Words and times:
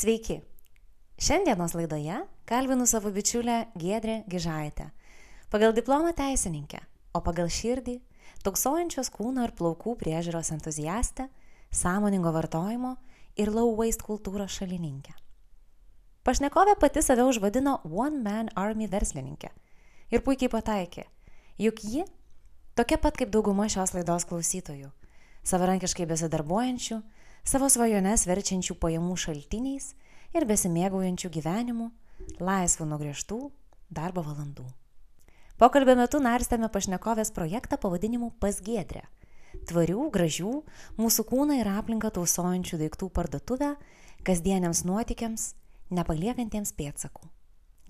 Sveiki. 0.00 0.38
Šiandienos 1.20 1.74
laidoje 1.76 2.22
kalbinu 2.48 2.86
savo 2.86 3.10
bičiulę 3.10 3.66
Giedrę 3.76 4.22
Gižaitę. 4.28 4.90
Pagal 5.50 5.74
diplomą 5.76 6.14
teisininkę, 6.16 6.78
o 7.12 7.20
pagal 7.20 7.50
širdį 7.52 7.98
tauksojančios 8.40 9.12
kūno 9.12 9.44
ir 9.44 9.52
plaukų 9.58 9.98
priežiūros 10.00 10.54
entuziastę, 10.56 11.28
sąmoningo 11.68 12.32
vartojimo 12.32 12.94
ir 13.36 13.52
low 13.52 13.76
waste 13.76 14.06
kultūros 14.06 14.56
šalininkę. 14.56 15.12
Pašnekovė 16.24 16.78
pati 16.80 17.04
save 17.04 17.28
užvadino 17.28 17.82
One 17.84 18.24
Man 18.24 18.48
Army 18.56 18.88
verslininkė 18.88 19.52
ir 20.16 20.24
puikiai 20.24 20.48
pataikė, 20.48 21.04
juk 21.60 21.84
ji 21.84 22.08
tokia 22.72 22.96
pat 22.96 23.20
kaip 23.20 23.36
dauguma 23.36 23.68
šios 23.68 23.92
laidos 23.92 24.24
klausytojų, 24.24 24.94
savarankiškai 25.44 26.08
besidarbuojančių, 26.08 27.02
savo 27.44 27.68
svajones 27.72 28.26
verčiančių 28.28 28.76
pajamų 28.80 29.16
šaltiniais 29.16 29.94
ir 30.36 30.46
besimėgaujančių 30.46 31.30
gyvenimu, 31.36 31.90
laisvų 32.40 32.86
nuo 32.90 32.98
griežtų 33.00 33.40
darbo 33.90 34.22
valandų. 34.26 34.66
Pokalbio 35.60 35.96
metu 35.98 36.20
narstėme 36.24 36.70
pašnekovės 36.72 37.34
projektą 37.36 37.76
pavadinimu 37.80 38.30
Pasgėdrė- 38.40 39.02
tvarių, 39.68 40.06
gražių, 40.14 40.52
mūsų 40.96 41.24
kūną 41.28 41.58
ir 41.60 41.68
aplinką 41.68 42.10
tausojančių 42.16 42.78
daiktų 42.80 43.10
parduotuvę 43.10 43.76
kasdieniams 44.24 44.84
nuotikiams, 44.84 45.54
nepaliekantiems 45.90 46.72
pėdsakų. 46.72 47.28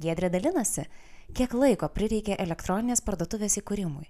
Giedrė 0.01 0.31
dalinasi, 0.33 0.87
kiek 1.35 1.55
laiko 1.55 1.89
prireikė 1.89 2.39
elektroninės 2.41 3.05
parduotuvės 3.05 3.59
įkūrimui, 3.61 4.09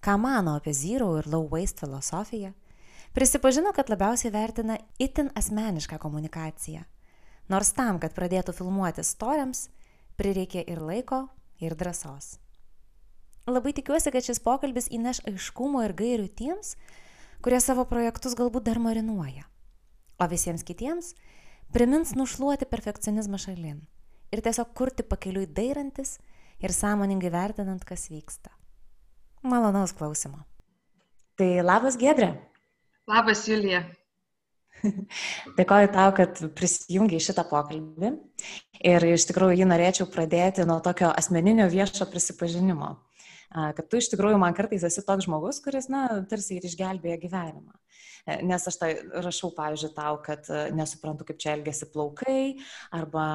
ką 0.00 0.16
mano 0.20 0.54
apie 0.56 0.72
zero 0.72 1.18
ir 1.18 1.26
low 1.26 1.48
waste 1.50 1.84
filosofiją, 1.84 2.54
Prisipažino, 3.14 3.70
kad 3.72 3.90
labiausiai 3.90 4.32
vertina 4.34 4.74
itin 4.98 5.28
asmenišką 5.38 6.00
komunikaciją. 6.02 6.82
Nors 7.48 7.70
tam, 7.76 8.00
kad 8.02 8.14
pradėtų 8.16 8.50
filmuoti 8.56 9.04
storiams, 9.06 9.68
prireikė 10.18 10.64
ir 10.66 10.80
laiko, 10.82 11.28
ir 11.62 11.76
drąsos. 11.78 12.40
Labai 13.46 13.70
tikiuosi, 13.76 14.10
kad 14.10 14.26
šis 14.26 14.40
pokalbis 14.42 14.88
įneš 14.90 15.20
aiškumo 15.28 15.84
ir 15.84 15.94
gairių 15.94 16.26
tiems, 16.34 16.74
kurie 17.44 17.60
savo 17.62 17.84
projektus 17.86 18.34
galbūt 18.34 18.64
dar 18.66 18.80
marinuoja. 18.82 19.44
O 20.18 20.26
visiems 20.30 20.64
kitiems 20.66 21.12
primins 21.74 22.16
nušluoti 22.18 22.66
perfekcionizmą 22.66 23.38
šalin 23.38 23.82
ir 24.34 24.42
tiesiog 24.42 24.72
kurti 24.74 25.06
pakeliui 25.06 25.46
dairantis 25.46 26.16
ir 26.58 26.74
sąmoningai 26.74 27.30
vertinant, 27.30 27.84
kas 27.86 28.08
vyksta. 28.10 28.50
Malonaus 29.42 29.94
klausimo. 29.94 30.42
Tai 31.38 31.50
labas, 31.62 32.00
Gedrė. 32.00 32.32
Labas, 33.10 33.44
Julija. 33.48 33.82
Dėkoju 35.58 35.90
tau, 35.92 36.12
kad 36.16 36.40
prisijungiai 36.56 37.22
šitą 37.22 37.44
pokalbį. 37.48 38.14
Ir 38.84 39.06
iš 39.12 39.26
tikrųjų 39.28 39.60
jį 39.60 39.68
norėčiau 39.68 40.08
pradėti 40.12 40.64
nuo 40.68 40.78
tokio 40.84 41.10
asmeninio 41.12 41.66
viešo 41.72 42.08
prisipažinimo. 42.10 42.94
Kad 43.54 43.86
tu 43.86 44.00
iš 44.00 44.10
tikrųjų 44.10 44.38
man 44.42 44.56
kartais 44.56 44.82
esi 44.86 45.04
toks 45.06 45.28
žmogus, 45.28 45.60
kuris, 45.62 45.86
na, 45.92 46.06
tarsi 46.30 46.58
ir 46.58 46.66
išgelbėja 46.66 47.20
gyvenimą. 47.22 47.76
E, 48.26 48.38
nes 48.48 48.64
aš 48.70 48.78
tai 48.80 48.88
rašau, 49.24 49.50
pavyzdžiui, 49.54 49.92
tau, 49.94 50.16
kad 50.24 50.48
e, 50.48 50.64
nesuprantu, 50.74 51.26
kaip 51.28 51.38
čia 51.42 51.52
elgesi 51.58 51.86
plaukai, 51.92 52.56
arba 52.96 53.26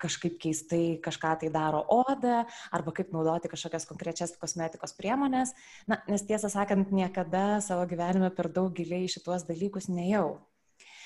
kažkaip 0.00 0.38
keistai 0.42 0.96
kažką 1.04 1.34
tai 1.42 1.50
daro 1.52 1.82
oda, 1.92 2.44
arba 2.74 2.94
kaip 2.96 3.12
naudoti 3.14 3.50
kažkokias 3.52 3.88
konkrečias 3.90 4.36
kosmetikos 4.40 4.94
priemonės. 4.96 5.52
Na, 5.90 6.00
nes 6.08 6.24
tiesą 6.28 6.50
sakant, 6.52 6.94
niekada 6.94 7.58
savo 7.64 7.88
gyvenime 7.90 8.30
per 8.34 8.48
daug 8.48 8.70
giliai 8.76 9.10
šituos 9.10 9.48
dalykus 9.50 9.90
nejau. 9.92 10.38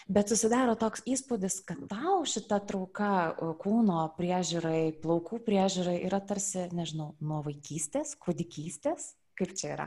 Bet 0.09 0.33
susidaro 0.33 0.77
toks 0.81 1.03
įspūdis, 1.09 1.61
kad 1.69 1.81
tau 1.91 2.23
šita 2.29 2.61
trauka 2.69 3.35
kūno 3.61 4.07
priežiūrai, 4.17 4.93
plaukų 5.03 5.43
priežiūrai 5.47 5.99
yra 6.07 6.23
tarsi, 6.25 6.69
nežinau, 6.77 7.13
nuo 7.21 7.43
vaikystės, 7.47 8.17
kūdikystės. 8.21 9.15
Kaip 9.41 9.55
čia 9.57 9.75
yra? 9.75 9.87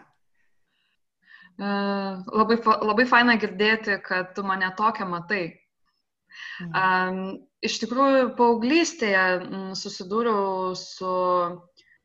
E, 1.58 1.66
labai, 2.34 2.60
labai 2.62 3.08
faina 3.10 3.38
girdėti, 3.42 4.00
kad 4.06 4.34
tu 4.38 4.46
mane 4.46 4.70
tokią 4.78 5.10
matai. 5.10 5.44
Mhm. 6.64 7.36
Iš 7.64 7.78
tikrųjų, 7.80 8.34
paauglystėje 8.36 9.76
susidūriau 9.80 10.74
su 10.76 11.12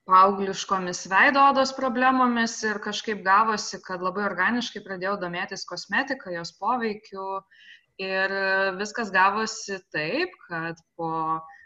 paaugliškomis 0.08 1.02
veido 1.12 1.42
odos 1.50 1.74
problemomis 1.76 2.54
ir 2.64 2.78
kažkaip 2.84 3.24
gavosi, 3.26 3.80
kad 3.84 4.04
labai 4.04 4.24
organiškai 4.28 4.84
pradėjau 4.84 5.16
domėtis 5.20 5.66
kosmetika, 5.68 6.32
jos 6.32 6.54
poveikiu 6.60 7.40
ir 8.02 8.34
viskas 8.78 9.10
gavosi 9.14 9.78
taip, 9.94 10.34
kad 10.48 10.78
po 10.96 11.10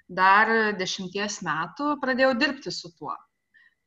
dar 0.09 0.51
dešimties 0.79 1.41
metų 1.47 1.97
pradėjau 2.03 2.33
dirbti 2.41 2.73
su 2.75 2.93
tuo. 2.99 3.15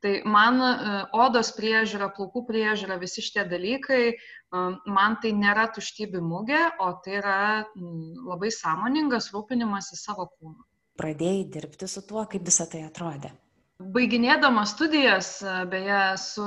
Tai 0.06 0.14
man 0.30 0.60
e, 0.62 0.72
odos 1.18 1.50
priežiūra, 1.58 2.12
plaukų 2.14 2.44
priežiūra, 2.50 3.00
visi 3.02 3.24
šitie 3.26 3.46
dalykai, 3.50 4.02
e, 4.14 4.64
man 4.98 5.18
tai 5.24 5.32
nėra 5.34 5.66
tuštybė 5.74 6.22
mūgė, 6.22 6.62
o 6.86 6.92
tai 7.06 7.16
yra 7.22 7.38
labai 8.30 8.52
sąmoningas 8.54 9.32
rūpinimas 9.34 9.90
į 9.96 10.02
savo 10.04 10.28
kūną. 10.36 10.62
Pradėjai 11.02 11.48
dirbti 11.58 11.90
su 11.90 12.06
tuo, 12.08 12.28
kaip 12.30 12.46
visą 12.46 12.68
tai 12.70 12.84
atrodė. 12.86 13.34
Baiginėdama 13.76 14.62
studijas, 14.72 15.30
e, 15.44 15.54
beje, 15.72 15.96
su 16.24 16.44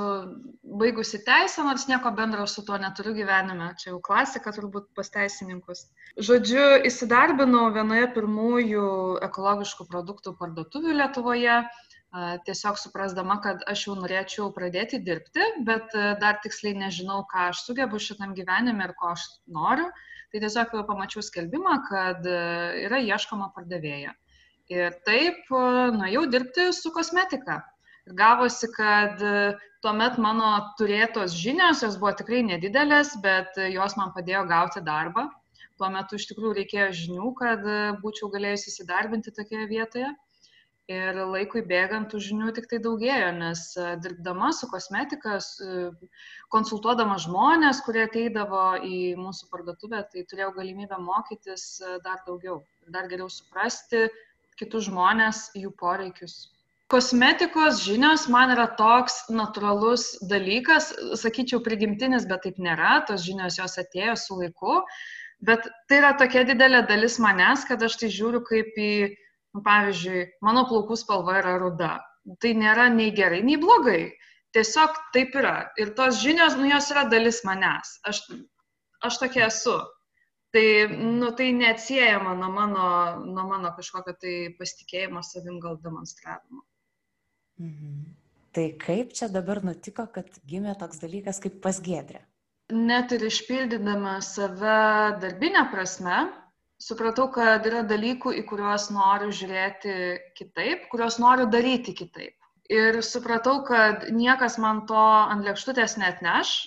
baigusi 0.81 1.19
teisę, 1.27 1.61
nors 1.67 1.83
nieko 1.89 2.09
bendro 2.17 2.45
su 2.49 2.63
tuo 2.65 2.77
neturiu 2.81 3.11
gyvenime, 3.13 3.67
čia 3.81 3.91
jau 3.91 3.99
klasika 4.07 4.49
turbūt 4.55 4.87
pas 4.97 5.11
teisininkus. 5.13 5.83
Žodžiu, 6.29 6.63
įsidarbinau 6.89 7.67
vienoje 7.75 8.07
pirmųjų 8.15 8.87
ekologiškų 9.27 9.85
produktų 9.91 10.33
parduotuvių 10.39 10.95
Lietuvoje 10.97 11.59
tiesiog 12.47 12.79
suprasdama, 12.81 13.37
kad 13.43 13.61
aš 13.69 13.83
jau 13.85 13.97
norėčiau 13.99 14.47
pradėti 14.55 14.97
dirbti, 15.05 15.45
bet 15.67 15.93
dar 15.93 16.39
tiksliai 16.41 16.73
nežinau, 16.79 17.19
ką 17.29 17.51
aš 17.51 17.61
sugebu 17.67 18.01
šitam 18.01 18.33
gyvenime 18.33 18.87
ir 18.87 18.95
ko 18.97 19.11
aš 19.13 19.27
noriu. 19.45 19.85
Tai 20.33 20.41
tiesiog 20.41 20.73
pamačiau 20.89 21.21
skelbimą, 21.25 21.77
kad 21.85 22.25
yra 22.25 23.03
ieškoma 23.05 23.51
pardavėja. 23.53 24.15
Ir 24.69 24.93
taip 25.07 25.49
nuėjau 25.49 26.27
dirbti 26.29 26.69
su 26.77 26.91
kosmetika. 26.93 27.59
Ir 28.05 28.15
gavosi, 28.19 28.69
kad 28.75 29.21
tuomet 29.85 30.17
mano 30.21 30.51
turėtos 30.77 31.33
žinios, 31.37 31.83
jos 31.85 31.97
buvo 32.01 32.13
tikrai 32.21 32.43
nedidelės, 32.45 33.15
bet 33.23 33.57
jos 33.73 33.97
man 33.97 34.13
padėjo 34.15 34.45
gauti 34.49 34.85
darbą. 34.85 35.27
Tuo 35.79 35.89
metu 35.93 36.19
iš 36.19 36.27
tikrųjų 36.29 36.57
reikėjo 36.59 36.89
žinių, 37.01 37.33
kad 37.39 37.67
būčiau 38.03 38.29
galėjusi 38.33 38.73
įsidarbinti 38.73 39.33
tokioje 39.35 39.69
vietoje 39.73 40.09
ir 40.89 41.19
laikui 41.29 41.61
bėgant 41.69 42.09
tų 42.11 42.19
žinių 42.25 42.51
tik 42.57 42.67
tai 42.71 42.79
daugėjo, 42.81 43.29
nes 43.37 43.61
e, 43.77 43.91
dirbdama 44.03 44.49
su 44.57 44.69
kosmetika, 44.71 45.37
konsultuodama 46.53 47.19
žmonės, 47.21 47.83
kurie 47.85 48.07
ateidavo 48.07 48.63
į 48.85 49.13
mūsų 49.21 49.51
parduotuvę, 49.53 50.01
tai 50.13 50.25
turėjau 50.31 50.49
galimybę 50.57 50.97
mokytis 51.05 51.67
e, 51.85 51.99
dar 52.05 52.23
daugiau, 52.25 52.63
dar 52.95 53.09
geriau 53.11 53.29
suprasti 53.29 54.07
kitus 54.59 54.87
žmonės, 54.89 55.49
jų 55.57 55.71
poreikius. 55.79 56.37
Kosmetikos 56.89 57.83
žinios 57.85 58.25
man 58.33 58.51
yra 58.55 58.65
toks 58.79 59.27
natūralus 59.29 60.15
dalykas, 60.29 60.89
sakyčiau, 61.21 61.61
prigimtinis, 61.65 62.25
bet 62.29 62.47
taip 62.47 62.57
nėra, 62.57 62.99
tos 63.07 63.21
žinios 63.27 63.59
jos 63.61 63.77
atėjo 63.77 64.15
su 64.17 64.39
laiku, 64.41 64.79
bet 65.45 65.69
tai 65.87 66.01
yra 66.01 66.15
tokia 66.17 66.47
didelė 66.49 66.81
dalis 66.89 67.19
manęs, 67.21 67.67
kad 67.69 67.85
aš 67.85 67.99
tai 68.01 68.09
žiūriu 68.15 68.41
kaip 68.47 68.73
į 68.77 68.93
Nu, 69.55 69.63
pavyzdžiui, 69.65 70.25
mano 70.45 70.65
plaukų 70.69 70.97
spalva 71.01 71.39
yra 71.41 71.55
ruda. 71.61 71.93
Tai 72.43 72.51
nėra 72.61 72.89
nei 72.93 73.13
gerai, 73.19 73.41
nei 73.45 73.57
blogai. 73.61 74.11
Tiesiog 74.53 74.97
taip 75.15 75.35
yra. 75.39 75.55
Ir 75.81 75.93
tos 75.97 76.19
žinios, 76.21 76.57
nu, 76.59 76.67
jos 76.69 76.89
yra 76.93 77.05
dalis 77.09 77.41
manęs. 77.47 77.95
Aš, 78.09 78.21
aš 79.09 79.17
tokia 79.23 79.47
esu. 79.47 79.77
Tai, 80.55 80.65
nu, 80.97 81.29
tai 81.37 81.51
neatsiejama 81.53 82.33
nuo 82.33 82.49
mano, 82.49 82.85
nuo 83.25 83.45
mano 83.51 83.69
kažkokio 83.77 84.15
tai 84.17 84.33
pasitikėjimo 84.57 85.21
savim 85.25 85.59
gal 85.61 85.77
demonstravimo. 85.83 86.63
Mhm. 87.61 87.99
Tai 88.55 88.65
kaip 88.81 89.13
čia 89.13 89.29
dabar 89.29 89.61
nutiko, 89.61 90.07
kad 90.09 90.39
gimė 90.49 90.73
toks 90.79 91.01
dalykas 91.03 91.37
kaip 91.43 91.59
pasgėdrė? 91.61 92.23
Net 92.73 93.13
ir 93.13 93.25
išpildydama 93.27 94.15
save 94.25 94.77
darbinę 95.21 95.67
prasme, 95.69 96.17
supratau, 96.81 97.27
kad 97.33 97.65
yra 97.69 97.83
dalykų, 97.85 98.33
į 98.41 98.43
kuriuos 98.49 98.89
noriu 98.95 99.29
žiūrėti 99.35 99.93
kitaip, 100.39 100.89
kuriuos 100.91 101.19
noriu 101.21 101.45
daryti 101.51 101.93
kitaip. 101.97 102.35
Ir 102.69 102.99
supratau, 103.05 103.63
kad 103.65 104.09
niekas 104.13 104.59
man 104.61 104.83
to 104.89 104.97
ant 104.97 105.45
lėkštutės 105.45 105.97
net 106.01 106.21
neš. 106.25 106.57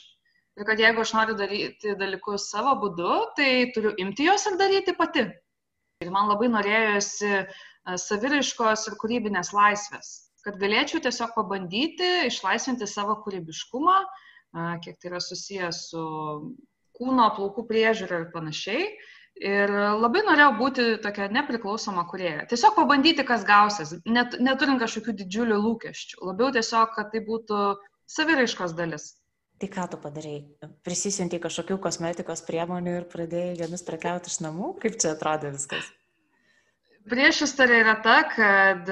Ir 0.61 0.67
kad 0.69 0.81
jeigu 0.81 1.01
aš 1.01 1.15
noriu 1.17 1.35
daryti 1.37 1.95
dalykus 1.97 2.51
savo 2.53 2.75
būdu, 2.83 3.13
tai 3.39 3.53
turiu 3.73 3.95
imti 4.03 4.27
juos 4.27 4.45
ir 4.51 4.59
daryti 4.61 4.93
pati. 4.99 5.25
Ir 6.05 6.11
man 6.13 6.29
labai 6.29 6.51
norėjosi 6.53 7.31
e, 7.39 7.47
saviraiškos 8.03 8.85
ir 8.91 8.99
kūrybinės 9.01 9.53
laisvės, 9.57 10.11
kad 10.45 10.59
galėčiau 10.61 11.01
tiesiog 11.07 11.33
pabandyti 11.37 12.11
išlaisvinti 12.27 12.89
savo 12.91 13.17
kūrybiškumą, 13.25 13.97
e, 14.03 14.67
kiek 14.85 14.99
tai 15.01 15.13
yra 15.13 15.23
susijęs 15.25 15.81
su 15.95 16.05
kūno, 16.99 17.31
plaukų 17.39 17.65
priežiūra 17.71 18.21
ir 18.21 18.29
panašiai. 18.35 18.87
Ir 19.41 19.73
labai 19.73 20.21
norėjau 20.27 20.51
būti 20.59 20.85
tokia 21.01 21.31
nepriklausoma 21.33 22.05
kurėja. 22.11 22.45
Tiesiog 22.51 22.77
pabandyti, 22.77 23.25
kas 23.25 23.47
gausis, 23.49 23.95
net, 24.05 24.37
neturint 24.45 24.83
kažkokių 24.83 25.17
didžiulių 25.23 25.57
lūkesčių. 25.65 26.21
Labiau 26.29 26.53
tiesiog, 26.53 26.93
kad 26.99 27.09
tai 27.15 27.25
būtų 27.25 27.63
saviraiškos 28.13 28.77
dalis. 28.77 29.15
Tai 29.63 29.69
ką 29.71 29.83
tu 29.93 29.99
padarai? 30.03 30.41
Prisisiunti 30.83 31.39
kažkokių 31.39 31.77
kosmetikos 31.85 32.41
priemonių 32.43 32.97
ir 32.99 33.05
pradėjai 33.13 33.61
jomis 33.61 33.85
prekiauti 33.87 34.27
iš 34.33 34.41
namų? 34.43 34.73
Kaip 34.83 34.97
čia 34.99 35.13
atrodė 35.15 35.53
viskas? 35.55 35.87
Prieš 37.07 37.45
istorija 37.47 37.85
yra 37.85 37.95
ta, 38.03 38.17
kad 38.33 38.91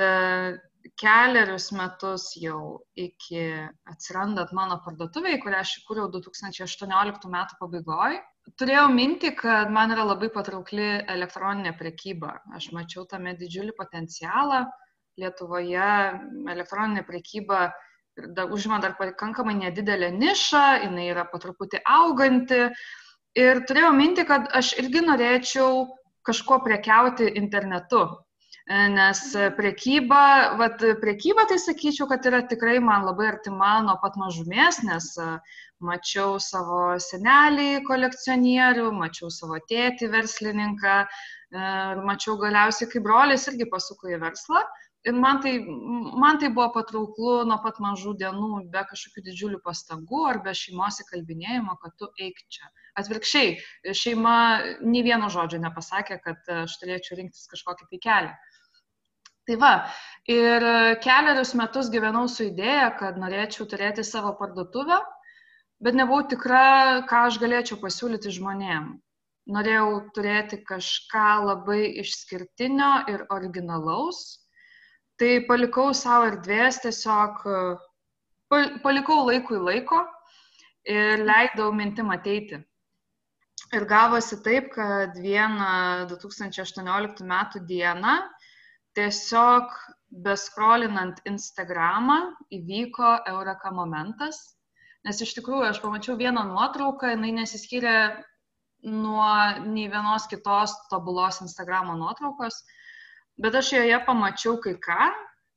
keliarius 1.02 1.72
metus 1.74 2.28
jau 2.38 2.60
iki 2.94 3.42
atsirandant 3.90 4.54
mano 4.54 4.78
parduotuviai, 4.86 5.42
kurią 5.42 5.64
aš 5.64 5.74
įkūriau 5.80 6.06
2018 6.14 7.34
metų 7.34 7.58
pabaigoje, 7.64 8.22
turėjau 8.62 8.86
mintį, 8.94 9.34
kad 9.42 9.74
man 9.74 9.90
yra 9.90 10.06
labai 10.06 10.30
patraukli 10.30 10.88
elektroninė 11.02 11.74
prekyba. 11.82 12.36
Aš 12.54 12.70
mačiau 12.78 13.08
tame 13.10 13.34
didžiulį 13.42 13.74
potencialą. 13.74 14.68
Lietuvoje 15.18 15.92
elektroninė 16.54 17.02
prekyba 17.10 17.72
da, 18.16 18.46
užima 18.46 18.78
dar 18.78 18.96
pakankamai 18.98 19.54
nedidelę 19.58 20.10
nišą, 20.16 20.64
jinai 20.84 21.10
yra 21.12 21.26
patruputį 21.30 21.82
auganti. 21.86 22.66
Ir 23.38 23.62
turėjau 23.68 23.92
mintį, 23.94 24.26
kad 24.26 24.50
aš 24.58 24.72
irgi 24.82 25.04
norėčiau 25.06 25.86
kažkuo 26.26 26.60
prekiauti 26.64 27.30
internetu. 27.38 28.02
Nes 28.70 29.20
priekyba, 29.56 30.54
vat, 30.58 30.82
priekyba 31.02 31.46
tai 31.50 31.56
sakyčiau, 31.58 32.06
kad 32.10 32.26
yra 32.26 32.42
tikrai 32.46 32.76
man 32.82 33.06
labai 33.08 33.32
artima 33.32 33.80
nuo 33.82 33.96
pat 34.02 34.18
mažumės, 34.20 34.78
nes 34.86 35.08
mačiau 35.82 36.36
savo 36.42 36.94
senelį 37.02 37.82
kolekcionierių, 37.88 38.90
mačiau 38.94 39.30
savo 39.34 39.58
tėtį 39.70 40.10
verslininką 40.12 41.00
ir 41.56 42.04
mačiau 42.06 42.36
galiausiai, 42.38 42.90
kaip 42.92 43.02
brolis 43.06 43.48
irgi 43.50 43.66
pasuko 43.72 44.12
į 44.12 44.20
verslą. 44.22 44.62
Ir 45.08 45.16
man 45.16 45.38
tai, 45.40 45.54
man 46.22 46.38
tai 46.38 46.50
buvo 46.52 46.66
patrauklu 46.74 47.38
nuo 47.48 47.56
pat 47.64 47.78
mažų 47.80 48.12
dienų, 48.20 48.48
be 48.72 48.82
kažkokių 48.90 49.22
didžiulių 49.30 49.60
pastangų 49.64 50.24
ar 50.28 50.40
be 50.44 50.52
šeimos 50.52 51.00
įkalbinėjimo, 51.06 51.76
kad 51.80 51.94
tu 51.96 52.08
eik 52.20 52.42
čia. 52.52 52.68
Atvirkščiai, 53.00 53.54
šeima 53.96 54.34
nei 54.84 55.00
vieno 55.06 55.30
žodžio 55.32 55.62
nepasakė, 55.62 56.18
kad 56.26 56.50
aš 56.66 56.74
turėčiau 56.82 57.16
rinktis 57.16 57.48
kažkokį 57.48 57.88
tai 57.92 58.00
kelią. 58.06 58.34
Tai 59.48 59.56
va, 59.62 59.70
ir 60.28 60.66
keliarius 61.02 61.54
metus 61.56 61.88
gyvenau 61.90 62.26
su 62.28 62.50
idėja, 62.50 62.90
kad 63.00 63.16
norėčiau 63.18 63.64
turėti 63.72 64.04
savo 64.04 64.34
parduotuvę, 64.36 65.00
bet 65.80 65.96
nebuvau 65.96 66.26
tikra, 66.28 67.06
ką 67.08 67.24
aš 67.30 67.40
galėčiau 67.40 67.80
pasiūlyti 67.80 68.36
žmonėm. 68.36 68.92
Norėjau 69.50 69.96
turėti 70.14 70.60
kažką 70.68 71.26
labai 71.48 71.80
išskirtinio 72.04 72.92
ir 73.10 73.24
originalaus. 73.32 74.20
Tai 75.20 75.34
palikau 75.44 75.90
savo 75.92 76.30
erdvės 76.30 76.78
tiesiog, 76.80 77.42
palikau 78.80 79.18
laikui 79.26 79.58
laiko 79.60 79.98
ir 80.88 81.20
leidau 81.28 81.66
mintim 81.76 82.08
ateiti. 82.14 82.56
Ir 83.76 83.84
gavosi 83.90 84.38
taip, 84.46 84.70
kad 84.72 85.18
vieną 85.20 86.08
2018 86.14 87.28
metų 87.34 87.60
dieną 87.68 88.14
tiesiog 88.96 89.76
beskrolinant 90.24 91.20
Instagramą 91.28 92.16
įvyko 92.56 93.12
Eureka 93.34 93.76
momentas, 93.76 94.40
nes 95.04 95.20
iš 95.20 95.36
tikrųjų 95.36 95.68
aš 95.68 95.84
pamačiau 95.84 96.16
vieną 96.16 96.48
nuotrauką, 96.48 97.12
jinai 97.12 97.36
nesiskyrė 97.42 97.96
nuo 98.88 99.30
nei 99.68 99.86
vienos 99.92 100.26
kitos 100.32 100.74
tobulos 100.88 101.44
Instagramo 101.44 102.00
nuotraukos, 102.00 102.64
bet 103.42 103.56
aš 103.60 103.72
joje 103.76 103.98
pamačiau 104.06 104.58
kai 104.62 104.76
ką, 104.86 105.10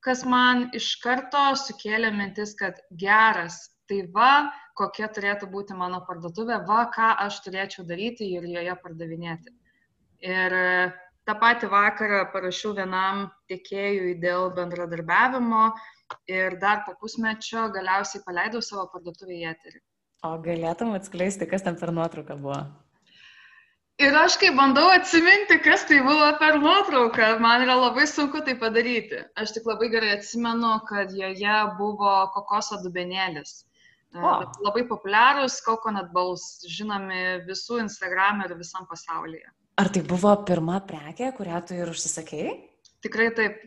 kas 0.04 0.24
man 0.28 0.68
iš 0.78 0.96
karto 1.04 1.44
sukėlė 1.60 2.12
mintis, 2.16 2.56
kad 2.60 2.80
geras, 3.00 3.60
tai 3.90 4.04
va, 4.16 4.50
kokia 4.80 5.10
turėtų 5.16 5.50
būti 5.52 5.76
mano 5.78 6.02
parduotuvė, 6.08 6.62
va, 6.68 6.86
ką 6.94 7.14
aš 7.26 7.42
turėčiau 7.46 7.86
daryti 7.88 8.30
ir 8.36 8.48
joje 8.50 8.76
pardavinėti. 8.84 9.54
Ir 10.24 10.56
tą 11.28 11.36
patį 11.40 11.70
vakarą 11.72 12.22
parašiau 12.34 12.74
vienam 12.78 13.26
tiekėjui 13.52 14.16
dėl 14.24 14.50
bendradarbiavimo 14.58 15.66
ir 16.32 16.58
dar 16.62 16.84
po 16.88 16.96
pusmečio 17.00 17.68
galiausiai 17.76 18.24
paleidau 18.26 18.64
savo 18.64 18.88
parduotuvę 18.94 19.40
į 19.40 19.50
eterį. 19.52 19.84
O 20.24 20.38
galėtum 20.44 20.96
atskleisti, 20.96 21.48
kas 21.52 21.66
ten 21.66 21.76
per 21.80 21.92
nuotrauką 21.92 22.40
buvo? 22.40 22.62
Ir 24.02 24.16
aš 24.18 24.40
kai 24.42 24.50
bandau 24.58 24.88
atsiminti, 24.90 25.60
kas 25.62 25.84
tai 25.86 26.00
buvo 26.02 26.32
per 26.42 26.58
nuotrauką, 26.62 27.28
man 27.44 27.62
yra 27.66 27.76
labai 27.78 28.08
sunku 28.10 28.42
tai 28.46 28.56
padaryti. 28.58 29.20
Aš 29.38 29.54
tik 29.54 29.68
labai 29.70 29.92
gerai 29.94 30.16
atsimenu, 30.16 30.72
kad 30.90 31.14
joje 31.14 31.58
buvo 31.78 32.14
kokoso 32.34 32.80
dubenėlis. 32.82 33.62
O. 34.14 34.32
Labai 34.66 34.84
populiarūs 34.90 35.60
coconut 35.66 36.10
balls, 36.14 36.46
žinomi 36.70 37.46
visų 37.46 37.80
Instagram 37.84 38.42
ir 38.46 38.56
visam 38.58 38.86
pasaulyje. 38.90 39.46
Ar 39.82 39.90
tai 39.94 40.04
buvo 40.06 40.34
pirma 40.46 40.80
prekė, 40.86 41.32
kurią 41.38 41.62
tu 41.66 41.78
ir 41.78 41.90
užsisakėjai? 41.94 42.54
Tikrai 43.06 43.30
taip. 43.38 43.62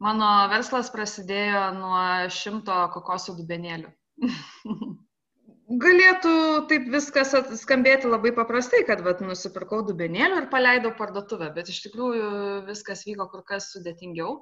Mano 0.00 0.28
verslas 0.50 0.88
prasidėjo 0.90 1.64
nuo 1.76 2.02
šimto 2.32 2.76
kokosų 2.94 3.36
dubenėlių. 3.42 3.90
Galėtų 5.70 6.32
taip 6.70 6.88
viskas 6.90 7.30
skambėti 7.60 8.08
labai 8.10 8.32
paprastai, 8.34 8.82
kad 8.88 9.04
vat, 9.06 9.20
nusipirkau 9.22 9.84
dubenėlių 9.86 10.40
ir 10.42 10.48
paleidau 10.50 10.90
parduotuvę, 10.98 11.52
bet 11.54 11.70
iš 11.70 11.84
tikrųjų 11.84 12.30
viskas 12.66 13.04
vyko 13.06 13.28
kur 13.30 13.44
kas 13.46 13.70
sudėtingiau. 13.76 14.40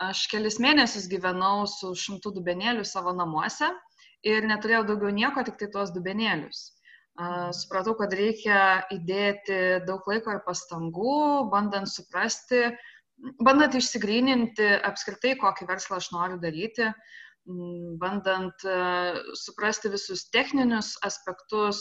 Aš 0.00 0.24
kelis 0.32 0.56
mėnesius 0.62 1.10
gyvenau 1.12 1.66
su 1.68 1.92
šimtu 1.92 2.32
dubenėlių 2.32 2.86
savo 2.88 3.12
namuose 3.12 3.68
ir 4.24 4.48
neturėjau 4.48 4.86
daugiau 4.88 5.12
nieko, 5.12 5.44
tik 5.44 5.60
tai 5.60 5.68
tuos 5.74 5.92
dubenėlius 5.92 6.70
supratau, 7.56 7.94
kad 7.98 8.12
reikia 8.16 8.86
įdėti 8.94 9.84
daug 9.86 10.06
laiko 10.08 10.32
ir 10.32 10.40
pastangų, 10.46 11.50
bandant 11.52 11.88
suprasti, 11.90 12.70
bandant 13.42 13.74
išsigryninti 13.76 14.68
apskritai, 14.86 15.36
kokį 15.40 15.68
verslą 15.68 15.98
aš 16.00 16.10
noriu 16.14 16.38
daryti, 16.40 16.88
bandant 18.00 18.66
suprasti 19.38 19.90
visus 19.92 20.26
techninius 20.34 20.92
aspektus, 21.06 21.80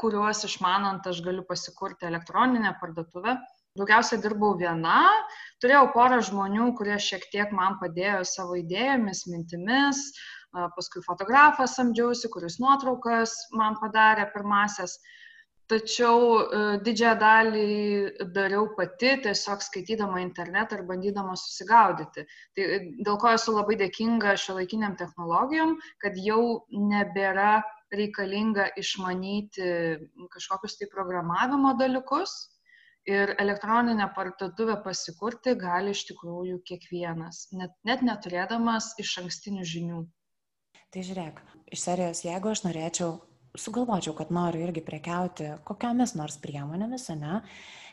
kuriuos 0.00 0.44
išmanant 0.48 1.06
aš 1.06 1.22
galiu 1.24 1.44
pasikurti 1.48 2.08
elektroninę 2.08 2.74
parduotuvę. 2.80 3.36
Daugiausia 3.78 4.18
dirbau 4.18 4.56
viena, 4.58 5.04
turėjau 5.62 5.92
porą 5.94 6.18
žmonių, 6.26 6.72
kurie 6.74 6.96
šiek 6.98 7.28
tiek 7.30 7.52
man 7.54 7.76
padėjo 7.78 8.24
savo 8.26 8.56
idėjomis, 8.58 9.28
mintimis, 9.30 10.00
uh, 10.10 10.40
paskui 10.52 11.02
fotografą 11.06 11.66
samdžiausi, 11.66 12.30
kuris 12.32 12.58
nuotraukas 12.62 13.34
man 13.54 13.76
padarė 13.80 14.30
pirmasias. 14.34 14.98
Tačiau 15.70 16.22
e, 16.40 16.60
didžiąją 16.82 17.16
dalį 17.20 17.66
dariau 18.34 18.64
pati, 18.74 19.12
tiesiog 19.26 19.62
skaitydama 19.62 20.18
internetą 20.24 20.80
ir 20.80 20.86
bandydama 20.88 21.36
susigaudyti. 21.38 22.24
Tai 22.58 22.64
e, 22.76 22.78
dėl 23.06 23.18
ko 23.22 23.34
esu 23.36 23.54
labai 23.54 23.76
dėkinga 23.78 24.34
šio 24.44 24.56
laikiniam 24.58 24.96
technologijom, 24.98 25.76
kad 26.02 26.18
jau 26.18 26.42
nebėra 26.74 27.60
reikalinga 27.94 28.70
išmanyti 28.82 29.70
kažkokius 30.34 30.78
tai 30.80 30.90
programavimo 30.90 31.76
dalykus, 31.78 32.34
ir 33.06 33.34
elektroninę 33.38 34.10
parduotuvę 34.16 34.76
pasikurti 34.84 35.54
gali 35.58 35.94
iš 35.94 36.04
tikrųjų 36.10 36.60
kiekvienas, 36.68 37.46
net, 37.56 37.72
net 37.88 38.04
neturėdamas 38.06 38.92
iš 39.02 39.16
ankstinių 39.24 39.66
žinių. 39.72 40.04
Tai 40.90 41.02
žiūrėk, 41.06 41.40
iš 41.70 41.86
serijos, 41.86 42.24
jeigu 42.26 42.50
aš 42.52 42.64
norėčiau, 42.66 43.14
sugalvočiau, 43.58 44.14
kad 44.18 44.30
noriu 44.34 44.62
irgi 44.66 44.82
prekiauti 44.84 45.48
kokiomis 45.66 46.14
nors 46.18 46.38
priemonėmis, 46.42 47.08
ne, 47.18 47.40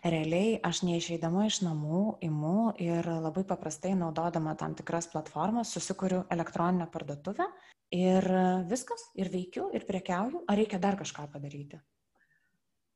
realiai 0.05 0.57
aš 0.69 0.83
neišeidama 0.87 1.47
iš 1.47 1.61
namų 1.65 2.03
imu 2.27 2.73
ir 2.83 3.07
labai 3.07 3.43
paprastai 3.47 3.95
naudodama 3.97 4.55
tam 4.59 4.75
tikras 4.77 5.09
platformas 5.11 5.73
susikuriu 5.73 6.23
elektroninę 6.33 6.89
parduotuvę 6.93 7.47
ir 7.95 8.27
viskas, 8.69 9.09
ir 9.15 9.31
veikiu, 9.33 9.69
ir 9.73 9.85
prekiauju, 9.87 10.43
ar 10.47 10.59
reikia 10.59 10.79
dar 10.79 10.99
kažką 10.99 11.29
padaryti? 11.33 11.79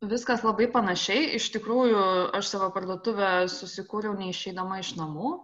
Viskas 0.01 0.41
labai 0.41 0.65
panašiai. 0.73 1.35
Iš 1.37 1.51
tikrųjų, 1.53 1.99
aš 2.33 2.47
savo 2.55 2.71
parduotuvę 2.73 3.45
susikūriau 3.53 4.15
neišeidama 4.17 4.79
iš 4.81 4.95
namų. 4.97 5.35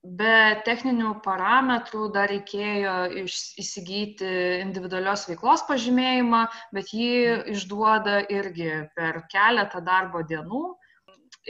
Be 0.00 0.56
techninių 0.64 1.10
parametrų 1.24 2.06
dar 2.14 2.30
reikėjo 2.32 2.92
įsigyti 3.20 4.30
individualios 4.62 5.26
veiklos 5.28 5.66
pažymėjimą, 5.68 6.46
bet 6.72 6.94
jį 6.96 7.10
išduoda 7.52 8.22
irgi 8.32 8.70
per 8.96 9.20
keletą 9.28 9.82
darbo 9.84 10.22
dienų. 10.24 10.62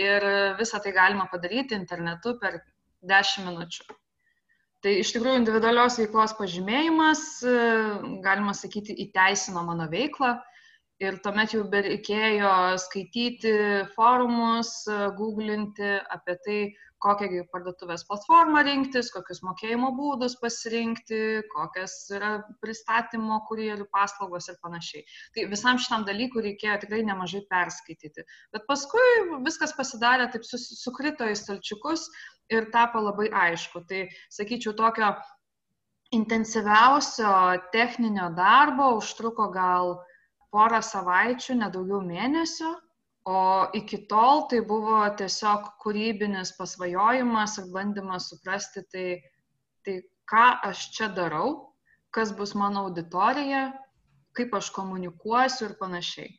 Ir 0.02 0.26
visą 0.59 0.83
tai 0.83 0.90
galima 0.97 1.28
padaryti 1.30 1.78
internetu 1.78 2.35
per 2.42 2.59
10 3.07 3.47
minučių. 3.47 3.87
Tai 4.83 4.92
iš 4.99 5.14
tikrųjų 5.14 5.42
individualios 5.45 6.00
veiklos 6.00 6.35
pažymėjimas, 6.38 7.23
galima 8.25 8.54
sakyti, 8.57 8.97
įteisino 9.07 9.62
mano 9.62 9.87
veiklą 9.92 10.38
ir 11.00 11.19
tuomet 11.25 11.54
jau 11.54 11.62
bereikėjo 11.71 12.52
skaityti 12.83 13.52
forumus, 13.95 14.73
googlinti 15.19 15.99
apie 16.16 16.37
tai, 16.45 16.61
kokią 17.00 17.45
parduotuvės 17.52 18.04
platformą 18.09 18.62
rinktis, 18.66 19.11
kokius 19.14 19.40
mokėjimo 19.47 19.90
būdus 19.97 20.37
pasirinkti, 20.40 21.21
kokias 21.52 21.95
yra 22.12 22.33
pristatymo 22.61 23.40
kurjerių 23.49 23.87
paslaugos 23.95 24.50
ir 24.52 24.59
panašiai. 24.64 25.07
Tai 25.37 25.47
visam 25.52 25.80
šitam 25.80 26.04
dalykui 26.09 26.45
reikėjo 26.50 26.76
tikrai 26.85 27.02
nemažai 27.09 27.42
perskaityti. 27.50 28.26
Bet 28.54 28.69
paskui 28.69 29.07
viskas 29.47 29.75
pasidarė 29.78 30.28
taip 30.35 30.45
sukrito 30.45 31.28
į 31.28 31.38
stalčiukus 31.40 32.09
ir 32.52 32.69
tapo 32.75 33.02
labai 33.04 33.30
aišku. 33.47 33.85
Tai 33.88 34.04
sakyčiau, 34.37 34.76
tokio 34.76 35.14
intensyviausio 36.16 37.33
techninio 37.73 38.28
darbo 38.37 38.92
užtruko 38.99 39.49
gal 39.54 39.97
porą 40.50 40.80
savaičių, 40.83 41.61
nedaugiau 41.62 42.00
mėnesio, 42.02 42.75
o 43.30 43.70
iki 43.76 44.00
tol 44.10 44.46
tai 44.50 44.60
buvo 44.66 44.99
tiesiog 45.18 45.68
kūrybinis 45.82 46.54
pasvajojimas 46.58 47.58
ir 47.60 47.68
bandymas 47.75 48.30
suprasti, 48.32 48.82
tai, 48.92 49.06
tai 49.87 50.00
ką 50.30 50.46
aš 50.70 50.88
čia 50.96 51.10
darau, 51.14 51.52
kas 52.14 52.32
bus 52.34 52.56
mano 52.58 52.87
auditorija, 52.88 53.70
kaip 54.37 54.54
aš 54.58 54.70
komunikuosiu 54.75 55.68
ir 55.68 55.76
panašiai. 55.78 56.32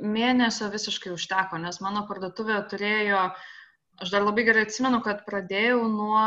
Mėnesio 0.00 0.68
visiškai 0.72 1.12
užteko, 1.14 1.60
nes 1.62 1.78
mano 1.84 2.02
parduotuvė 2.08 2.58
turėjo, 2.70 3.22
aš 4.02 4.12
dar 4.12 4.26
labai 4.26 4.44
gerai 4.48 4.66
atsimenu, 4.66 5.00
kad 5.04 5.22
pradėjau 5.28 5.86
nuo 5.88 6.24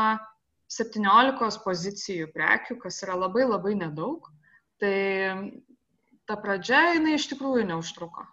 17 0.72 1.62
pozicijų 1.66 2.32
prekių, 2.34 2.80
kas 2.84 3.04
yra 3.04 3.18
labai 3.20 3.46
labai 3.48 3.76
nedaug. 3.80 4.32
Tai 4.82 4.96
ta 6.30 6.38
pradžia 6.40 6.94
jinai 6.96 7.18
iš 7.18 7.28
tikrųjų 7.34 7.68
neužtruko. 7.72 8.28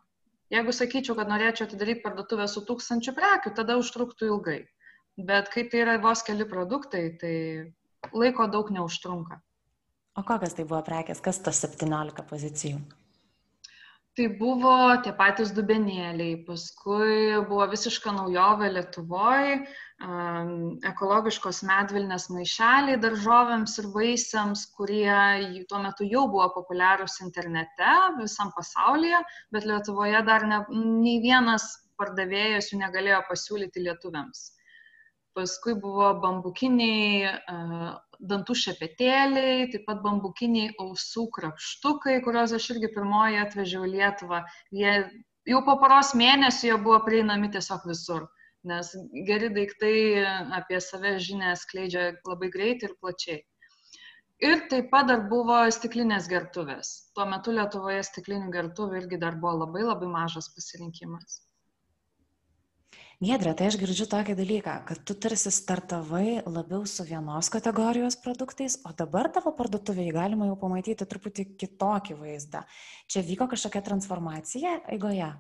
Jeigu 0.53 0.75
sakyčiau, 0.77 1.17
kad 1.17 1.31
norėčiau 1.31 1.67
atidaryti 1.69 2.03
parduotuvę 2.05 2.47
su 2.51 2.63
tūkstančiu 2.69 3.15
prekių, 3.17 3.55
tada 3.57 3.79
užtruktų 3.81 4.29
ilgai. 4.29 4.59
Bet 5.31 5.49
kai 5.55 5.65
tai 5.71 5.85
yra 5.85 5.95
vos 6.03 6.25
keli 6.27 6.45
produktai, 6.51 7.05
tai 7.21 7.35
laiko 8.13 8.47
daug 8.51 8.71
neužtrunka. 8.75 9.41
O 10.15 10.23
kokias 10.27 10.55
tai 10.55 10.67
buvo 10.69 10.83
prekės, 10.87 11.23
kas 11.23 11.41
tas 11.43 11.63
17 11.65 12.27
pozicijų? 12.29 12.83
Tai 14.15 14.29
buvo 14.39 14.73
tie 15.03 15.11
patys 15.19 15.49
dubenėliai, 15.57 16.37
paskui 16.47 17.41
buvo 17.49 17.65
visiška 17.73 18.13
naujovė 18.15 18.69
Lietuvoje, 18.77 19.57
ekologiškos 20.91 21.59
medvilnės 21.67 22.29
maišeliai 22.31 23.01
daržovėms 23.03 23.75
ir 23.83 23.89
vaisiams, 23.97 24.63
kurie 24.79 25.65
tuo 25.67 25.83
metu 25.83 26.07
jau 26.07 26.29
buvo 26.31 26.47
populiarūs 26.61 27.19
internete 27.27 27.97
visam 28.21 28.55
pasaulyje, 28.55 29.19
bet 29.51 29.67
Lietuvoje 29.67 30.23
dar 30.31 30.47
ne, 30.47 30.63
nei 30.71 31.19
vienas 31.25 31.67
pardavėjas 31.99 32.71
jų 32.71 32.85
negalėjo 32.85 33.19
pasiūlyti 33.27 33.83
lietuviams. 33.83 34.53
Paskui 35.35 35.75
buvo 35.75 36.13
bambukiniai 36.23 37.35
dantų 38.31 38.57
šepetėliai, 38.63 39.69
taip 39.73 39.85
pat 39.89 40.01
bambukiniai 40.05 40.73
ausų 40.83 41.27
krapštukai, 41.39 42.21
kuriuos 42.27 42.55
aš 42.59 42.71
irgi 42.77 42.93
pirmoji 42.97 43.43
atvežiau 43.43 43.85
į 43.89 43.93
Lietuvą. 43.97 44.45
Jie 44.73 44.95
jau 45.51 45.61
po 45.67 45.77
poros 45.83 46.15
mėnesių 46.19 46.71
jie 46.71 46.81
buvo 46.87 47.03
prieinami 47.09 47.53
tiesiog 47.57 47.87
visur 47.91 48.29
nes 48.65 48.91
geri 49.29 49.51
daiktai 49.53 49.97
apie 50.59 50.81
save 50.81 51.19
žinę 51.27 51.53
skleidžia 51.61 52.05
labai 52.29 52.49
greitai 52.55 52.89
ir 52.89 52.95
plačiai. 53.01 53.41
Ir 54.45 54.65
taip 54.71 54.89
pat 54.93 55.09
dar 55.09 55.27
buvo 55.31 55.59
stiklinės 55.77 56.27
gertuvės. 56.31 56.93
Tuo 57.17 57.27
metu 57.31 57.55
Lietuvoje 57.55 58.03
stiklinių 58.09 58.51
gertuvių 58.57 59.03
irgi 59.03 59.21
dar 59.25 59.37
buvo 59.43 59.61
labai 59.65 59.85
labai 59.85 60.09
mažas 60.17 60.51
pasirinkimas. 60.57 61.39
Gedrė, 63.25 63.55
tai 63.57 63.69
aš 63.71 63.77
girdžiu 63.81 64.05
tokį 64.11 64.35
dalyką, 64.37 64.73
kad 64.89 64.99
tu 65.09 65.15
tarsi 65.17 65.49
startavai 65.55 66.43
labiau 66.45 66.83
su 66.85 67.07
vienos 67.09 67.49
kategorijos 67.53 68.19
produktais, 68.21 68.75
o 68.85 68.91
dabar 68.99 69.31
tavo 69.33 69.53
parduotuvėje 69.57 70.13
galima 70.13 70.49
jau 70.51 70.57
pamatyti 70.61 71.07
truputį 71.09 71.47
kitokį 71.63 72.19
vaizdą. 72.19 72.65
Čia 73.09 73.23
vyko 73.25 73.47
kažkokia 73.55 73.85
transformacija 73.87 74.75
eigoje? 74.93 75.31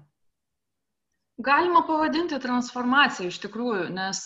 Galima 1.44 1.82
pavadinti 1.84 2.38
transformacija 2.40 3.28
iš 3.28 3.42
tikrųjų, 3.42 3.90
nes 3.98 4.22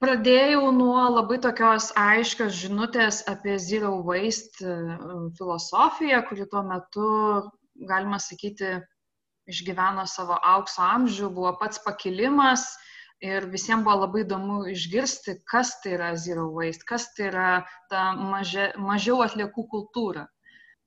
pradėjau 0.00 0.70
nuo 0.78 1.04
labai 1.18 1.40
tokios 1.44 1.90
aiškios 1.98 2.56
žinutės 2.62 3.20
apie 3.28 3.58
zero 3.58 3.98
waste 4.06 4.78
filosofiją, 5.36 6.24
kuri 6.30 6.48
tuo 6.48 6.64
metu, 6.72 7.12
galima 7.90 8.22
sakyti, 8.22 8.78
išgyveno 9.50 10.06
savo 10.10 10.38
aukso 10.54 10.82
amžių, 10.86 11.30
buvo 11.38 11.54
pats 11.60 11.82
pakilimas 11.84 12.66
ir 13.24 13.48
visiems 13.52 13.84
buvo 13.86 14.04
labai 14.04 14.24
įdomu 14.24 14.60
išgirsti, 14.72 15.38
kas 15.50 15.78
tai 15.82 15.96
yra 15.98 16.14
zero 16.16 16.50
waste, 16.52 16.86
kas 16.88 17.10
tai 17.16 17.30
yra 17.30 17.50
ta 17.90 18.12
mažia, 18.18 18.72
mažiau 18.90 19.22
atliekų 19.24 19.68
kultūra 19.72 20.28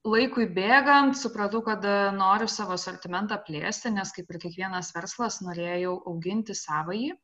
laikui 0.06 0.46
bėgant 0.54 1.16
supratau, 1.18 1.62
kad 1.66 1.84
e, 1.84 1.94
noriu 2.14 2.48
savo 2.48 2.76
sortimentą 2.78 3.38
plėsti, 3.46 3.90
nes 3.94 4.12
kaip 4.14 4.30
ir 4.30 4.40
kiekvienas 4.44 4.92
verslas 4.94 5.40
norėjau 5.44 5.96
auginti 6.12 6.54
savąjį. 6.54 7.14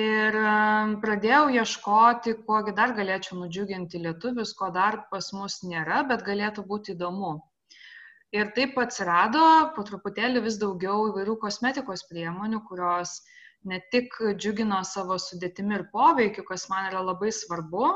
Ir 0.00 0.36
e, 0.40 0.50
pradėjau 1.02 1.44
ieškoti, 1.56 2.36
kuogi 2.46 2.74
dar 2.76 2.94
galėčiau 2.98 3.40
nudžiuginti 3.40 4.02
lietuvius, 4.04 4.54
ko 4.58 4.70
dar 4.74 5.04
pas 5.10 5.32
mus 5.32 5.60
nėra, 5.64 6.04
bet 6.10 6.26
galėtų 6.26 6.66
būti 6.66 6.94
įdomu. 6.96 7.38
Ir 8.30 8.52
taip 8.54 8.76
atsirado 8.78 9.42
po 9.74 9.82
truputėlį 9.86 10.44
vis 10.44 10.56
daugiau 10.60 11.08
įvairių 11.08 11.34
kosmetikos 11.42 12.04
priemonių, 12.10 12.60
kurios 12.68 13.16
ne 13.66 13.80
tik 13.92 14.14
džiugino 14.38 14.84
savo 14.86 15.16
sudėtimi 15.18 15.74
ir 15.80 15.88
poveikiu, 15.94 16.44
kas 16.46 16.68
man 16.70 16.86
yra 16.92 17.02
labai 17.08 17.32
svarbu, 17.34 17.90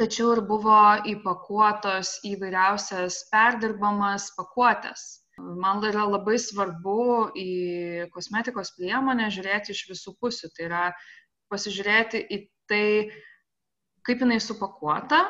tačiau 0.00 0.32
ir 0.36 0.40
buvo 0.48 0.78
įpakuotos 1.12 2.14
į 2.24 2.38
vairiausias 2.40 3.20
perdirbamas 3.32 4.30
pakuotės. 4.38 5.06
Man 5.38 5.84
yra 5.86 6.08
labai 6.08 6.38
svarbu 6.42 6.98
į 7.38 7.50
kosmetikos 8.14 8.72
priemonę 8.78 9.28
žiūrėti 9.34 9.76
iš 9.76 9.84
visų 9.90 10.16
pusių. 10.22 10.50
Tai 10.56 10.64
yra 10.70 10.84
pasižiūrėti 11.52 12.24
į 12.24 12.40
tai, 12.70 12.86
kaip 14.08 14.24
jinai 14.24 14.40
supakuota 14.42 15.26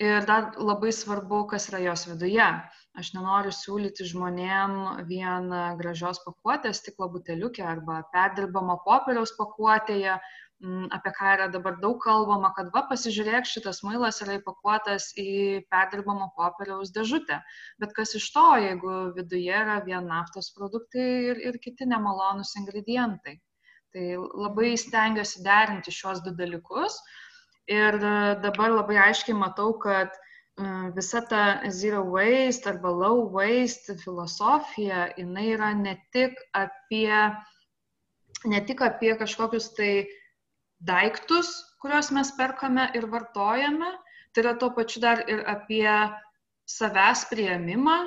ir 0.00 0.24
dar 0.28 0.52
labai 0.56 0.92
svarbu, 0.92 1.44
kas 1.50 1.68
yra 1.72 1.82
jos 1.90 2.06
viduje. 2.08 2.48
Aš 2.96 3.12
nenoriu 3.12 3.52
siūlyti 3.52 4.06
žmonėm 4.08 5.04
vien 5.08 5.50
gražios 5.76 6.22
pakuotės, 6.24 6.80
stiklo 6.80 7.10
buteliukė 7.12 7.64
arba 7.68 8.00
perdirbamo 8.14 8.78
popieriaus 8.86 9.34
pakuotėje, 9.36 10.16
Mm, 10.64 10.86
apie 10.96 11.10
ką 11.12 11.32
yra 11.34 11.46
dabar 11.52 11.74
daug 11.80 11.98
kalbama, 12.00 12.48
kad 12.56 12.70
va 12.72 12.80
pasižiūrėk, 12.90 13.44
šitas 13.48 13.82
mailas 13.84 14.22
yra 14.24 14.38
įpakuotas 14.38 15.10
į 15.20 15.32
perdirbamo 15.72 16.30
popieriaus 16.38 16.92
dėžutę. 16.96 17.36
Bet 17.82 17.92
kas 17.98 18.14
iš 18.16 18.30
to, 18.32 18.44
jeigu 18.64 18.94
viduje 19.18 19.52
yra 19.52 19.76
vien 19.84 20.08
naftos 20.08 20.48
produktai 20.56 21.04
ir, 21.32 21.42
ir 21.50 21.58
kiti 21.66 21.88
nemalonus 21.90 22.54
ingredientai. 22.62 23.36
Tai 23.92 24.06
labai 24.46 24.72
stengiuosi 24.80 25.44
derinti 25.44 25.92
šios 25.92 26.24
du 26.24 26.32
dalykus. 26.40 26.96
Ir 27.68 28.00
dabar 28.40 28.72
labai 28.78 28.96
aiškiai 29.10 29.36
matau, 29.36 29.74
kad 29.84 30.16
visa 30.94 31.20
ta 31.20 31.70
zero 31.70 32.02
waste 32.04 32.66
arba 32.66 32.88
low 32.88 33.28
waste 33.32 33.96
filosofija, 34.00 35.12
jinai 35.16 35.52
yra 35.52 35.74
ne 35.74 35.96
tik 36.12 36.32
apie, 36.54 37.12
ne 38.44 38.60
tik 38.64 38.80
apie 38.80 39.16
kažkokius 39.20 39.74
tai 39.76 40.06
daiktus, 40.80 41.76
kuriuos 41.80 42.10
mes 42.10 42.32
perkame 42.38 42.90
ir 42.94 43.06
vartojame, 43.06 43.92
tai 44.32 44.42
yra 44.44 44.56
tuo 44.58 44.70
pačiu 44.70 45.00
dar 45.00 45.24
ir 45.28 45.44
apie 45.44 45.92
savęs 46.66 47.28
prieimimą, 47.30 47.98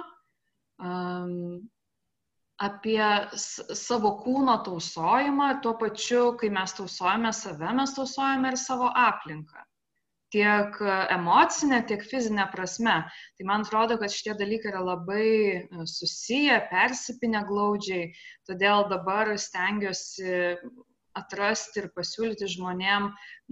apie 2.59 3.05
savo 3.37 4.15
kūno 4.23 4.57
tausojimą, 4.65 5.61
tuo 5.61 5.77
pačiu, 5.77 6.33
kai 6.37 6.49
mes 6.49 6.73
tausojame 6.73 7.31
save, 7.33 7.73
mes 7.77 7.93
tausojame 7.93 8.53
ir 8.53 8.57
savo 8.57 8.89
aplinką. 8.89 9.68
Tiek 10.33 10.75
emocinė, 11.15 11.81
tiek 11.89 12.03
fizinė 12.05 12.45
prasme. 12.53 12.97
Tai 13.37 13.47
man 13.49 13.65
atrodo, 13.65 13.97
kad 14.01 14.13
šitie 14.13 14.35
dalykai 14.39 14.73
yra 14.73 14.83
labai 14.85 15.29
e, 15.29 15.87
susiję, 15.89 16.59
persipinę 16.69 17.45
glaudžiai, 17.49 18.11
todėl 18.49 18.85
dabar 18.91 19.33
stengiuosi 19.41 20.59
atrasti 21.17 21.81
ir 21.81 21.87
pasiūlyti 21.95 22.47
žmonėm 22.53 23.09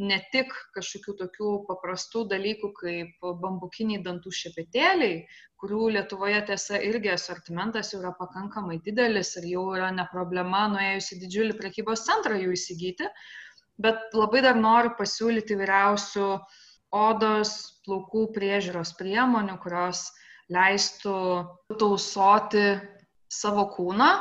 ne 0.10 0.18
tik 0.34 0.54
kažkokių 0.76 1.16
tokių 1.22 1.54
paprastų 1.68 2.24
dalykų 2.34 2.70
kaip 2.78 3.26
bambukiniai 3.42 4.04
dantų 4.06 4.34
šepetėliai, 4.40 5.24
kurių 5.62 5.90
Lietuvoje 5.96 6.44
tiesa 6.52 6.80
irgi 6.86 7.12
asortimentas 7.16 7.92
jau 7.94 8.02
yra 8.04 8.14
pakankamai 8.20 8.78
didelis 8.86 9.34
ir 9.42 9.50
jau 9.56 9.66
yra 9.76 9.90
ne 9.96 10.06
problema 10.12 10.68
nuėjus 10.74 11.12
į 11.16 11.20
didžiulį 11.26 11.58
prekybos 11.58 12.06
centrą 12.06 12.38
jų 12.38 12.54
įsigyti, 12.54 13.10
bet 13.82 14.14
labai 14.18 14.44
dar 14.46 14.58
noriu 14.62 14.94
pasiūlyti 15.00 15.58
vyriausių 15.58 16.30
odos, 16.96 17.82
plaukų 17.86 18.28
priežiūros 18.36 18.94
priemonių, 19.00 19.58
kurios 19.64 20.08
leistų 20.54 21.20
tausoti 21.80 22.68
savo 23.28 23.68
kūną 23.76 24.12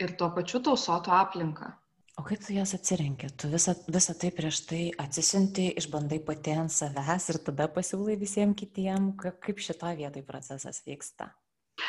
ir 0.00 0.14
tuo 0.18 0.30
pačiu 0.34 0.62
tausotų 0.64 1.12
aplinką. 1.14 1.72
O 2.14 2.22
kaip 2.22 2.44
tu 2.46 2.54
jas 2.54 2.70
atsirenki? 2.76 3.32
Tu 3.34 3.48
visą, 3.50 3.74
visą 3.90 4.14
tai 4.14 4.30
prieš 4.30 4.60
tai 4.70 4.82
atsisinti, 5.02 5.72
išbandai 5.80 6.20
pati 6.22 6.54
ant 6.54 6.70
savęs 6.70 7.26
ir 7.32 7.40
tada 7.48 7.66
pasiūlai 7.74 8.14
visiems 8.20 8.54
kitiem, 8.60 9.10
kaip 9.18 9.58
šito 9.58 9.90
vietoj 9.98 10.22
procesas 10.22 10.78
vyksta? 10.86 11.32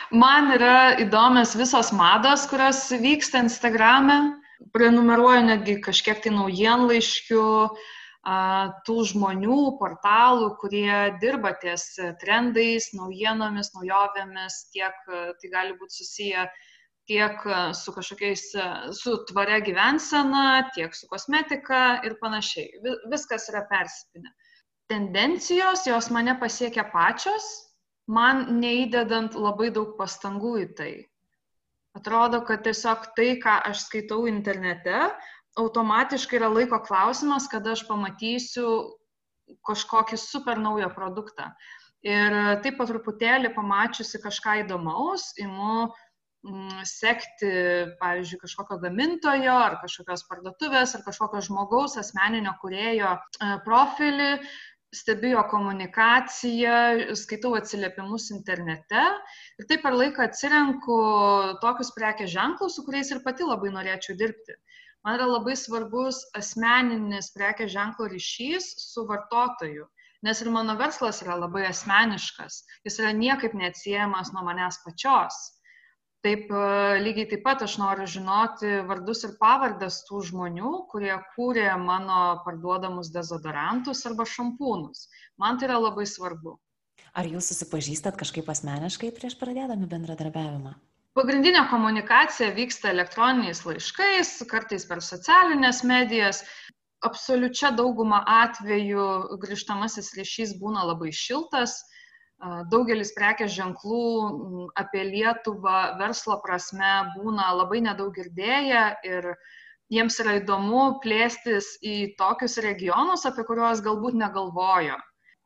Man 0.09 0.49
yra 0.55 0.97
įdomios 0.97 1.53
visos 1.55 1.91
mados, 1.93 2.47
kurios 2.49 2.87
vyksta 2.89 3.43
Instagrame. 3.45 4.41
Prenumeruoju 4.73 5.43
netgi 5.45 5.75
kažkiek 5.83 6.23
tai 6.23 6.31
naujienlaiškių, 6.33 7.45
uh, 7.67 7.85
tų 8.85 8.95
žmonių, 9.11 9.77
portalų, 9.79 10.55
kurie 10.61 11.17
dirba 11.21 11.53
ties 11.61 11.91
trendais, 12.21 12.89
naujienomis, 12.97 13.73
naujovėmis, 13.75 14.61
tiek 14.73 14.95
tai 15.09 15.51
gali 15.51 15.75
būti 15.77 16.01
susiję 16.01 16.47
tiek 17.05 17.43
su 17.77 17.93
kažkokiais, 17.93 18.47
su 18.97 19.17
tvaria 19.29 19.59
gyvensena, 19.61 20.71
tiek 20.73 20.95
su 20.97 21.07
kosmetika 21.07 22.01
ir 22.05 22.17
panašiai. 22.21 22.81
Viskas 23.11 23.49
yra 23.51 23.61
persipinę. 23.69 24.33
Tendencijos, 24.89 25.85
jos 25.85 26.09
mane 26.13 26.35
pasiekia 26.41 26.85
pačios, 26.91 27.45
man 28.07 28.59
neįdedant 28.61 29.37
labai 29.37 29.71
daug 29.73 29.95
pastangų 29.97 30.55
į 30.63 30.67
tai. 30.77 30.93
Atrodo, 31.95 32.41
kad 32.45 32.65
tiesiog 32.65 33.05
tai, 33.15 33.37
ką 33.41 33.55
aš 33.69 33.85
skaitau 33.87 34.25
internete, 34.27 35.07
automatiškai 35.59 36.39
yra 36.39 36.49
laiko 36.51 36.79
klausimas, 36.83 37.47
kada 37.51 37.73
aš 37.75 37.85
pamatysiu 37.87 38.67
kažkokį 39.67 40.19
super 40.19 40.59
naują 40.59 40.89
produktą. 40.93 41.51
Ir 42.05 42.35
taip 42.61 42.77
pat 42.77 42.91
truputėlį 42.91 43.53
pamačiusi 43.55 44.21
kažką 44.21 44.59
įdomaus, 44.61 45.31
imu 45.41 45.87
mm, 46.45 46.83
sekti, 46.85 47.49
pavyzdžiui, 48.01 48.41
kažkokio 48.43 48.77
gamintojo 48.83 49.55
ar 49.63 49.79
kažkokios 49.81 50.25
parduotuvės 50.29 50.93
ar 50.97 51.05
kažkokio 51.07 51.41
žmogaus 51.47 51.97
asmeninio 52.01 52.53
kurėjo 52.61 53.15
e, 53.15 53.49
profilį, 53.65 54.29
stebiu 54.95 55.33
jo 55.33 55.41
komunikaciją, 55.49 56.77
skaitau 57.17 57.55
atsiliepimus 57.57 58.29
internete 58.35 59.01
ir 59.59 59.67
taip 59.67 59.81
per 59.83 59.97
laiką 59.97 60.29
atsirenku 60.29 60.99
tokius 61.63 61.89
prekės 61.97 62.31
ženklus, 62.35 62.77
su 62.77 62.85
kuriais 62.85 63.09
ir 63.11 63.23
pati 63.25 63.49
labai 63.49 63.73
norėčiau 63.73 64.15
dirbti 64.19 64.55
man 65.05 65.19
yra 65.19 65.27
labai 65.29 65.55
svarbus 65.59 66.23
asmeninis 66.37 67.31
prekės 67.35 67.71
ženklo 67.75 68.09
ryšys 68.11 68.71
su 68.81 69.05
vartotoju. 69.09 69.85
Nes 70.25 70.39
ir 70.41 70.49
mano 70.49 70.73
verslas 70.79 71.21
yra 71.21 71.35
labai 71.37 71.67
asmeniškas, 71.69 72.63
jis 72.87 72.97
yra 73.03 73.11
niekaip 73.13 73.53
neatsiejamas 73.53 74.33
nuo 74.33 74.41
manęs 74.47 74.79
pačios. 74.85 75.37
Taip 76.25 76.49
e, 76.49 76.61
lygiai 77.05 77.27
taip 77.29 77.43
pat 77.45 77.61
aš 77.61 77.75
noriu 77.77 78.07
žinoti 78.09 78.71
vardus 78.89 79.21
ir 79.27 79.35
pavardas 79.37 79.99
tų 80.07 80.23
žmonių, 80.31 80.71
kurie 80.89 81.13
kūrė 81.35 81.67
mano 81.77 82.41
parduodamus 82.47 83.11
dezodorantus 83.13 84.01
arba 84.09 84.25
šampūnus. 84.25 85.05
Man 85.37 85.61
tai 85.61 85.69
yra 85.69 85.77
labai 85.83 86.07
svarbu. 86.09 86.55
Ar 87.13 87.29
jūs 87.29 87.51
susipažįstat 87.51 88.17
kažkaip 88.17 88.49
asmeniškai 88.49 89.13
prieš 89.13 89.37
pradėdami 89.37 89.85
bendradarbiavimą? 89.91 90.73
Pagrindinė 91.15 91.61
komunikacija 91.71 92.49
vyksta 92.55 92.89
elektroniniais 92.91 93.61
laiškais, 93.63 94.31
kartais 94.51 94.83
per 94.89 94.99
socialinės 94.99 95.77
medijas. 95.87 96.41
Absoliučia 97.07 97.69
dauguma 97.77 98.19
atvejų 98.33 99.05
grįžtamasis 99.45 100.11
ryšys 100.17 100.51
būna 100.59 100.83
labai 100.89 101.13
šiltas. 101.15 101.77
Daugelis 102.73 103.13
prekės 103.15 103.55
ženklų 103.55 104.01
apie 104.83 105.05
Lietuvą 105.13 105.79
verslo 106.03 106.35
prasme 106.43 106.91
būna 107.15 107.47
labai 107.61 107.79
nedaug 107.87 108.11
girdėję 108.19 108.83
ir 109.07 109.31
jiems 109.95 110.19
yra 110.19 110.35
įdomu 110.41 110.85
plėstis 111.05 111.77
į 111.79 111.97
tokius 112.19 112.59
regionus, 112.67 113.23
apie 113.23 113.47
kuriuos 113.47 113.85
galbūt 113.87 114.19
negalvojo 114.19 114.99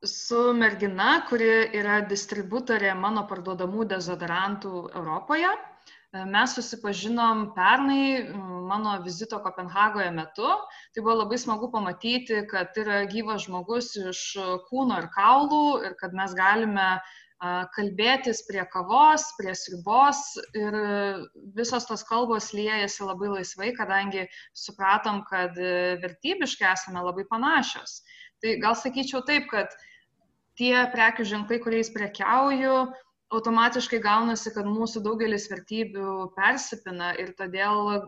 su 0.04 0.54
mergina, 0.56 1.26
kuri 1.28 1.50
yra 1.76 2.00
distributorė 2.08 2.94
mano 2.96 3.26
parduodamų 3.28 3.88
dezodorantų 3.94 4.74
Europoje. 4.96 5.52
Mes 6.26 6.56
susipažinom 6.58 7.52
pernai 7.54 8.32
mano 8.34 8.96
vizito 9.04 9.38
Kopenhagoje 9.44 10.10
metu. 10.16 10.48
Tai 10.96 11.04
buvo 11.04 11.20
labai 11.20 11.38
smagu 11.38 11.70
pamatyti, 11.74 12.46
kad 12.50 12.74
yra 12.82 13.04
gyvas 13.12 13.46
žmogus 13.46 13.92
iš 14.00 14.22
kūno 14.70 15.04
ir 15.04 15.10
kaulų 15.14 15.66
ir 15.86 15.98
kad 16.00 16.16
mes 16.18 16.34
galime 16.34 16.88
kalbėtis 17.76 18.42
prie 18.48 18.66
kavos, 18.72 19.30
prie 19.38 19.54
sribos 19.56 20.34
ir 20.58 20.76
visos 21.56 21.86
tos 21.88 22.04
kalbos 22.08 22.50
liejasi 22.56 23.06
labai 23.06 23.30
laisvai, 23.36 23.70
kadangi 23.78 24.26
supratom, 24.52 25.22
kad 25.30 25.56
vertybiškai 26.04 26.72
esame 26.74 27.06
labai 27.06 27.28
panašios. 27.30 28.02
Tai 28.42 28.58
gal 28.64 28.76
sakyčiau 28.76 29.24
taip, 29.28 29.48
kad 29.52 29.72
tie 30.60 30.76
prekių 30.94 31.26
ženklai, 31.28 31.60
kuriais 31.64 31.92
prekiauju, 31.96 32.76
automatiškai 33.34 34.00
gaunasi, 34.04 34.52
kad 34.56 34.68
mūsų 34.68 35.04
daugelis 35.06 35.48
vertybių 35.52 36.32
persipina 36.38 37.14
ir 37.22 37.34
todėl 37.38 37.92
e, 37.96 38.00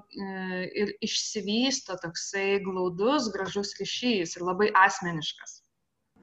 ir 0.84 0.94
išsivysto 1.06 1.98
toksai 2.02 2.62
glaudus, 2.66 3.30
gražus 3.34 3.76
ryšys 3.80 4.38
ir 4.38 4.48
labai 4.48 4.72
asmeniškas. 4.86 5.62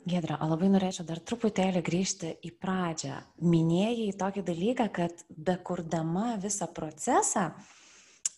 Gedra, 0.08 0.38
o 0.40 0.48
labai 0.48 0.70
norėčiau 0.72 1.04
dar 1.08 1.20
truputėlį 1.20 1.82
grįžti 1.84 2.30
į 2.48 2.54
pradžią. 2.62 3.18
Minėjai 3.44 4.14
tokį 4.18 4.44
dalyką, 4.46 4.86
kad 4.94 5.26
bekurdama 5.28 6.38
visą 6.40 6.70
procesą, 6.72 7.50
E, 7.52 7.77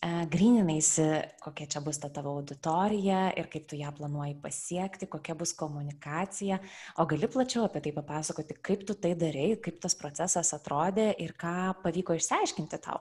gryninaisi, 0.01 1.03
kokia 1.43 1.67
čia 1.69 1.81
bus 1.85 1.99
ta 2.01 2.09
tavo 2.09 2.33
auditorija 2.39 3.19
ir 3.37 3.45
kaip 3.51 3.67
tu 3.69 3.77
ją 3.77 3.91
planuoji 3.93 4.33
pasiekti, 4.41 5.05
kokia 5.05 5.35
bus 5.37 5.53
komunikacija. 5.53 6.57
O 6.97 7.05
gali 7.05 7.29
plačiau 7.29 7.67
apie 7.67 7.83
tai 7.85 7.93
papasakoti, 7.93 8.57
kaip 8.65 8.87
tu 8.87 8.95
tai 8.97 9.13
darai, 9.15 9.53
kaip 9.61 9.77
tas 9.83 9.93
procesas 9.99 10.53
atrodė 10.57 11.11
ir 11.21 11.35
ką 11.37 11.53
pavyko 11.83 12.17
išsiaiškinti 12.17 12.81
tau. 12.81 12.97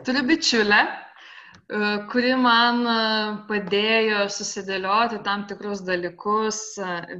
Turiu 0.00 0.22
bičiulę, 0.24 0.78
e, 0.80 1.90
kuri 2.08 2.32
man 2.40 2.80
e, 2.88 2.96
padėjo 3.50 4.22
susidėlioti 4.32 5.20
tam 5.26 5.44
tikrus 5.50 5.84
dalykus 5.84 6.62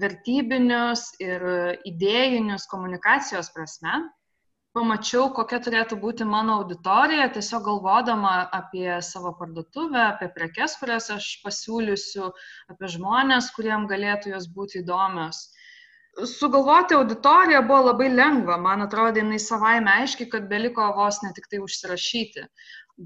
vertybinius 0.00 1.10
ir 1.20 1.44
idėjinius 1.92 2.64
komunikacijos 2.72 3.52
prasme 3.52 4.00
pamačiau, 4.76 5.28
kokia 5.34 5.58
turėtų 5.64 5.98
būti 6.02 6.26
mano 6.28 6.60
auditorija, 6.60 7.28
tiesiog 7.34 7.64
galvodama 7.66 8.34
apie 8.56 8.98
savo 9.06 9.32
parduotuvę, 9.38 10.02
apie 10.04 10.28
prekes, 10.36 10.76
kurias 10.80 11.10
aš 11.14 11.30
pasiūlysiu, 11.44 12.30
apie 12.72 12.90
žmonės, 12.94 13.50
kuriem 13.56 13.88
galėtų 13.90 14.34
jos 14.34 14.46
būti 14.54 14.80
įdomios. 14.82 15.48
Sugalvoti 16.26 16.96
auditoriją 16.98 17.62
buvo 17.66 17.92
labai 17.92 18.10
lengva, 18.12 18.58
man 18.58 18.82
atrodo, 18.86 19.22
jinai 19.22 19.38
savaime 19.42 19.92
aiškiai, 20.02 20.28
kad 20.32 20.48
beliko 20.50 20.88
vos 20.96 21.20
ne 21.24 21.30
tik 21.36 21.46
tai 21.50 21.62
užsirašyti. 21.62 22.46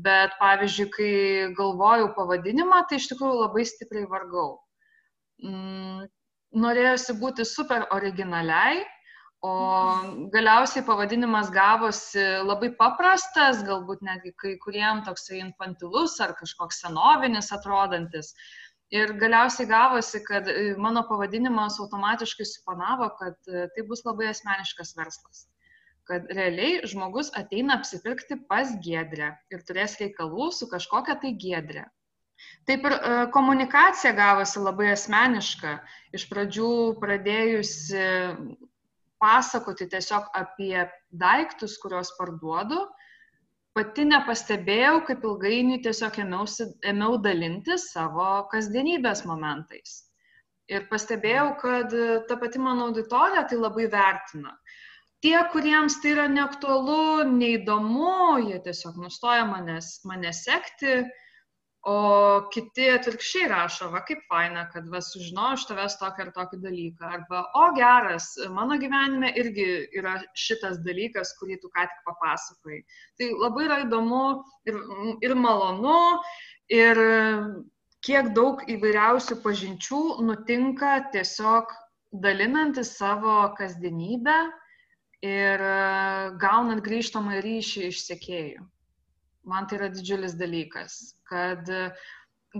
Bet 0.05 0.33
pavyzdžiui, 0.41 0.87
kai 0.91 1.11
galvojau 1.59 2.09
pavadinimą, 2.17 2.81
tai 2.89 2.99
iš 2.99 3.13
tikrųjų 3.13 3.45
labai 3.45 3.67
stipriai 3.69 4.09
vargau. 4.11 4.49
Mm, 5.45 6.09
norėjosi 6.65 7.15
būti 7.21 7.47
super 7.47 7.87
originaliai, 7.95 8.83
O 9.45 10.29
galiausiai 10.33 10.83
pavadinimas 10.87 11.51
gavosi 11.53 12.23
labai 12.49 12.71
paprastas, 12.79 13.59
galbūt 13.67 14.01
netgi 14.07 14.33
kai 14.41 14.55
kuriem 14.63 15.03
toksai 15.05 15.43
infantilus 15.43 16.15
ar 16.25 16.33
kažkoks 16.39 16.81
senovinis 16.85 17.53
atrodantis. 17.53 18.33
Ir 18.95 19.13
galiausiai 19.21 19.69
gavosi, 19.69 20.23
kad 20.25 20.49
e, 20.49 20.73
mano 20.87 21.03
pavadinimas 21.11 21.77
automatiškai 21.83 22.47
supanavo, 22.49 23.11
kad 23.21 23.37
e, 23.51 23.67
tai 23.75 23.85
bus 23.91 24.05
labai 24.09 24.31
asmeniškas 24.33 24.97
verslas. 24.97 25.45
Kad 26.09 26.33
realiai 26.39 26.81
žmogus 26.89 27.33
ateina 27.37 27.77
apsipirkti 27.77 28.41
pas 28.49 28.73
gedrę 28.89 29.35
ir 29.53 29.65
turės 29.69 30.01
reikalų 30.01 30.51
su 30.57 30.73
kažkokia 30.73 31.21
tai 31.21 31.37
gedrė. 31.47 31.85
Taip 32.69 32.89
ir 32.89 32.97
e, 32.97 33.17
komunikacija 33.37 34.17
gavosi 34.17 34.65
labai 34.65 34.95
asmeniška. 34.97 35.81
Iš 36.17 36.31
pradžių 36.33 36.71
pradėjusi 37.05 38.07
pasakoti 39.25 39.89
tiesiog 39.91 40.29
apie 40.37 40.85
daiktus, 41.25 41.79
kuriuos 41.83 42.13
parduodu, 42.19 42.85
pati 43.75 44.05
nepastebėjau, 44.07 44.99
kaip 45.09 45.25
ilgainiui 45.27 45.81
tiesiog 45.85 46.19
ėmiausi, 46.25 46.69
ėmiau 46.93 47.17
dalinti 47.25 47.79
savo 47.81 48.45
kasdienybės 48.53 49.25
momentais. 49.29 50.03
Ir 50.71 50.87
pastebėjau, 50.89 51.49
kad 51.61 51.95
ta 52.29 52.37
pati 52.41 52.61
mano 52.63 52.89
auditorija 52.89 53.45
tai 53.49 53.59
labai 53.61 53.89
vertina. 53.93 54.55
Tie, 55.25 55.37
kuriems 55.53 55.99
tai 56.03 56.13
yra 56.13 56.25
neaktualu, 56.29 57.25
neįdomu, 57.33 58.45
jie 58.45 58.59
tiesiog 58.65 58.99
nustoja 59.01 59.45
manęs, 59.49 60.03
mane 60.09 60.33
sekti, 60.37 60.99
o 61.85 62.49
kiti 62.53 62.87
atvirkščiai 62.89 63.49
rašo, 63.51 63.91
va 63.93 64.01
kaip 64.09 64.23
faina, 64.31 64.65
kad 64.73 64.87
va 64.93 65.03
sužinojau 65.05 65.59
iš 65.59 65.67
tavęs 65.69 65.99
tokį 66.01 66.25
ar 66.25 66.31
tokį 66.39 66.59
dalyką. 66.63 67.11
Arba, 67.19 67.43
o 67.61 67.67
geras, 67.77 68.31
mano 68.57 68.79
gyvenime 68.81 69.35
irgi 69.41 69.67
yra 70.01 70.15
šitas 70.47 70.81
dalykas, 70.87 71.35
kurį 71.41 71.59
tu 71.61 71.69
ką 71.75 71.85
tik 71.91 72.09
papasakai. 72.09 72.81
Tai 73.21 73.31
labai 73.45 73.69
yra 73.69 73.79
įdomu 73.85 74.25
ir, 74.71 74.81
ir 75.29 75.37
malonu, 75.37 76.01
ir 76.73 77.05
kiek 78.05 78.33
daug 78.37 78.65
įvairiausių 78.65 79.41
pažinčių 79.45 80.03
nutinka 80.25 80.99
tiesiog 81.13 81.73
dalinantis 82.25 82.97
savo 82.97 83.43
kasdienybę 83.59 84.39
ir 85.25 85.69
gaunant 86.41 86.85
grįžtamą 86.85 87.43
ryšį 87.45 87.91
iš 87.91 88.07
sėkėjų 88.09 88.71
man 89.45 89.69
tai 89.69 89.79
yra 89.79 89.91
didžiulis 89.93 90.37
dalykas, 90.41 91.15
kad 91.35 91.71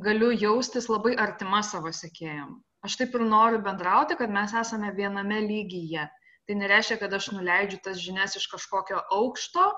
galiu 0.03 0.33
jaustis 0.35 0.91
labai 0.91 1.15
artima 1.27 1.63
savo 1.63 1.93
sekėjim. 1.95 2.59
Aš 2.85 2.99
taip 3.01 3.15
ir 3.17 3.25
noriu 3.25 3.63
bendrauti, 3.65 4.19
kad 4.19 4.33
mes 4.33 4.53
esame 4.61 4.91
viename 4.99 5.41
lygyje. 5.47 6.05
Tai 6.45 6.57
nereiškia, 6.61 6.99
kad 7.01 7.15
aš 7.17 7.31
nuleidžiu 7.33 7.79
tas 7.85 8.01
žinias 8.03 8.35
iš 8.37 8.45
kažkokio 8.53 9.01
aukšto, 9.17 9.71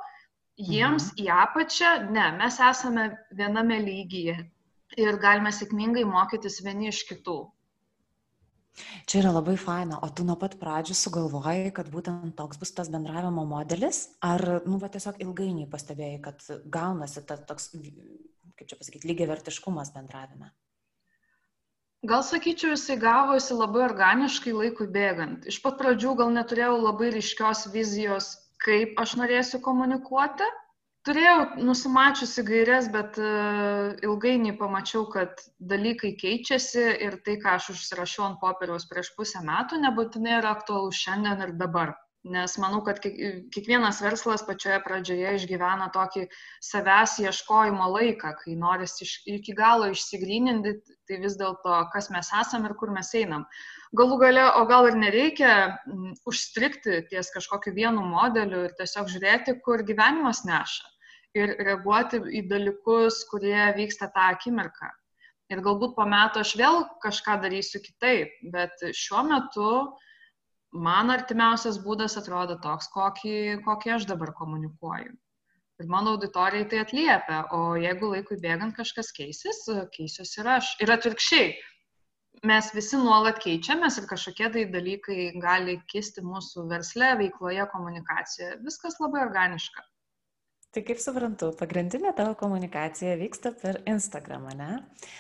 jiems 0.59 1.12
mhm. 1.12 1.22
į 1.22 1.26
apačią. 1.44 1.92
Ne, 2.16 2.30
mes 2.40 2.59
esame 2.70 3.11
viename 3.38 3.78
lygyje 3.85 4.40
ir 4.96 5.20
galime 5.22 5.52
sėkmingai 5.54 6.06
mokytis 6.09 6.59
vieni 6.64 6.90
iš 6.90 7.04
kitų. 7.11 7.38
Čia 9.09 9.22
yra 9.22 9.30
labai 9.32 9.54
faina, 9.56 9.96
o 10.04 10.09
tu 10.12 10.24
nuo 10.26 10.35
pat 10.37 10.59
pradžių 10.61 10.94
sugalvojai, 10.98 11.70
kad 11.76 11.88
būtent 11.92 12.35
toks 12.37 12.59
bus 12.61 12.74
tas 12.76 12.90
bendravimo 12.92 13.46
modelis, 13.48 14.02
ar, 14.20 14.42
nu, 14.68 14.76
va, 14.82 14.90
tiesiog 14.92 15.22
ilgainiui 15.24 15.68
pastebėjai, 15.72 16.18
kad 16.26 16.44
gaunasi 16.74 17.22
tas 17.24 17.40
toks, 17.48 17.70
kaip 18.58 18.70
čia 18.70 18.78
pasakyti, 18.80 19.08
lygiai 19.10 19.28
vertiškumas 19.30 19.92
bendravime? 19.94 20.50
Gal 22.06 22.22
sakyčiau, 22.22 22.74
jisai 22.74 22.98
gavosi 23.02 23.56
labai 23.56 23.82
organiškai 23.86 24.52
laikui 24.54 24.86
bėgant. 24.92 25.46
Iš 25.50 25.58
pat 25.64 25.78
pradžių 25.80 26.12
gal 26.20 26.30
neturėjau 26.34 26.76
labai 26.82 27.08
ryškios 27.14 27.64
vizijos, 27.72 28.28
kaip 28.62 29.00
aš 29.02 29.16
norėsiu 29.20 29.60
komunikuoti, 29.64 30.46
turėjau 31.08 31.64
nusimačiusi 31.66 32.44
gairias, 32.46 32.88
bet 32.92 33.18
uh, 33.22 33.96
ilgainiui 34.06 34.54
pamačiau, 34.60 35.06
kad 35.12 35.42
dalykai 35.72 36.12
keičiasi 36.20 36.84
ir 37.08 37.18
tai, 37.26 37.38
ką 37.42 37.56
aš 37.56 37.70
užsirašiau 37.74 38.26
ant 38.28 38.40
popieriaus 38.42 38.88
prieš 38.90 39.12
pusę 39.18 39.42
metų, 39.46 39.80
nebūtinai 39.86 40.38
yra 40.40 40.54
aktualu 40.58 40.94
šiandien 40.94 41.42
ir 41.48 41.56
dabar. 41.58 41.96
Nes 42.26 42.56
manau, 42.58 42.80
kad 42.82 42.98
kiekvienas 43.04 44.00
verslas 44.02 44.42
pačioje 44.46 44.80
pradžioje 44.82 45.34
išgyvena 45.36 45.86
tokį 45.94 46.24
savęs 46.68 47.12
ieškojimo 47.22 47.86
laiką, 47.92 48.32
kai 48.40 48.56
norisi 48.58 49.04
iš, 49.06 49.12
iki 49.30 49.54
galo 49.54 49.92
išsigryninti, 49.92 50.72
tai 51.06 51.20
vis 51.22 51.36
dėlto, 51.38 51.76
kas 51.92 52.10
mes 52.10 52.32
esame 52.40 52.72
ir 52.72 52.74
kur 52.80 52.90
mes 52.96 53.12
einam. 53.20 53.44
Galų 54.00 54.18
gale, 54.24 54.42
o 54.58 54.64
gal 54.66 54.90
ir 54.90 54.98
nereikia 54.98 55.52
užstrikti 56.26 57.04
ties 57.12 57.30
kažkokiu 57.36 57.76
vienu 57.78 58.02
modeliu 58.10 58.64
ir 58.66 58.74
tiesiog 58.80 59.12
žiūrėti, 59.12 59.60
kur 59.62 59.86
gyvenimas 59.86 60.42
neša 60.48 60.90
ir 61.36 61.52
reaguoti 61.68 62.22
į 62.40 62.46
dalykus, 62.50 63.20
kurie 63.30 63.68
vyksta 63.76 64.08
tą 64.14 64.32
akimirką. 64.34 64.90
Ir 65.52 65.62
galbūt 65.62 65.94
po 65.94 66.06
metų 66.10 66.42
aš 66.42 66.56
vėl 66.58 66.80
kažką 67.04 67.36
darysiu 67.44 67.78
kitaip, 67.84 68.32
bet 68.50 68.82
šiuo 68.98 69.22
metu 69.28 69.70
man 70.72 71.12
artimiausias 71.14 71.79
būdas 71.85 72.16
atrodo 72.20 72.59
toks, 72.62 72.88
kokį, 72.94 73.62
kokį 73.66 73.94
aš 73.98 74.09
dabar 74.11 74.33
komunikuoju. 74.37 75.14
Ir 75.76 75.88
mano 75.92 76.14
auditorijai 76.16 76.68
tai 76.72 76.79
atliepia, 76.81 77.40
o 77.52 77.76
jeigu 77.76 78.09
laikui 78.14 78.38
bėgant 78.40 78.76
kažkas 78.76 79.12
keisis, 79.16 79.66
keisiuosi 79.92 80.40
ir 80.40 80.48
aš. 80.55 80.70
Ir 80.81 80.92
atvirkščiai, 80.94 81.50
mes 82.48 82.70
visi 82.72 82.96
nuolat 83.00 83.42
keičiamės 83.44 83.98
ir 84.00 84.09
kažkokie 84.09 84.48
tai 84.55 84.64
dalykai 84.72 85.26
gali 85.42 85.76
kisti 85.92 86.24
mūsų 86.24 86.64
versle, 86.72 87.12
veikloje, 87.20 87.68
komunikacijoje. 87.74 88.57
Viskas 88.64 88.96
labai 89.05 89.26
organiška. 89.26 89.85
Tai 90.72 90.83
kaip 90.85 91.00
suprantu, 91.00 91.52
pagrindinė 91.57 92.11
tavo 92.16 92.35
komunikacija 92.40 93.14
vyksta 93.20 93.52
per 93.61 93.83
Instagramą, 93.88 94.57
ne? 94.57 94.72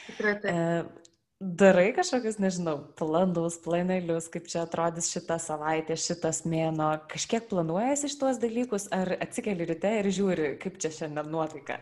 Tikrai 0.08 0.34
taip. 0.42 1.05
Darai 1.36 1.90
kažkokius, 1.92 2.38
nežinau, 2.40 2.78
planus, 2.96 3.58
planelius, 3.60 4.30
kaip 4.32 4.46
čia 4.48 4.62
atrodys 4.64 5.10
šitą 5.12 5.36
savaitę, 5.36 5.92
šitas 6.00 6.46
mėno, 6.48 6.94
kažkiek 7.12 7.44
planuojasi 7.50 8.08
iš 8.08 8.14
tuos 8.22 8.40
dalykus, 8.40 8.86
ar 8.88 9.12
atsikeli 9.20 9.66
ryte 9.68 9.90
ir 9.98 10.08
žiūri, 10.16 10.54
kaip 10.62 10.80
čia 10.80 10.88
šiandien 10.96 11.28
nuotaika? 11.28 11.76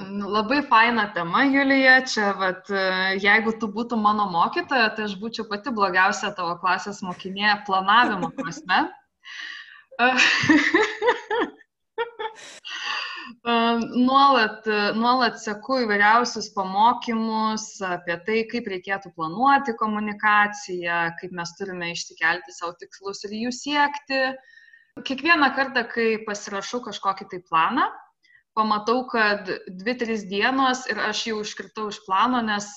Nu, 0.00 0.30
labai 0.32 0.62
faina 0.70 1.10
tema, 1.12 1.44
Julija. 1.52 1.98
Čia, 2.08 2.32
vat, 2.40 2.72
jeigu 3.20 3.52
tu 3.60 3.68
būtum 3.76 4.00
mano 4.08 4.30
mokytoja, 4.32 4.88
tai 4.96 5.10
aš 5.10 5.18
būčiau 5.20 5.44
pati 5.50 5.76
blogiausia 5.76 6.32
tavo 6.32 6.56
klasės 6.64 7.04
mokinė 7.04 7.58
planavimo 7.68 8.32
prasme. 8.40 8.86
Nuolat, 13.90 14.66
nuolat 14.94 15.38
seku 15.42 15.80
įvairiausius 15.84 16.50
pamokymus 16.54 17.64
apie 17.86 18.16
tai, 18.26 18.42
kaip 18.50 18.68
reikėtų 18.70 19.12
planuoti 19.16 19.74
komunikaciją, 19.80 20.98
kaip 21.20 21.34
mes 21.36 21.52
turime 21.58 21.90
išsikelti 21.94 22.54
savo 22.54 22.76
tikslus 22.80 23.24
ir 23.26 23.34
jų 23.38 23.52
siekti. 23.56 24.20
Kiekvieną 25.06 25.50
kartą, 25.56 25.84
kai 25.90 26.08
pasirašau 26.26 26.82
kažkokį 26.86 27.28
tai 27.32 27.40
planą, 27.50 27.88
pamatau, 28.58 29.02
kad 29.10 29.50
dvi, 29.66 29.96
tris 30.04 30.26
dienos 30.30 30.86
ir 30.90 31.00
aš 31.08 31.26
jau 31.30 31.40
iškritau 31.42 31.88
iš 31.90 32.00
plano, 32.06 32.42
nes 32.46 32.70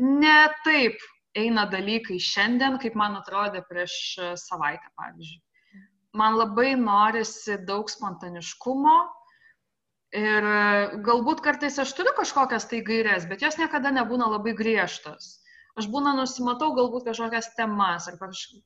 ne 0.00 0.38
taip 0.66 1.00
eina 1.36 1.66
dalykai 1.70 2.20
šiandien, 2.20 2.80
kaip 2.82 2.96
man 2.98 3.16
atrodė 3.20 3.64
prieš 3.68 3.98
savaitę, 4.44 4.92
pavyzdžiui 4.98 5.42
man 6.14 6.36
labai 6.38 6.74
norisi 6.78 7.56
daug 7.66 7.90
spontaniškumo 7.90 8.94
ir 10.14 10.46
galbūt 11.06 11.42
kartais 11.44 11.78
aš 11.82 11.92
turiu 11.98 12.14
kažkokias 12.16 12.68
tai 12.70 12.82
gairias, 12.86 13.26
bet 13.30 13.42
jos 13.42 13.58
niekada 13.58 13.90
nebūna 13.94 14.30
labai 14.36 14.54
griežtos. 14.56 15.40
Aš 15.74 15.88
būna 15.90 16.12
nusimatau 16.14 16.70
galbūt 16.76 17.08
kažkokias 17.08 17.50
temas 17.56 18.06
ar 18.06 18.18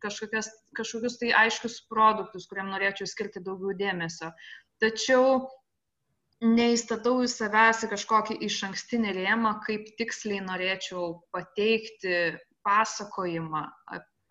kažkokias, 0.04 0.50
kažkokius 0.76 1.16
tai 1.22 1.30
aiškius 1.44 1.78
produktus, 1.88 2.44
kuriam 2.50 2.68
norėčiau 2.74 3.08
skirti 3.08 3.40
daugiau 3.40 3.72
dėmesio. 3.78 4.28
Tačiau 4.82 5.46
neįstatau 6.44 7.22
į 7.24 7.30
savęs 7.32 7.80
į 7.86 7.90
kažkokį 7.94 8.36
iš 8.46 8.60
ankstinį 8.68 9.16
rėmą, 9.16 9.56
kaip 9.64 9.88
tiksliai 9.98 10.44
norėčiau 10.44 11.14
pateikti 11.32 12.36
pasakojimą 12.68 13.64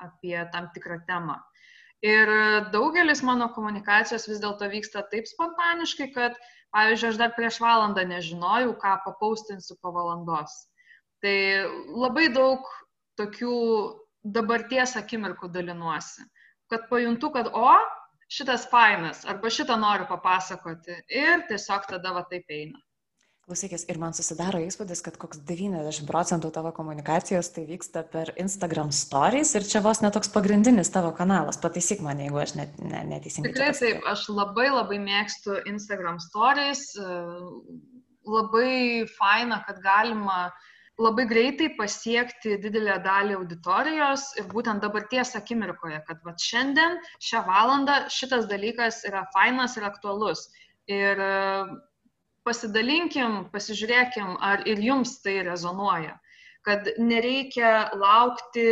apie 0.06 0.38
tam 0.54 0.70
tikrą 0.76 1.02
temą. 1.10 1.40
Ir 2.06 2.30
daugelis 2.70 3.24
mano 3.26 3.50
komunikacijos 3.56 4.28
vis 4.30 4.42
dėlto 4.44 4.70
vyksta 4.70 5.02
taip 5.10 5.26
spontaniškai, 5.26 6.12
kad, 6.14 6.38
pavyzdžiui, 6.76 7.12
aš 7.12 7.20
dar 7.22 7.36
prieš 7.36 7.60
valandą 7.64 8.04
nežinojau, 8.08 8.74
ką 8.82 8.96
papaustinsiu 9.06 9.78
po 9.82 9.94
valandos. 9.96 10.56
Tai 11.24 11.38
labai 11.98 12.28
daug 12.34 12.66
tokių 13.18 13.54
dabarties 14.38 14.96
akimirkų 15.00 15.50
dalinuosi, 15.54 16.26
kad 16.72 16.90
pajuntu, 16.92 17.32
kad 17.34 17.50
o, 17.56 17.70
šitas 18.32 18.68
fainas, 18.72 19.24
arba 19.26 19.50
šitą 19.54 19.78
noriu 19.80 20.08
papasakoti 20.10 21.00
ir 21.14 21.48
tiesiog 21.50 21.88
tada 21.94 22.14
va 22.18 22.26
taip 22.30 22.52
eina. 22.52 22.82
Klausykis, 23.48 23.86
ir 23.88 23.96
man 23.96 24.12
susidaro 24.12 24.60
įspūdis, 24.60 25.00
kad 25.06 25.16
koks 25.16 25.40
90 25.48 26.04
procentų 26.10 26.50
tavo 26.52 26.74
komunikacijos 26.76 27.48
tai 27.56 27.62
vyksta 27.70 28.02
per 28.12 28.34
Instagram 28.44 28.90
stories 28.92 29.54
ir 29.56 29.64
čia 29.64 29.80
vos 29.86 30.02
netoks 30.04 30.28
pagrindinis 30.34 30.92
tavo 30.92 31.14
kanalas. 31.16 31.56
Pataisyk 31.64 32.04
mane, 32.04 32.26
jeigu 32.26 32.42
aš 32.44 32.58
net, 32.60 32.76
ne, 32.84 33.06
neteisingai. 33.14 33.54
Tikrai 33.54 33.70
taip, 33.80 34.04
aš 34.12 34.26
labai 34.36 34.68
labai 34.68 35.00
mėgstu 35.00 35.62
Instagram 35.72 36.20
stories. 36.26 36.84
Labai 38.28 39.08
faina, 39.16 39.62
kad 39.64 39.80
galima 39.80 40.50
labai 41.00 41.30
greitai 41.32 41.72
pasiekti 41.80 42.60
didelę 42.60 43.00
dalį 43.08 43.40
auditorijos 43.40 44.28
ir 44.42 44.52
būtent 44.52 44.84
dabarties 44.84 45.38
akimirkoje, 45.40 46.04
kad 46.04 46.20
va 46.28 46.36
šiandien, 46.36 47.00
šią 47.24 47.48
valandą 47.48 48.02
šitas 48.12 48.52
dalykas 48.52 49.06
yra 49.08 49.24
fainas 49.32 49.80
ir 49.80 49.88
aktualus. 49.88 50.50
Ir 50.92 51.24
pasidalinkim, 52.48 53.44
pasižiūrėkim, 53.54 54.38
ar 54.40 54.64
ir 54.70 54.82
jums 54.82 55.20
tai 55.24 55.42
rezonuoja. 55.48 56.16
Kad 56.68 56.90
nereikia 57.00 57.92
laukti 57.96 58.68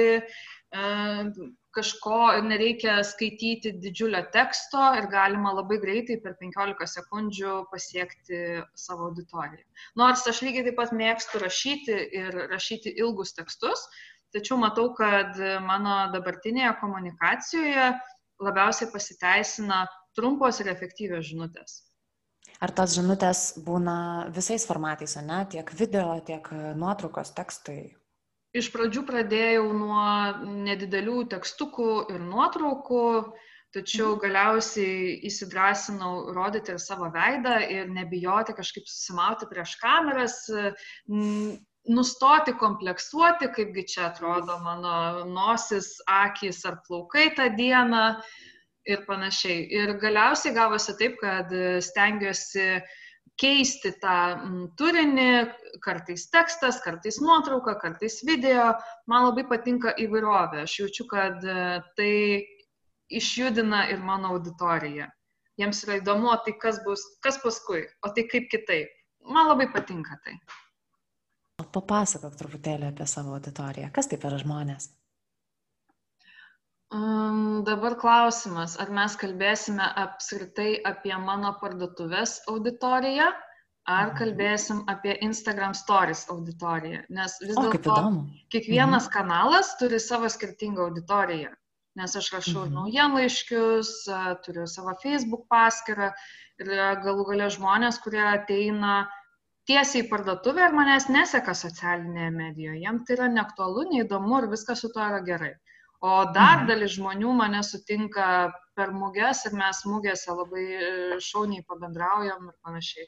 kažko 1.75 2.19
ir 2.37 2.45
nereikia 2.47 2.95
skaityti 3.07 3.73
didžiulio 3.83 4.21
teksto 4.33 4.81
ir 4.99 5.07
galima 5.11 5.51
labai 5.55 5.77
greitai 5.83 6.17
per 6.23 6.35
15 6.39 6.87
sekundžių 6.93 7.55
pasiekti 7.71 8.41
savo 8.79 9.09
auditoriją. 9.09 9.63
Nors 9.99 10.25
aš 10.31 10.41
lygiai 10.47 10.69
taip 10.69 10.79
pat 10.79 10.95
mėgstu 10.95 11.41
rašyti 11.43 11.97
ir 12.21 12.39
rašyti 12.51 12.95
ilgus 13.03 13.35
tekstus, 13.39 13.87
tačiau 14.35 14.59
matau, 14.59 14.89
kad 14.95 15.39
mano 15.67 15.97
dabartinėje 16.15 16.75
komunikacijoje 16.83 17.91
labiausiai 18.43 18.91
pasiteisina 18.91 19.85
trumpos 20.15 20.61
ir 20.63 20.71
efektyvios 20.71 21.27
žinutės. 21.31 21.81
Ar 22.63 22.71
tos 22.71 22.95
žinutės 22.95 23.41
būna 23.65 23.97
visais 24.35 24.63
formatais, 24.67 25.17
ne? 25.19 25.41
Tiek 25.51 25.71
video, 25.75 26.15
tiek 26.25 26.47
nuotraukos, 26.79 27.33
tekstai? 27.35 27.95
Iš 28.55 28.69
pradžių 28.71 29.03
pradėjau 29.03 29.65
nuo 29.75 30.05
nedidelių 30.63 31.25
tekstukų 31.33 31.89
ir 32.13 32.21
nuotraukų, 32.23 33.03
tačiau 33.75 34.13
mhm. 34.13 34.21
galiausiai 34.23 35.17
įsidrasinau 35.27 36.31
rodyti 36.37 36.71
ir 36.71 36.79
savo 36.79 37.11
veidą 37.11 37.57
ir 37.67 37.91
nebijoti 37.91 38.55
kažkaip 38.55 38.87
susimauti 38.87 39.49
prieš 39.51 39.75
kameras, 39.81 40.37
nustoti 41.85 42.55
kompleksuoti, 42.57 43.51
kaipgi 43.57 43.83
čia 43.91 44.07
atrodo 44.07 44.57
mano 44.63 45.25
nosis, 45.27 45.97
akis 46.07 46.63
ar 46.65 46.79
plaukai 46.87 47.27
tą 47.35 47.51
dieną 47.59 48.05
ir 48.89 49.05
panašiai. 49.07 49.65
Ir 49.73 49.95
galiausiai 50.01 50.53
gavosi 50.55 50.95
taip, 50.99 51.17
kad 51.21 51.51
stengiuosi 51.83 52.67
keisti 53.41 53.91
tą 53.99 54.17
turinį, 54.79 55.29
kartais 55.83 56.27
tekstas, 56.31 56.79
kartais 56.83 57.19
nuotrauka, 57.23 57.75
kartais 57.81 58.21
video. 58.27 58.71
Man 59.11 59.27
labai 59.27 59.45
patinka 59.49 59.95
įvairovė. 60.01 60.63
Aš 60.63 60.79
jaučiu, 60.83 61.07
kad 61.11 61.43
e, 61.43 61.57
tai 61.97 62.13
išjudina 63.11 63.85
ir 63.91 64.03
mano 64.03 64.33
auditoriją. 64.35 65.09
Jiems 65.59 65.83
yra 65.85 65.99
įdomu, 66.01 66.31
tai 66.43 66.55
kas 66.59 66.81
bus, 66.83 67.03
kas 67.23 67.39
paskui, 67.43 67.85
o 68.03 68.11
tai 68.15 68.25
kaip 68.31 68.49
kitaip. 68.51 68.91
Man 69.25 69.49
labai 69.49 69.67
patinka 69.71 70.19
tai. 70.23 70.37
Papasakok 71.75 72.35
truputėlį 72.39 72.91
apie 72.91 73.07
savo 73.07 73.35
auditoriją. 73.35 73.89
Kas 73.95 74.11
tai 74.11 74.19
per 74.21 74.35
žmonės? 74.39 74.89
Dabar 76.91 77.95
klausimas, 77.97 78.75
ar 78.79 78.91
mes 78.93 79.15
kalbėsime 79.17 79.85
apskritai 80.03 80.81
apie 80.85 81.15
mano 81.17 81.55
parduotuvės 81.61 82.41
auditoriją, 82.51 83.31
ar 83.85 84.07
mhm. 84.11 84.17
kalbėsim 84.19 84.83
apie 84.87 85.17
Instagram 85.25 85.73
Stories 85.73 86.25
auditoriją. 86.29 87.01
Nes 87.09 87.37
vis 87.41 87.55
dėlto 87.57 87.97
kiekvienas 88.53 89.09
mhm. 89.09 89.13
kanalas 89.17 89.75
turi 89.79 89.99
savo 89.99 90.29
skirtingą 90.29 90.87
auditoriją. 90.89 91.51
Nes 91.95 92.15
aš 92.15 92.31
rašau 92.37 92.65
mhm. 92.65 92.73
naujienlaiškius, 92.77 93.91
turiu 94.45 94.67
savo 94.67 94.95
Facebook 95.01 95.47
paskyrą 95.49 96.11
ir 96.61 96.73
galų 97.03 97.29
galia 97.31 97.49
žmonės, 97.49 97.99
kurie 98.03 98.23
ateina 98.29 99.05
tiesiai 99.65 100.03
į 100.05 100.09
parduotuvę 100.09 100.67
ir 100.67 100.75
manęs 100.77 101.09
neseka 101.09 101.55
socialinėje 101.57 102.31
medijoje. 102.35 102.81
Jam 102.83 103.01
tai 103.05 103.17
yra 103.17 103.29
neaktualu, 103.33 103.89
neįdomu 103.93 104.43
ir 104.43 104.51
viskas 104.53 104.85
su 104.85 104.93
to 104.93 105.01
yra 105.01 105.23
gerai. 105.25 105.55
O 106.05 106.13
dar 106.35 106.59
mhm. 106.61 106.69
dalis 106.69 106.95
žmonių 106.99 107.33
mane 107.33 107.63
sutinka 107.65 108.29
per 108.77 108.91
muges 108.93 109.45
ir 109.47 109.55
mes 109.57 109.81
mugėse 109.89 110.33
labai 110.37 110.65
e, 110.77 110.89
šauniai 111.23 111.63
pabendraujam 111.65 112.49
ir 112.51 112.57
panašiai. 112.65 113.07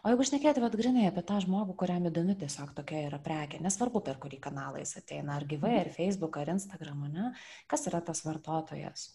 O 0.00 0.08
jeigu 0.08 0.24
šnekėti, 0.24 0.62
vad 0.62 0.76
grinai 0.78 1.08
apie 1.08 1.24
tą 1.28 1.40
žmogų, 1.44 1.74
kuriam 1.82 2.06
įdomi 2.08 2.36
tiesiog 2.40 2.70
tokia 2.76 3.02
yra 3.08 3.18
prekė, 3.24 3.58
nesvarbu 3.64 4.00
per 4.06 4.20
kurį 4.22 4.38
kanalą 4.46 4.80
jis 4.80 4.94
ateina, 5.00 5.34
ar 5.36 5.44
gyvai, 5.48 5.74
ar 5.80 5.90
Facebook, 5.92 6.38
ar 6.40 6.52
Instagram, 6.54 7.02
ne, 7.12 7.32
kas 7.68 7.84
yra 7.90 8.00
tas 8.06 8.22
vartotojas? 8.24 9.10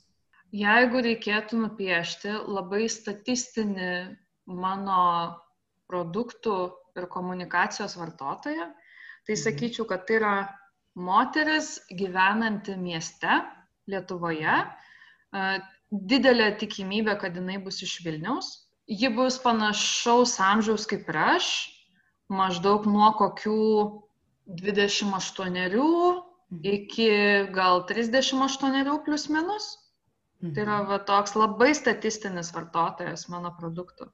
Jeigu 0.54 1.02
reikėtų 1.08 1.64
nupiešti 1.64 2.36
labai 2.46 2.84
statistinį 2.92 3.90
mano 4.46 5.00
produktų 5.90 6.60
ir 7.00 7.10
komunikacijos 7.16 7.98
vartotoją, 7.98 8.70
tai 9.26 9.34
mhm. 9.34 9.42
sakyčiau, 9.48 9.88
kad 9.90 10.06
tai 10.06 10.20
yra 10.20 10.36
moteris 10.96 11.80
gyvenanti 11.92 12.76
mieste 12.80 13.42
Lietuvoje, 13.92 14.56
didelė 15.92 16.50
tikimybė, 16.62 17.18
kad 17.22 17.36
jinai 17.38 17.60
bus 17.62 17.82
iš 17.86 18.00
Vilniaus. 18.06 18.52
Ji 18.88 19.10
bus 19.14 19.38
panašaus 19.42 20.36
amžiaus 20.42 20.86
kaip 20.90 21.08
ir 21.10 21.18
aš, 21.22 21.48
maždaug 22.30 22.86
nuo 22.90 23.12
kokių 23.18 23.58
28 24.62 25.50
mhm. 25.50 26.62
iki 26.62 27.10
gal 27.54 27.86
38 27.90 29.00
plus 29.06 29.28
minus. 29.30 29.72
Tai 30.42 30.62
yra 30.62 30.80
mhm. 30.82 30.90
va, 30.92 31.00
toks 31.08 31.34
labai 31.38 31.72
statistinis 31.74 32.52
vartotojas 32.54 33.28
mano 33.34 33.54
produktų. 33.60 34.10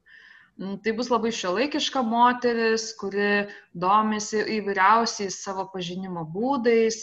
Mm, 0.60 0.78
tai 0.84 0.92
bus 0.98 1.10
labai 1.12 1.32
šiuolaikiška 1.36 2.04
moteris, 2.04 2.92
kuri 3.00 3.48
domisi 3.74 4.42
įvairiausiais 4.58 5.40
savo 5.46 5.68
pažinimo 5.72 6.26
būdais, 6.34 7.00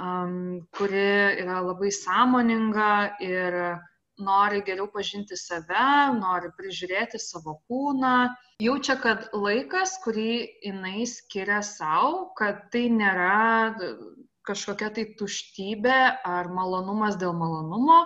um, 0.00 0.62
kuri 0.78 1.08
yra 1.44 1.60
labai 1.68 1.92
sąmoninga 1.92 2.92
ir 3.20 3.58
nori 4.22 4.62
geriau 4.64 4.88
pažinti 4.92 5.36
save, 5.36 5.84
nori 6.16 6.52
prižiūrėti 6.56 7.20
savo 7.20 7.58
kūną, 7.68 8.32
jaučia, 8.64 8.96
kad 9.04 9.28
laikas, 9.36 9.98
kurį 10.04 10.32
jinai 10.64 11.06
skiria 11.08 11.62
savo, 11.66 12.32
kad 12.38 12.68
tai 12.72 12.86
nėra 12.92 13.84
kažkokia 14.46 14.90
tai 14.94 15.04
tuštybė 15.18 15.98
ar 16.26 16.48
malonumas 16.50 17.18
dėl 17.20 17.34
malonumo, 17.38 18.02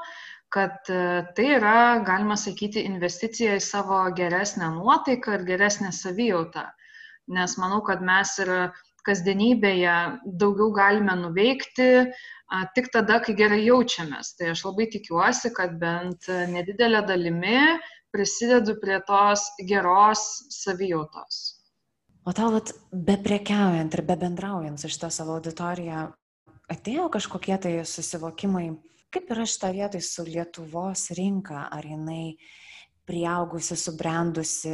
kad 0.57 0.91
e, 0.93 1.01
tai 1.37 1.47
yra, 1.59 1.77
galima 2.07 2.39
sakyti, 2.41 2.87
investicija 2.89 3.59
į 3.59 3.65
savo 3.65 4.01
geresnę 4.17 4.73
nuotaiką 4.79 5.37
ir 5.37 5.47
geresnę 5.53 5.93
savijautą. 5.93 6.65
Nes 7.37 7.57
manau, 7.61 7.83
kad 7.87 8.05
mes 8.07 8.37
ir 8.43 8.53
kasdienybėje 9.07 9.97
daugiau 10.41 10.73
galime 10.75 11.15
nuveikti 11.21 11.91
tik 12.75 12.89
tada, 12.95 13.19
kai 13.23 13.35
gerai 13.39 13.61
jaučiamės. 13.65 14.35
Tai 14.39 14.53
aš 14.55 14.65
labai 14.69 14.87
tikiuosi, 14.91 15.51
kad 15.55 15.77
bent 15.83 16.29
nedidelė 16.53 17.03
dalimi 17.07 17.59
prisidedu 18.15 18.77
prie 18.83 18.99
tos 19.07 19.49
geros 19.69 20.23
savijautos. 20.55 21.43
O 22.27 22.35
tau, 22.35 22.59
be 22.91 23.19
prekiaujant 23.23 23.95
ir 23.95 24.03
be 24.07 24.17
bendraujant 24.19 24.81
su 24.83 24.91
šitą 24.91 25.13
savo 25.15 25.37
auditoriją, 25.39 26.09
atėjo 26.73 27.07
kažkokie 27.15 27.59
tai 27.63 27.75
susivokimai, 27.87 28.71
Kaip 29.15 29.31
yra 29.35 29.47
šitą 29.49 29.73
vietoj 29.75 30.03
su 30.05 30.25
Lietuvos 30.27 31.11
rinka? 31.17 31.67
Ar 31.73 31.87
jinai 31.87 32.37
priaugusi, 33.07 33.77
subrendusi 33.79 34.73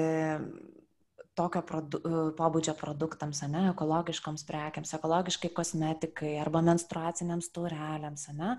tokio 1.36 1.62
produ, 1.64 2.00
pobūdžio 2.36 2.74
produktams, 2.76 3.40
ne, 3.48 3.64
ekologiškoms 3.70 4.44
prekiams, 4.48 4.92
ekologiškai 4.98 5.50
kosmetikai 5.56 6.34
arba 6.42 6.60
menstruaciniams 6.64 7.48
taureliams, 7.54 8.26
ne, 8.36 8.56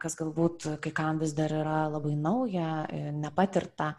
kas 0.00 0.16
galbūt 0.20 0.70
kai 0.84 0.94
kam 0.96 1.20
vis 1.20 1.34
dar 1.36 1.52
yra 1.60 1.82
labai 1.92 2.16
nauja, 2.16 2.70
e, 2.88 3.10
nepatirta. 3.16 3.92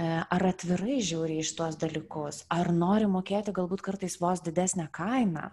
E, 0.00 0.06
ar 0.06 0.46
atvirai 0.52 1.00
žiūri 1.04 1.40
iš 1.42 1.54
tuos 1.58 1.78
dalykus, 1.80 2.44
ar 2.48 2.70
nori 2.72 3.10
mokėti 3.10 3.54
galbūt 3.56 3.82
kartais 3.84 4.20
vos 4.22 4.42
didesnę 4.46 4.86
kainą, 4.94 5.50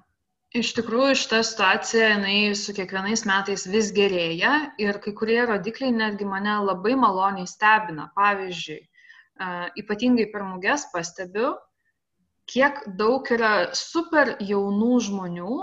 Iš 0.57 0.71
tikrųjų, 0.73 1.13
šita 1.19 1.39
situacija, 1.45 2.05
jinai 2.15 2.55
su 2.57 2.73
kiekvienais 2.73 3.21
metais 3.29 3.65
vis 3.69 3.91
gerėja 3.93 4.53
ir 4.81 4.97
kai 5.03 5.11
kurie 5.19 5.41
rodikliai 5.45 5.93
netgi 5.93 6.25
mane 6.25 6.55
labai 6.65 6.95
maloniai 6.97 7.49
stebina. 7.51 8.07
Pavyzdžiui, 8.17 8.79
ypatingai 9.81 10.25
per 10.31 10.45
muges 10.47 10.87
pastebiu, 10.93 11.51
kiek 12.49 12.79
daug 13.01 13.29
yra 13.37 13.51
super 13.77 14.33
jaunų 14.41 14.97
žmonių, 15.09 15.59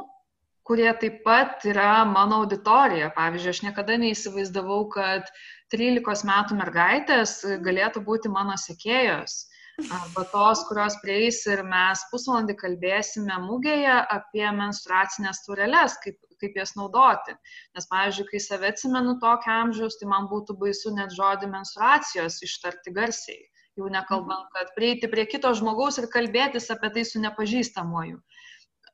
kurie 0.69 0.93
taip 1.01 1.19
pat 1.27 1.67
yra 1.73 2.05
mano 2.13 2.45
auditorija. 2.45 3.11
Pavyzdžiui, 3.19 3.57
aš 3.57 3.63
niekada 3.67 3.99
neįsivaizdavau, 4.05 4.85
kad 4.95 5.27
13 5.75 6.29
metų 6.31 6.61
mergaitės 6.61 7.41
galėtų 7.67 8.05
būti 8.07 8.31
mano 8.37 8.55
sekėjos 8.69 9.41
arba 9.83 10.25
tos, 10.33 10.63
kurios 10.69 10.97
prieis 11.03 11.41
ir 11.51 11.63
mes 11.67 12.03
pusvalandį 12.11 12.55
kalbėsime 12.61 13.39
mūgėje 13.47 13.97
apie 14.17 14.45
menstruacinės 14.59 15.43
tureles, 15.47 15.97
kaip, 16.05 16.19
kaip 16.43 16.61
jas 16.61 16.75
naudoti. 16.79 17.35
Nes, 17.75 17.89
pavyzdžiui, 17.91 18.29
kai 18.31 18.43
save 18.47 18.71
atsimenu 18.71 19.17
tokio 19.25 19.57
amžiaus, 19.65 19.99
tai 20.01 20.11
man 20.13 20.31
būtų 20.31 20.57
baisu 20.61 20.95
net 20.95 21.15
žodį 21.17 21.51
menstruacijos 21.57 22.41
ištarti 22.47 22.95
garsiai. 22.95 23.43
Jau 23.75 23.91
nekalbant, 23.91 24.47
kad 24.55 24.71
prieiti 24.77 25.11
prie 25.11 25.27
kito 25.27 25.51
žmogaus 25.59 25.99
ir 25.99 26.07
kalbėtis 26.13 26.71
apie 26.71 26.93
tai 26.95 27.03
su 27.09 27.23
nepažįstamuoju. 27.23 28.21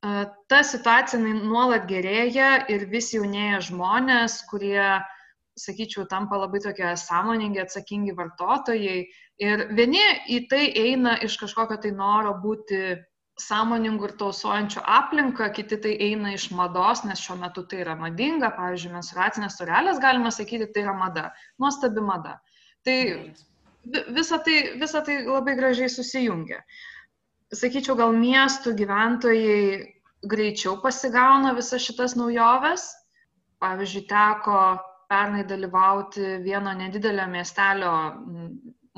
Ta 0.01 0.63
situacija 0.65 1.21
nuolat 1.21 1.85
gerėja 1.91 2.63
ir 2.73 2.87
vis 2.89 3.11
jaunėja 3.13 3.61
žmonės, 3.67 4.39
kurie 4.49 4.87
sakyčiau, 5.61 6.07
tampa 6.09 6.39
labai 6.41 6.63
tokie 6.65 6.89
sąmoningi, 6.97 7.61
atsakingi 7.63 8.17
vartotojai. 8.17 9.05
Ir 9.41 9.67
vieni 9.77 10.03
į 10.29 10.43
tai 10.51 10.65
eina 10.77 11.17
iš 11.25 11.39
kažkokio 11.41 11.79
tai 11.83 11.93
noro 11.97 12.35
būti 12.43 12.81
sąmoningų 13.41 14.09
ir 14.09 14.17
tausojančių 14.21 14.83
aplinką, 14.99 15.49
kiti 15.57 15.79
tai 15.81 15.95
eina 16.09 16.35
iš 16.37 16.51
mados, 16.57 17.05
nes 17.09 17.23
šiuo 17.25 17.39
metu 17.41 17.65
tai 17.69 17.81
yra 17.85 17.97
madinga, 17.97 18.51
pavyzdžiui, 18.57 18.93
mensuracinės 18.97 19.57
turelės, 19.61 20.01
galima 20.03 20.33
sakyti, 20.35 20.69
tai 20.75 20.85
yra 20.85 20.97
mada, 20.99 21.31
nuostabi 21.63 22.05
mada. 22.05 22.37
Tai 22.85 22.99
visa 24.17 24.41
tai, 24.45 24.59
visa 24.81 25.03
tai 25.07 25.23
labai 25.25 25.57
gražiai 25.57 25.89
susijungia. 25.93 26.61
Sakyčiau, 27.57 27.97
gal 27.99 28.13
miestų 28.15 28.77
gyventojai 28.79 29.61
greičiau 30.31 30.77
pasigauna 30.85 31.55
visas 31.57 31.83
šitas 31.83 32.15
naujoves. 32.19 32.91
Pavyzdžiui, 33.61 34.07
teko 34.09 34.61
pernai 35.11 35.43
dalyvauti 35.47 36.39
vieno 36.45 36.73
nedidelio 36.79 37.27
miestelio 37.31 37.93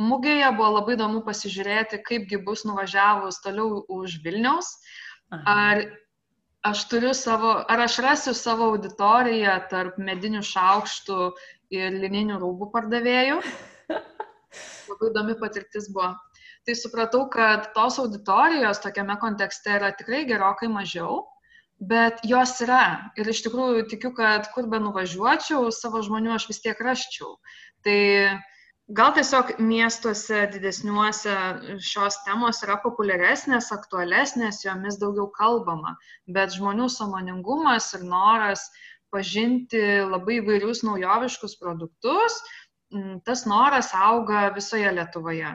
mugėje, 0.00 0.50
buvo 0.56 0.76
labai 0.76 0.96
įdomu 0.96 1.22
pasižiūrėti, 1.26 2.02
kaipgi 2.06 2.40
bus 2.44 2.66
nuvažiavus 2.68 3.40
toliau 3.44 3.82
už 3.92 4.18
Vilniaus. 4.24 4.74
Ar 5.32 5.82
aš 6.68 6.84
turiu 6.90 7.12
savo, 7.16 7.54
ar 7.72 7.84
aš 7.86 7.98
rasiu 8.04 8.34
savo 8.36 8.70
auditoriją 8.74 9.56
tarp 9.70 9.96
medinių 9.98 10.42
šaukštų 10.46 11.32
ir 11.74 11.96
lininių 12.04 12.38
rūbų 12.42 12.68
pardavėjų. 12.74 13.40
Labai 14.90 15.10
įdomi 15.10 15.38
patirtis 15.40 15.88
buvo. 15.94 16.12
Tai 16.62 16.74
supratau, 16.78 17.24
kad 17.32 17.72
tos 17.74 17.96
auditorijos 17.98 18.78
tokiame 18.84 19.16
kontekste 19.18 19.78
yra 19.80 19.90
tikrai 19.98 20.22
gerokai 20.28 20.68
mažiau 20.70 21.22
bet 21.82 22.22
jos 22.28 22.54
yra. 22.62 23.10
Ir 23.18 23.28
iš 23.32 23.42
tikrųjų 23.46 23.86
tikiu, 23.90 24.12
kad 24.14 24.48
kur 24.54 24.68
be 24.70 24.78
nuvažiuočiau, 24.82 25.70
savo 25.74 26.02
žmonių 26.06 26.36
aš 26.36 26.48
vis 26.50 26.62
tiek 26.62 26.78
raščiau. 26.78 27.34
Tai 27.82 27.98
gal 28.98 29.12
tiesiog 29.16 29.56
miestuose 29.62 30.44
didesniuose 30.52 31.34
šios 31.82 32.20
temos 32.26 32.62
yra 32.66 32.78
populiaresnės, 32.84 33.72
aktualesnės, 33.74 34.62
jomis 34.66 35.00
daugiau 35.02 35.30
kalbama, 35.34 35.96
bet 36.30 36.54
žmonių 36.54 36.88
samoningumas 36.92 37.92
ir 37.98 38.06
noras 38.06 38.68
pažinti 39.12 39.82
labai 40.08 40.38
įvairius 40.40 40.84
naujoviškus 40.86 41.58
produktus, 41.60 42.38
tas 43.26 43.44
noras 43.48 43.92
auga 43.96 44.48
visoje 44.54 44.90
Lietuvoje. 44.92 45.52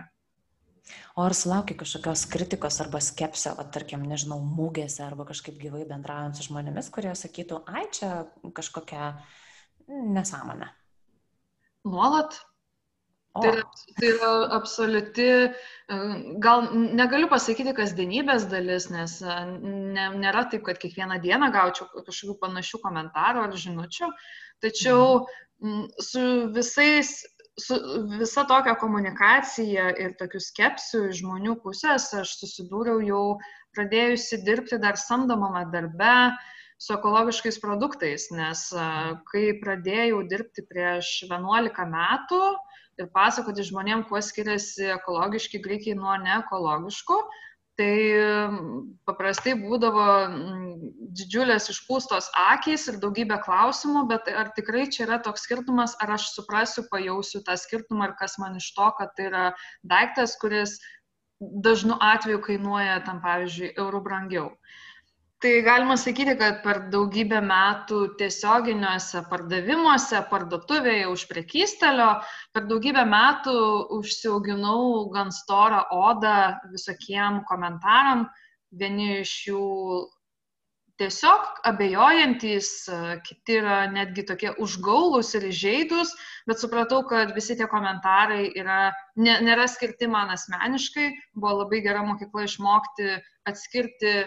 O 1.17 1.25
ar 1.25 1.35
sulaukia 1.37 1.77
kažkokios 1.79 2.25
kritikos 2.31 2.79
arba 2.83 3.01
skepsio, 3.03 3.53
o 3.57 3.65
tarkim, 3.73 4.03
nežinau, 4.09 4.39
mūgėse 4.57 5.01
arba 5.05 5.25
kažkaip 5.29 5.57
gyvai 5.61 5.85
bendraujant 5.89 6.37
su 6.37 6.47
žmonėmis, 6.47 6.91
kurie 6.93 7.13
sakytų, 7.17 7.63
ai 7.73 7.87
čia 7.95 8.11
kažkokia 8.57 9.13
nesąmonė? 9.87 10.69
Nuolat. 11.87 12.37
O. 13.37 13.41
Tai 13.41 13.49
yra, 13.51 13.63
tai 13.99 14.07
yra 14.09 14.29
absoliuti, 14.55 15.27
gal 16.41 16.63
negaliu 16.97 17.27
pasakyti 17.29 17.75
kasdienybės 17.77 18.47
dalis, 18.49 18.87
nes 18.89 19.19
ne, 19.21 20.07
nėra 20.23 20.47
taip, 20.49 20.63
kad 20.65 20.79
kiekvieną 20.81 21.19
dieną 21.21 21.51
gaučiau 21.53 21.89
kažkokių 21.93 22.37
panašių 22.41 22.81
komentarų 22.85 23.43
ar 23.45 23.57
žinučių, 23.65 24.09
tačiau 24.65 25.03
mhm. 25.61 25.85
su 26.01 26.23
visais 26.55 27.13
su 27.59 27.77
visa 28.19 28.43
tokia 28.45 28.75
komunikacija 28.77 29.89
ir 30.03 30.13
tokiu 30.19 30.41
skepsiu 30.43 31.07
iš 31.09 31.23
žmonių 31.23 31.55
pusės 31.63 32.11
aš 32.19 32.35
susidūriau 32.41 33.01
jau 33.05 33.23
pradėjusi 33.77 34.43
dirbti 34.45 34.77
dar 34.83 34.99
samdomame 35.01 35.65
darbe 35.73 36.13
su 36.77 36.93
ekologiškais 36.93 37.57
produktais, 37.61 38.27
nes 38.37 38.67
kai 39.31 39.45
pradėjau 39.63 40.21
dirbti 40.29 40.65
prieš 40.69 41.09
11 41.25 41.87
metų 41.93 42.41
ir 43.01 43.09
pasakoti 43.13 43.65
žmonėm, 43.65 44.05
kuo 44.09 44.21
skiriasi 44.21 44.91
ekologiški 44.99 45.61
grikiai 45.63 45.97
nuo 45.97 46.13
neekologiškų, 46.21 47.17
tai 47.77 47.93
paprastai 49.05 49.53
būdavo 49.59 50.05
didžiulės 51.17 51.69
išpūstos 51.73 52.29
akys 52.43 52.87
ir 52.91 52.99
daugybė 53.03 53.39
klausimų, 53.45 54.05
bet 54.09 54.29
ar 54.33 54.51
tikrai 54.57 54.87
čia 54.93 55.05
yra 55.05 55.19
toks 55.23 55.45
skirtumas, 55.45 55.95
ar 56.01 56.15
aš 56.17 56.31
suprasiu, 56.33 56.87
pajausiu 56.91 57.43
tą 57.45 57.57
skirtumą 57.57 58.09
ir 58.09 58.17
kas 58.19 58.37
man 58.41 58.57
iš 58.57 58.71
to, 58.77 58.89
kad 58.97 59.13
tai 59.17 59.29
yra 59.29 59.45
daiktas, 59.85 60.35
kuris 60.41 60.79
dažnu 61.39 61.97
atveju 62.01 62.41
kainuoja 62.49 62.99
tam, 63.05 63.21
pavyzdžiui, 63.21 63.75
eurų 63.77 64.03
brangiau. 64.05 64.49
Tai 65.37 65.51
galima 65.61 65.93
sakyti, 66.01 66.33
kad 66.39 66.63
per 66.63 66.79
daugybę 66.89 67.37
metų 67.45 67.97
tiesioginiuose 68.17 69.19
pardavimuose, 69.29 70.23
parduotuvėje 70.31 71.03
už 71.11 71.25
prekystelio, 71.29 72.07
per 72.57 72.63
daugybę 72.71 73.03
metų 73.05 73.53
užsiauginau 73.99 75.03
gan 75.13 75.29
storą 75.29 75.83
odą 75.93 76.37
visokiem 76.71 77.43
komentaram. 77.51 78.23
Vieni 78.81 79.19
iš 79.19 79.33
jų 79.51 79.67
tiesiog 80.97 81.61
abejojantis, 81.69 82.71
kiti 83.29 83.59
yra 83.59 83.77
netgi 83.93 84.25
tokie 84.31 84.55
užgaulus 84.57 85.35
ir 85.37 85.45
įžeidus, 85.51 86.15
bet 86.49 86.65
supratau, 86.65 87.03
kad 87.13 87.35
visi 87.37 87.59
tie 87.61 87.69
komentarai 87.69 88.47
yra, 88.57 88.89
nė, 89.21 89.37
nėra 89.45 89.69
skirti 89.69 90.09
man 90.09 90.33
asmeniškai. 90.33 91.11
Buvo 91.37 91.59
labai 91.61 91.85
gera 91.85 92.01
mokykla 92.09 92.49
išmokti 92.49 93.13
atskirti 93.53 94.17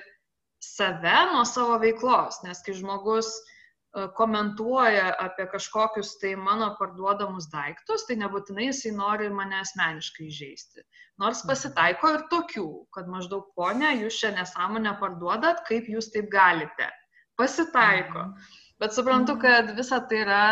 save 0.60 1.32
nuo 1.32 1.44
savo 1.48 1.78
veiklos, 1.80 2.42
nes 2.44 2.60
kai 2.64 2.74
žmogus 2.76 3.30
e, 3.32 4.06
komentuoja 4.16 5.08
apie 5.24 5.46
kažkokius 5.52 6.12
tai 6.20 6.34
mano 6.36 6.74
parduodamus 6.78 7.48
daiktus, 7.52 8.04
tai 8.08 8.18
nebūtinai 8.20 8.68
jisai 8.68 8.92
nori 8.96 9.30
mane 9.32 9.60
asmeniškai 9.62 10.28
žaisti. 10.28 10.84
Nors 11.18 11.40
mhm. 11.42 11.52
pasitaiko 11.52 12.14
ir 12.16 12.26
tokių, 12.32 12.68
kad 12.96 13.08
maždaug 13.08 13.48
ponė, 13.56 13.94
jūs 14.04 14.20
šią 14.20 14.34
nesąmonę 14.36 14.94
parduodat, 15.00 15.64
kaip 15.68 15.88
jūs 15.88 16.12
taip 16.14 16.30
galite. 16.32 16.92
Pasitaiko. 17.40 18.28
Mhm. 18.28 18.56
Bet 18.80 18.96
suprantu, 18.96 19.36
mhm. 19.36 19.42
kad 19.44 19.74
visa 19.80 20.04
tai 20.12 20.22
yra 20.26 20.44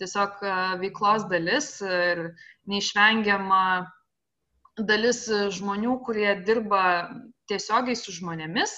tiesiog 0.00 0.40
e, 0.44 0.54
veiklos 0.84 1.28
dalis 1.32 1.76
ir 1.88 2.26
neišvengiama 2.68 3.64
dalis 4.84 5.24
žmonių, 5.56 6.00
kurie 6.04 6.32
dirba 6.44 6.82
tiesiogiai 7.48 7.96
su 7.96 8.12
žmonėmis 8.12 8.72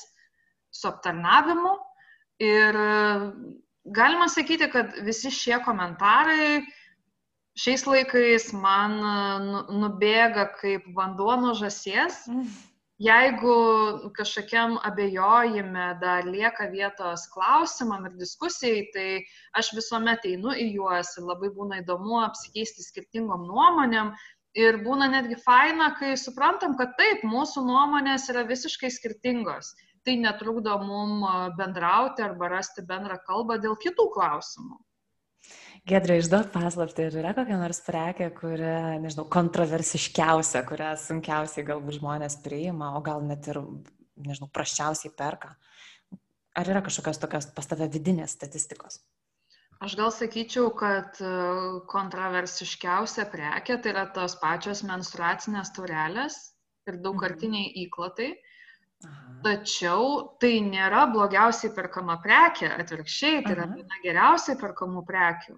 su 0.80 0.88
aptarnavimu. 0.92 1.76
Ir 2.44 2.76
galima 3.96 4.28
sakyti, 4.28 4.68
kad 4.72 4.98
visi 5.06 5.30
šie 5.32 5.60
komentarai 5.64 6.66
šiais 7.56 7.86
laikais 7.88 8.50
man 8.52 8.96
nu, 9.46 9.60
nubėga 9.82 10.50
kaip 10.60 10.88
vanduo 10.96 11.36
nuo 11.40 11.54
žasies. 11.56 12.26
Jeigu 13.00 13.54
kažkokiam 14.16 14.78
abejojime 14.88 15.88
dar 16.00 16.24
lieka 16.24 16.70
vietos 16.72 17.26
klausimam 17.32 18.06
ir 18.08 18.14
diskusijai, 18.16 18.86
tai 18.94 19.08
aš 19.60 19.74
visuomet 19.76 20.24
einu 20.24 20.54
į 20.56 20.70
juos 20.78 21.12
ir 21.18 21.26
labai 21.28 21.50
būna 21.58 21.82
įdomu 21.82 22.22
apsikeisti 22.24 22.86
skirtingom 22.86 23.44
nuomonėm. 23.50 24.14
Ir 24.56 24.80
būna 24.80 25.10
netgi 25.12 25.36
faina, 25.42 25.90
kai 25.98 26.14
suprantam, 26.16 26.78
kad 26.80 26.94
taip, 26.96 27.20
mūsų 27.28 27.66
nuomonės 27.68 28.30
yra 28.32 28.46
visiškai 28.48 28.88
skirtingos 28.88 29.74
tai 30.06 30.16
netrukdo 30.22 30.76
mum 30.78 31.24
bendrauti 31.58 32.22
arba 32.22 32.52
rasti 32.54 32.84
bendrą 32.86 33.18
kalbą 33.26 33.58
dėl 33.62 33.74
kitų 33.82 34.06
klausimų. 34.14 34.78
Gedra, 35.86 36.16
išduok 36.18 36.48
paslapti, 36.50 37.04
ar 37.06 37.16
yra 37.20 37.32
kokia 37.34 37.58
nors 37.60 37.78
prekė, 37.86 38.32
kuri, 38.34 38.70
nežinau, 39.04 39.26
kontroversiškiausia, 39.30 40.64
kurią 40.66 40.94
sunkiausiai 40.98 41.66
galbūt 41.68 42.00
žmonės 42.00 42.40
priima, 42.42 42.88
o 42.98 43.02
gal 43.06 43.22
net 43.22 43.46
ir, 43.52 43.60
nežinau, 44.18 44.48
praščiausiai 44.50 45.12
perka. 45.14 45.52
Ar 46.58 46.72
yra 46.72 46.82
kažkokios 46.82 47.22
tokios 47.22 47.46
pas 47.54 47.70
tave 47.70 47.86
vidinės 47.92 48.34
statistikos? 48.34 48.98
Aš 49.84 49.94
gal 50.00 50.10
sakyčiau, 50.10 50.72
kad 50.74 51.20
e, 51.20 51.30
kontroversiškiausia 51.92 53.28
prekė 53.30 53.76
tai 53.84 53.92
yra 53.92 54.06
tos 54.16 54.34
pačios 54.40 54.82
menstruacinės 54.88 55.70
turelės 55.76 56.40
ir 56.88 56.98
daugkartiniai 57.04 57.68
mhm. 57.68 57.82
įklotai. 57.86 58.30
Mhm 58.34 58.45
Tačiau 59.46 60.06
tai 60.42 60.56
nėra 60.64 61.04
blogiausiai 61.12 61.70
perkama 61.76 62.16
prekė, 62.22 62.70
atvirkščiai, 62.82 63.44
tai 63.44 63.54
yra 63.54 63.66
viena 63.70 64.00
geriausiai 64.02 64.58
perkamų 64.58 65.04
prekių, 65.06 65.54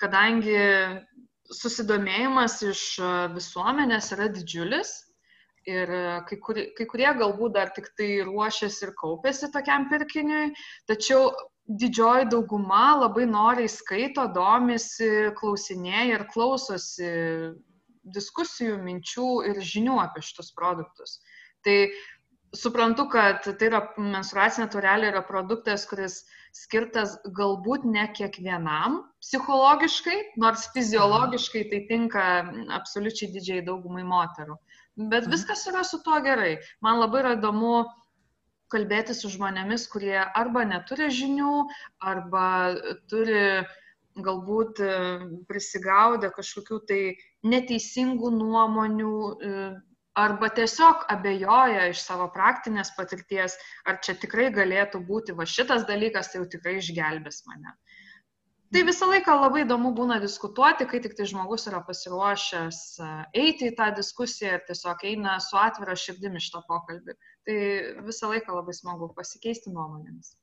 kadangi 0.00 0.56
susidomėjimas 1.50 2.60
iš 2.70 2.82
visuomenės 3.34 4.12
yra 4.16 4.28
didžiulis 4.32 4.92
ir 5.68 5.92
kai, 6.28 6.38
kur, 6.40 6.60
kai 6.78 6.86
kurie 6.88 7.08
galbūt 7.18 7.56
dar 7.58 7.72
tik 7.76 7.90
tai 7.98 8.08
ruošiasi 8.24 8.86
ir 8.86 8.94
kaupėsi 9.00 9.50
tokiam 9.52 9.88
pirkiniui, 9.90 10.54
tačiau 10.88 11.28
didžioji 11.82 12.30
dauguma 12.32 12.96
labai 13.02 13.26
noriai 13.28 13.68
skaito, 13.68 14.24
domisi, 14.34 15.10
klausinėja 15.38 16.06
ir 16.14 16.24
klausosi 16.32 17.10
diskusijų, 18.16 18.78
minčių 18.86 19.28
ir 19.50 19.60
žinių 19.60 20.00
apie 20.02 20.24
šitus 20.24 20.54
produktus. 20.56 21.18
Tai 21.66 21.76
suprantu, 22.56 23.06
kad 23.12 23.44
tai 23.46 23.68
yra 23.68 23.80
menstruacinė 23.98 24.66
turelė 24.72 25.10
yra 25.12 25.22
produktas, 25.26 25.86
kuris 25.90 26.20
skirtas 26.56 27.14
galbūt 27.36 27.84
ne 27.86 28.08
kiekvienam 28.16 29.00
psichologiškai, 29.22 30.16
nors 30.42 30.66
fiziologiškai 30.74 31.64
tai 31.70 31.80
tinka 31.90 32.26
absoliučiai 32.80 33.30
didžiai 33.36 33.64
daugumai 33.66 34.02
moterų. 34.06 34.58
Bet 34.98 35.24
mhm. 35.24 35.32
viskas 35.34 35.66
yra 35.70 35.84
su 35.86 36.02
tuo 36.04 36.18
gerai. 36.24 36.58
Man 36.82 37.00
labai 37.00 37.22
yra 37.24 37.36
įdomu 37.38 37.84
kalbėti 38.70 39.14
su 39.18 39.30
žmonėmis, 39.30 39.86
kurie 39.90 40.18
arba 40.22 40.64
neturi 40.66 41.10
žinių, 41.14 41.54
arba 42.06 42.46
turi 43.10 43.62
galbūt 44.20 44.80
e, 44.82 44.94
prisigaudę 45.48 46.30
kažkokių 46.34 46.78
tai 46.86 47.00
neteisingų 47.46 48.30
nuomonių, 48.36 49.14
e, 49.30 49.54
arba 50.24 50.50
tiesiog 50.56 51.06
abejoja 51.14 51.88
iš 51.90 52.02
savo 52.06 52.28
praktinės 52.34 52.92
patirties, 52.96 53.56
ar 53.88 54.00
čia 54.04 54.16
tikrai 54.22 54.50
galėtų 54.54 55.02
būti 55.08 55.36
va 55.38 55.46
šitas 55.48 55.86
dalykas, 55.88 56.32
tai 56.32 56.42
jau 56.42 56.50
tikrai 56.54 56.78
išgelbės 56.80 57.44
mane. 57.48 57.74
Tai 58.70 58.84
visą 58.86 59.08
laiką 59.10 59.34
labai 59.34 59.64
įdomu 59.64 59.90
būna 59.98 60.20
diskutuoti, 60.22 60.86
kai 60.90 61.00
tik 61.02 61.16
tai 61.18 61.24
žmogus 61.26 61.66
yra 61.66 61.80
pasiruošęs 61.88 62.76
e, 63.02 63.08
eiti 63.42 63.66
į 63.66 63.74
tą 63.80 63.88
diskusiją 63.96 64.52
ir 64.58 64.62
tiesiog 64.68 65.02
eina 65.10 65.32
su 65.42 65.58
atvira 65.58 65.96
širdimi 65.98 66.42
šitą 66.44 66.60
pokalbį. 66.68 67.16
Tai 67.48 67.56
visą 68.06 68.30
laiką 68.30 68.54
labai 68.60 68.76
smagu 68.78 69.10
pasikeisti 69.16 69.74
nuomonėmis. 69.74 70.36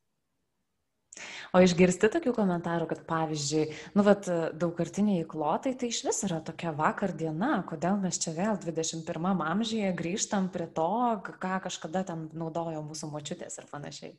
O 1.55 1.61
išgirsti 1.63 2.09
tokių 2.13 2.33
komentarų, 2.37 2.87
kad 2.91 3.03
pavyzdžiui, 3.09 3.65
nu, 3.97 4.05
vat, 4.07 4.29
daugkartiniai 4.61 5.23
įklotai 5.23 5.73
tai 5.79 5.91
iš 5.93 6.03
vis 6.07 6.23
yra 6.27 6.39
tokia 6.45 6.73
vakar 6.75 7.15
diena, 7.17 7.57
kodėl 7.69 7.99
mes 8.01 8.19
čia 8.23 8.35
vėl 8.37 8.59
21 8.63 9.43
amžiuje 9.47 9.91
grįžtam 9.97 10.51
prie 10.53 10.69
to, 10.79 10.89
ką 11.27 11.57
kažkada 11.67 12.05
ten 12.07 12.27
naudojo 12.37 12.83
mūsų 12.87 13.11
močiutės 13.13 13.61
ir 13.61 13.69
panašiai. 13.71 14.15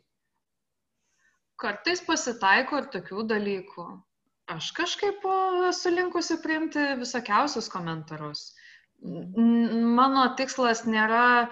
Kartais 1.58 2.04
pasitaiko 2.06 2.78
ir 2.78 2.92
tokių 2.94 3.24
dalykų. 3.32 3.86
Aš 4.48 4.70
kažkaip 4.76 5.24
esu 5.68 5.90
linkusi 5.92 6.38
priimti 6.40 6.84
visokiausius 7.00 7.66
komentarus. 7.72 8.52
Mano 9.02 10.22
tikslas 10.38 10.86
nėra, 10.88 11.50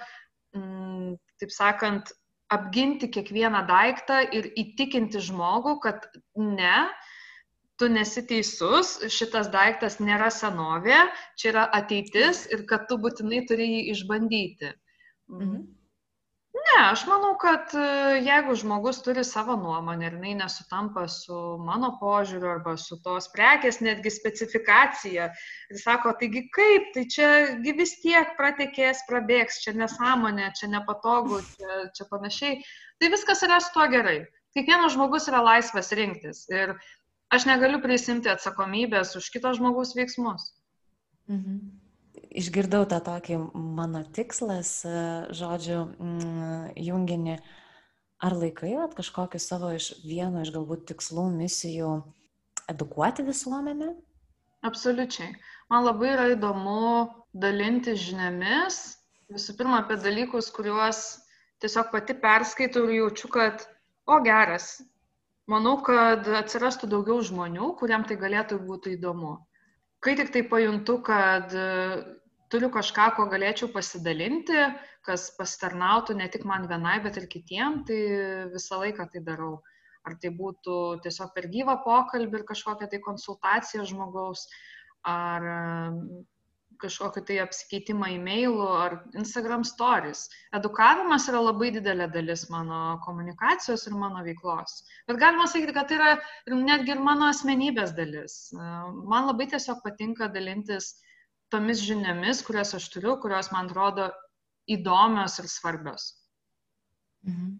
taip 0.55 1.53
sakant, 1.53 2.15
apginti 2.53 3.09
kiekvieną 3.11 3.65
daiktą 3.69 4.21
ir 4.39 4.49
įtikinti 4.59 5.23
žmogų, 5.29 5.77
kad 5.83 6.07
ne, 6.39 6.87
tu 7.81 7.89
nesi 7.93 8.23
teisus, 8.27 8.97
šitas 9.13 9.51
daiktas 9.53 9.99
nėra 10.01 10.31
senovė, 10.33 11.01
čia 11.37 11.51
yra 11.53 11.65
ateitis 11.79 12.47
ir 12.53 12.65
kad 12.71 12.87
tu 12.91 12.99
būtinai 13.03 13.43
turi 13.49 13.69
jį 13.73 13.83
išbandyti. 13.97 14.73
Mhm. 15.33 15.65
Ne, 16.67 16.83
aš 16.91 17.03
manau, 17.07 17.35
kad 17.39 17.71
e, 17.79 17.83
jeigu 18.27 18.55
žmogus 18.59 18.99
turi 19.05 19.23
savo 19.25 19.55
nuomonę 19.61 20.09
ir 20.09 20.17
jinai 20.17 20.33
nesutampa 20.41 21.05
su 21.13 21.37
mano 21.63 21.93
požiūriu 22.01 22.49
arba 22.55 22.75
su 22.81 22.99
tos 23.05 23.29
prekės 23.35 23.79
netgi 23.85 24.11
specifikacija, 24.15 25.29
ir 25.71 25.81
sako, 25.83 26.15
taigi 26.23 26.43
kaip, 26.57 26.91
tai 26.97 27.05
čia 27.13 27.31
vis 27.81 27.95
tiek 28.03 28.35
pratekės, 28.41 29.05
prabėgs, 29.11 29.61
čia 29.63 29.77
nesąmonė, 29.79 30.51
čia 30.59 30.73
nepatogu, 30.75 31.41
čia, 31.55 31.79
čia 31.99 32.09
panašiai, 32.11 32.61
tai 32.99 33.13
viskas 33.15 33.47
yra 33.47 33.61
su 33.63 33.73
tuo 33.77 33.87
gerai. 33.93 34.19
Kiekvienas 34.57 34.97
žmogus 34.97 35.31
yra 35.31 35.45
laisvas 35.47 35.93
rinktis 35.95 36.47
ir 36.51 36.75
aš 37.37 37.47
negaliu 37.47 37.83
prisimti 37.85 38.33
atsakomybės 38.33 39.15
už 39.21 39.31
kito 39.35 39.55
žmogaus 39.59 39.95
veiksmus. 39.99 40.55
Mhm 41.31 41.86
išgirdau 42.37 42.85
tą 42.89 42.99
tokį 43.05 43.39
mano 43.55 44.03
tikslas, 44.17 44.71
e, 44.85 44.97
žodžiu, 45.37 45.79
mm, 45.97 46.75
junginį. 46.89 47.37
Ar 48.27 48.33
laikai 48.33 48.73
at 48.81 48.97
kažkokį 48.97 49.41
savo 49.41 49.73
iš 49.77 49.91
vieno 50.05 50.43
iš 50.45 50.53
galbūt 50.55 50.87
tikslų, 50.91 51.27
misijų 51.37 51.91
edukuoti 52.73 53.27
visuomenę? 53.27 53.93
Absoliučiai. 54.65 55.35
Man 55.71 55.85
labai 55.85 56.13
yra 56.15 56.27
įdomu 56.33 57.13
dalinti 57.35 57.97
žiniomis, 58.07 58.79
visų 59.33 59.57
pirma, 59.59 59.83
apie 59.83 59.99
dalykus, 60.01 60.49
kuriuos 60.51 61.03
tiesiog 61.61 61.93
pati 61.93 62.17
perskaitau 62.23 62.87
ir 62.87 63.03
jaučiu, 63.03 63.29
kad, 63.37 63.67
o 64.09 64.21
geras, 64.25 64.81
manau, 65.47 65.77
kad 65.85 66.25
atsirastų 66.41 66.89
daugiau 66.89 67.21
žmonių, 67.21 67.75
kuriam 67.81 68.09
tai 68.09 68.17
galėtų 68.17 68.63
būti 68.65 68.97
įdomu 68.97 69.37
kai 70.07 70.15
tik 70.15 70.33
tai 70.33 70.43
pajuntu, 70.47 71.01
kad 71.03 71.51
turiu 72.53 72.71
kažką, 72.75 73.09
ko 73.17 73.27
galėčiau 73.33 73.71
pasidalinti, 73.75 74.59
kas 75.07 75.31
pasitarnautų 75.39 76.17
ne 76.19 76.29
tik 76.33 76.47
man 76.49 76.69
vienai, 76.71 76.99
bet 77.05 77.19
ir 77.21 77.27
kitiem, 77.33 77.83
tai 77.89 77.99
visą 78.53 78.81
laiką 78.83 79.09
tai 79.13 79.25
darau. 79.27 79.59
Ar 80.07 80.15
tai 80.23 80.31
būtų 80.31 81.03
tiesiog 81.03 81.33
per 81.35 81.49
gyvą 81.51 81.81
pokalbį 81.83 82.41
ir 82.41 82.47
kažkokią 82.47 82.87
tai 82.93 83.03
konsultaciją 83.03 83.87
žmogaus, 83.91 84.47
ar 85.03 85.47
kažkokį 86.83 87.23
tai 87.29 87.37
apsikeitimą 87.43 88.11
e-mailų 88.17 88.67
ar 88.79 88.97
Instagram 89.19 89.65
stories. 89.67 90.27
Edukavimas 90.57 91.27
yra 91.31 91.41
labai 91.43 91.71
didelė 91.75 92.09
dalis 92.13 92.47
mano 92.53 92.99
komunikacijos 93.07 93.87
ir 93.89 93.97
mano 93.99 94.23
veiklos. 94.27 94.83
Bet 95.09 95.21
galima 95.23 95.49
sakyti, 95.51 95.75
kad 95.77 95.89
tai 95.91 95.99
yra 95.99 96.13
netgi 96.53 96.95
ir 96.95 97.03
mano 97.03 97.31
asmenybės 97.33 97.97
dalis. 97.97 98.39
Man 98.55 99.31
labai 99.31 99.49
tiesiog 99.55 99.83
patinka 99.85 100.29
dalintis 100.33 100.93
tomis 101.53 101.83
žiniomis, 101.87 102.43
kurias 102.47 102.75
aš 102.79 102.89
turiu, 102.95 103.17
kurios 103.23 103.53
man 103.55 103.71
atrodo 103.71 104.11
įdomios 104.71 105.39
ir 105.43 105.49
svarbios. 105.51 106.13
Mhm. 107.27 107.57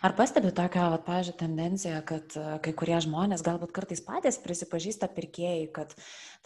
Ar 0.00 0.14
pastebi 0.16 0.48
tokią, 0.56 0.86
vat, 0.94 1.02
pažiūrėjau, 1.04 1.36
tendenciją, 1.42 1.96
kad 2.08 2.32
e, 2.40 2.44
kai 2.64 2.72
kurie 2.80 2.96
žmonės 3.04 3.42
galbūt 3.44 3.74
kartais 3.76 4.00
patys 4.04 4.38
prisipažįsta 4.40 5.08
pirkėjai, 5.12 5.66
kad, 5.76 5.92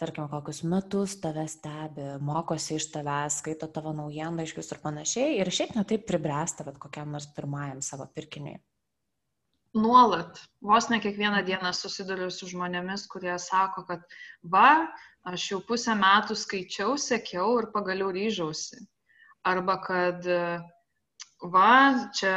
tarkim, 0.01 0.25
kokius 0.31 0.59
metus 0.67 1.13
tave 1.23 1.45
stebi, 1.51 2.09
mokosi 2.27 2.75
iš 2.75 2.89
tavęs, 2.91 3.37
skaito 3.39 3.69
tavo 3.71 3.93
naujienlaiškius 3.95 4.73
ir 4.75 4.81
panašiai, 4.83 5.37
ir 5.39 5.53
šiaip 5.59 5.77
netaip 5.79 6.03
pribręsta, 6.09 6.67
bet 6.67 6.81
kokiam 6.83 7.15
nors 7.15 7.29
pirmajam 7.37 7.79
savo 7.87 8.09
pirkiniui? 8.11 8.57
Nuolat, 9.79 10.41
vos 10.59 10.89
ne 10.91 10.99
kiekvieną 10.99 11.45
dieną 11.47 11.71
susiduriu 11.71 12.27
su 12.35 12.51
žmonėmis, 12.51 13.07
kurie 13.07 13.37
sako, 13.39 13.85
kad 13.87 14.03
va, 14.43 14.91
aš 15.29 15.47
jau 15.51 15.59
pusę 15.67 15.95
metų 15.97 16.37
skaičiau, 16.37 16.97
sekiau 16.97 17.59
ir 17.61 17.69
pagaliau 17.75 18.11
ryžausi. 18.15 18.81
Arba 19.45 19.77
kad 19.81 20.25
uh, 20.29 20.61
va, 21.41 22.09
čia 22.13 22.33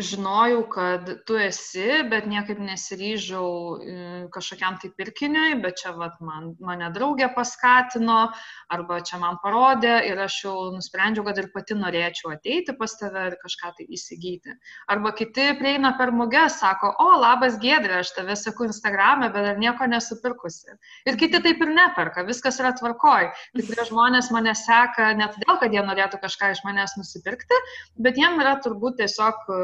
žinojau, 0.00 0.62
kad 0.72 1.08
tu 1.28 1.36
esi, 1.36 2.02
bet 2.08 2.24
niekaip 2.28 2.58
nesiryžau 2.62 3.50
e, 3.76 3.96
kažkokiam 4.32 4.78
tai 4.80 4.90
pirkiniui, 4.96 5.58
bet 5.60 5.76
čia 5.82 5.92
va, 5.96 6.08
man, 6.24 6.54
mane 6.64 6.88
draugė 6.94 7.28
paskatino, 7.36 8.30
arba 8.72 9.00
čia 9.04 9.20
man 9.20 9.36
parodė 9.42 9.98
ir 10.08 10.20
aš 10.24 10.38
jau 10.46 10.54
nusprendžiau, 10.74 11.26
kad 11.28 11.40
ir 11.42 11.50
pati 11.52 11.76
norėčiau 11.76 12.32
ateiti 12.32 12.76
pas 12.78 12.96
tave 12.96 13.26
ir 13.32 13.36
kažką 13.42 13.74
tai 13.76 13.86
įsigyti. 13.92 14.56
Arba 14.92 15.12
kiti 15.16 15.50
prieina 15.60 15.92
per 16.00 16.14
mugės, 16.16 16.56
sako, 16.62 16.94
o, 17.02 17.10
labas 17.20 17.60
gėdrė, 17.60 18.00
aš 18.00 18.14
tave 18.16 18.38
seku 18.40 18.70
Instagram'e, 18.70 19.28
bet 19.34 19.50
dar 19.50 19.60
nieko 19.60 19.88
nesupirkusi. 19.90 20.78
Ir 21.06 21.20
kiti 21.20 21.42
taip 21.44 21.60
ir 21.60 21.74
neperka, 21.76 22.24
viskas 22.24 22.60
yra 22.62 22.72
tvarkoj. 22.78 23.30
Kurie 23.66 23.84
žmonės 23.90 24.32
mane 24.32 24.54
seka 24.56 25.12
ne 25.18 25.28
todėl, 25.34 25.60
kad 25.60 25.74
jie 25.74 25.82
norėtų 25.84 26.20
kažką 26.22 26.52
iš 26.54 26.64
manęs 26.64 26.96
nusipirkti, 26.96 27.58
bet 28.00 28.16
jiem 28.20 28.38
yra 28.40 28.45
turbūt 28.64 28.98
tiesiog 29.00 29.48
e, 29.48 29.58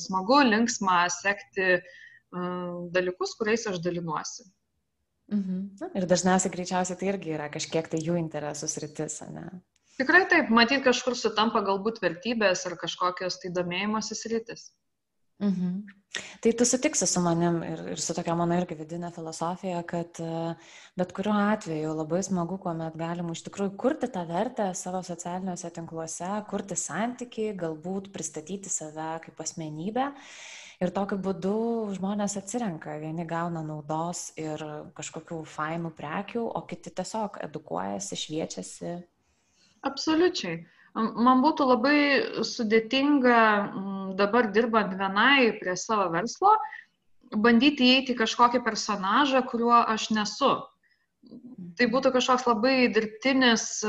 smagu, 0.00 0.40
linksma 0.46 1.04
sekti 1.12 1.66
e, 1.76 1.80
dalykus, 2.94 3.36
kuriais 3.38 3.66
aš 3.70 3.80
dalinuosi. 3.84 4.46
Mhm. 5.32 5.62
Ir 5.98 6.06
dažniausiai 6.06 6.52
greičiausiai 6.54 6.98
tai 7.00 7.10
irgi 7.10 7.34
yra 7.34 7.48
kažkiek 7.50 7.88
tai 7.90 7.98
jų 8.02 8.18
interesus 8.20 8.76
rytis, 8.82 9.18
ne? 9.32 9.48
Tikrai 9.96 10.26
taip, 10.30 10.50
matyt, 10.52 10.82
kažkur 10.84 11.16
sutampa 11.16 11.62
galbūt 11.64 12.02
vertybės 12.02 12.66
ar 12.68 12.76
kažkokios 12.78 13.40
tai 13.40 13.50
domėjimosis 13.56 14.26
rytis. 14.30 14.66
Mhm. 15.42 15.84
Tai 16.40 16.52
tu 16.52 16.64
sutiksi 16.64 17.06
su 17.06 17.20
manim 17.20 17.58
ir, 17.66 17.80
ir 17.92 18.00
su 18.00 18.14
tokia 18.16 18.34
mano 18.38 18.56
irgi 18.56 18.76
vidinė 18.78 19.10
filosofija, 19.12 19.82
kad 19.88 20.20
e, 20.24 20.54
bet 20.96 21.12
kuriuo 21.16 21.34
atveju 21.52 21.92
labai 21.98 22.22
smagu, 22.24 22.56
kuomet 22.62 22.96
galim 22.96 23.32
iš 23.34 23.42
tikrųjų 23.48 23.74
kurti 23.82 24.08
tą 24.12 24.22
vertę 24.28 24.70
savo 24.78 25.02
socialiniuose 25.04 25.70
tinkluose, 25.76 26.30
kurti 26.50 26.78
santykiai, 26.80 27.56
galbūt 27.60 28.08
pristatyti 28.14 28.72
save 28.72 29.10
kaip 29.26 29.42
asmenybę. 29.44 30.12
Ir 30.80 30.92
tokiu 30.92 31.16
būdu 31.24 31.56
žmonės 31.96 32.36
atsirenka, 32.40 32.98
vieni 33.00 33.24
gauna 33.28 33.62
naudos 33.64 34.30
ir 34.40 34.60
kažkokių 34.96 35.40
fainų 35.48 35.92
prekių, 35.96 36.44
o 36.48 36.64
kiti 36.68 36.92
tiesiog 36.96 37.38
edukuojasi, 37.48 38.18
šviečiasi. 38.24 38.96
Absoliučiai. 39.88 40.58
Man 40.96 41.42
būtų 41.44 41.66
labai 41.68 41.98
sudėtinga 42.46 43.40
dabar 44.16 44.48
dirbant 44.52 44.94
vienai 44.96 45.52
prie 45.60 45.74
savo 45.76 46.08
verslo, 46.14 46.54
bandyti 47.36 47.90
įeiti 47.90 48.16
kažkokį 48.16 48.62
personažą, 48.64 49.42
kuriuo 49.50 49.76
aš 49.76 50.08
nesu. 50.16 50.54
Tai 51.76 51.88
būtų 51.92 52.14
kažkoks 52.14 52.46
labai 52.48 52.76
dirbtinis 52.94 53.84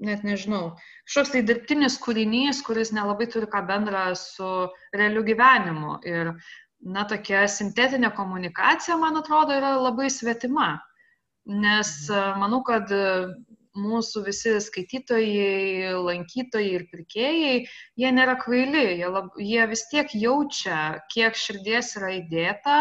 net 0.00 0.24
nežinau, 0.24 0.74
kažkoks 1.08 1.34
tai 1.34 1.42
dirbtinis 1.46 1.98
kūrinys, 2.00 2.62
kuris 2.64 2.92
nelabai 2.96 3.28
turi 3.30 3.48
ką 3.50 3.62
bendra 3.68 4.08
su 4.18 4.48
realiu 4.96 5.22
gyvenimu. 5.26 5.98
Ir, 6.08 6.32
na, 6.80 7.04
tokia 7.04 7.44
sintetinė 7.52 8.12
komunikacija, 8.16 8.96
man 9.00 9.20
atrodo, 9.20 9.56
yra 9.60 9.74
labai 9.76 10.08
svetima. 10.12 10.72
Nes 11.50 11.92
mhm. 12.08 12.40
manau, 12.40 12.62
kad 12.64 12.90
mūsų 13.80 14.24
visi 14.26 14.54
skaitytojai, 14.62 15.92
lankytojai 16.06 16.72
ir 16.76 16.86
pirkėjai, 16.92 17.54
jie 18.00 18.10
nėra 18.14 18.36
kvaili, 18.40 18.84
jie, 19.00 19.08
lab, 19.10 19.30
jie 19.40 19.66
vis 19.70 19.86
tiek 19.92 20.12
jaučia, 20.14 20.80
kiek 21.12 21.38
širdies 21.38 21.94
yra 22.00 22.14
įdėta 22.20 22.80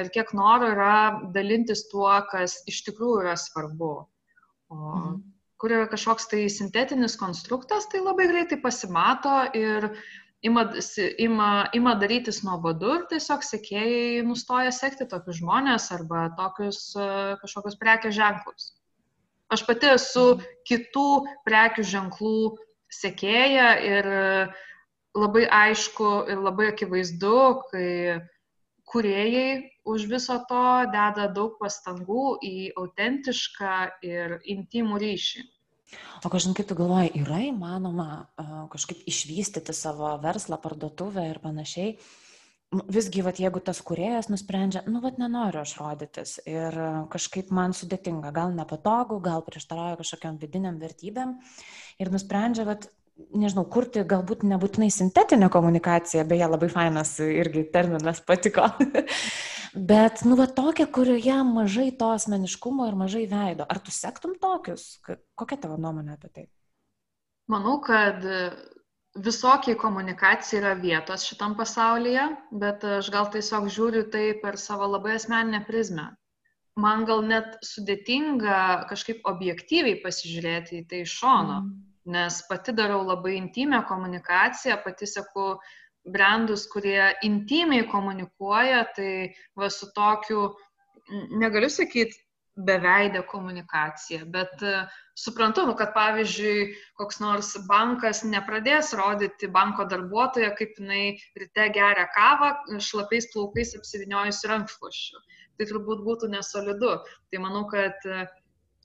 ir 0.00 0.10
kiek 0.14 0.32
noro 0.36 0.72
yra 0.74 0.94
dalintis 1.34 1.86
tuo, 1.90 2.10
kas 2.30 2.60
iš 2.68 2.82
tikrųjų 2.88 3.22
yra 3.24 3.36
svarbu. 3.40 3.92
O 4.72 4.80
mhm. 4.80 5.20
kur 5.60 5.76
yra 5.76 5.86
kažkoks 5.90 6.28
tai 6.30 6.46
sintetinis 6.50 7.16
konstruktas, 7.20 7.88
tai 7.92 8.02
labai 8.02 8.28
greitai 8.30 8.58
pasimato 8.60 9.34
ir 9.56 9.92
ima, 10.42 10.66
ima, 11.22 11.50
ima 11.72 11.94
darytis 12.00 12.42
nuobodu 12.46 12.96
ir 12.96 13.08
tiesiog 13.12 13.44
sekėjai 13.46 14.24
nustoja 14.26 14.72
sekti 14.74 15.06
tokius 15.08 15.38
žmonės 15.40 15.90
arba 15.94 16.28
tokius 16.38 16.84
kažkokius 17.44 17.78
prekės 17.80 18.16
ženklus. 18.18 18.72
Aš 19.52 19.64
pati 19.68 19.90
esu 19.92 20.26
mhm. 20.34 20.52
kitų 20.68 21.06
prekių 21.46 21.86
ženklų 21.94 22.36
sekėja 22.92 23.72
ir 23.84 24.08
labai 25.16 25.46
aišku 25.48 26.12
ir 26.32 26.40
labai 26.40 26.70
akivaizdu, 26.72 27.38
kai 27.70 27.88
kuriejai 28.92 29.72
už 29.88 30.06
viso 30.08 30.36
to 30.48 30.64
deda 30.92 31.28
daug 31.32 31.56
pastangų 31.60 32.36
į 32.44 32.56
autentišką 32.80 33.76
ir 34.04 34.38
intimų 34.54 35.00
ryšį. 35.02 35.44
O 36.24 36.30
kažin 36.32 36.54
kaip 36.56 36.68
tu 36.70 36.76
galvoji, 36.78 37.12
yra 37.20 37.42
įmanoma 37.48 38.08
uh, 38.24 38.52
kažkaip 38.72 39.02
išvystyti 39.08 39.74
savo 39.76 40.12
verslą, 40.22 40.56
parduotuvę 40.60 41.26
ir 41.28 41.40
panašiai? 41.42 41.96
Visgi, 42.72 43.20
vat, 43.20 43.36
jeigu 43.36 43.60
tas 43.60 43.82
kuriejas 43.84 44.30
nusprendžia, 44.32 44.80
nu, 44.88 45.02
vat, 45.04 45.18
nenoriu 45.20 45.60
aš 45.60 45.74
rodytis 45.76 46.38
ir 46.48 46.72
kažkaip 47.12 47.50
man 47.52 47.74
sudėtinga, 47.76 48.30
gal 48.32 48.54
nepatogu, 48.56 49.18
gal 49.20 49.44
prieštarauja 49.44 49.98
kažkokiam 50.00 50.38
vidiniam 50.40 50.78
vertybėm 50.80 51.34
ir 52.00 52.12
nusprendžia, 52.14 52.64
vat, 52.70 52.88
nežinau, 53.36 53.66
kurti 53.68 54.06
galbūt 54.08 54.46
nebūtinai 54.48 54.88
sintetinę 54.92 55.50
komunikaciją, 55.52 56.24
beje, 56.28 56.48
labai 56.48 56.70
fainas 56.72 57.12
irgi 57.26 57.66
terminas 57.74 58.22
patiko, 58.24 58.70
bet, 59.92 60.24
nu, 60.24 60.40
va 60.40 60.48
tokia, 60.48 60.88
kurioje 60.88 61.38
mažai 61.52 61.90
to 62.00 62.08
asmeniškumo 62.16 62.88
ir 62.88 62.96
mažai 63.04 63.26
veido. 63.28 63.68
Ar 63.68 63.84
tu 63.84 63.92
sektum 63.92 64.38
tokius? 64.40 64.94
Kokia 65.04 65.60
tavo 65.60 65.76
nuomonė 65.76 66.16
apie 66.16 66.32
tai? 66.32 66.48
Manau, 67.52 67.82
kad 67.84 68.24
visokiai 69.14 69.76
komunikacija 69.76 70.62
yra 70.62 70.72
vietos 70.80 71.26
šitam 71.28 71.56
pasaulyje, 71.58 72.26
bet 72.64 72.84
aš 72.98 73.12
gal 73.12 73.28
tiesiog 73.32 73.68
žiūriu 73.72 74.06
tai 74.10 74.32
per 74.42 74.58
savo 74.58 74.88
labai 74.88 75.16
asmeninę 75.18 75.64
prizmę. 75.68 76.10
Man 76.80 77.04
gal 77.04 77.20
net 77.28 77.58
sudėtinga 77.68 78.88
kažkaip 78.88 79.26
objektyviai 79.28 80.00
pasižiūrėti 80.04 80.80
į 80.80 80.86
tai 80.88 81.02
iš 81.04 81.18
šono. 81.20 81.62
Mm 81.62 81.92
nes 82.04 82.42
pati 82.48 82.72
darau 82.72 83.02
labai 83.06 83.36
intimę 83.36 83.82
komunikaciją, 83.88 84.76
pati 84.84 85.06
seku 85.06 85.58
brandus, 86.04 86.66
kurie 86.66 87.12
intimiai 87.22 87.86
komunikuoja, 87.90 88.84
tai 88.96 89.34
va 89.56 89.70
su 89.70 89.86
tokiu, 89.94 90.48
negaliu 91.38 91.70
sakyti, 91.70 92.18
beveidę 92.56 93.22
komunikaciją, 93.30 94.26
bet 94.34 94.62
uh, 94.62 94.90
suprantu, 95.16 95.64
nu, 95.66 95.74
kad 95.78 95.94
pavyzdžiui, 95.96 96.66
koks 97.00 97.20
nors 97.22 97.54
bankas 97.68 98.22
nepradės 98.28 98.92
rodyti 98.98 99.48
banko 99.48 99.86
darbuotoją, 99.88 100.52
kaip 100.58 100.76
jinai 100.80 101.04
ryte 101.40 101.68
geria 101.76 102.04
kavą, 102.16 102.52
šlapiais 102.76 103.30
plaukais 103.32 103.72
apsiviniojusi 103.78 104.52
rankšluošiu. 104.52 105.24
Tai 105.56 105.68
turbūt 105.68 106.04
būtų 106.04 106.28
nesolidu. 106.32 106.94
Tai 107.32 107.42
manau, 107.44 107.64
kad 107.72 108.08
uh, 108.08 108.28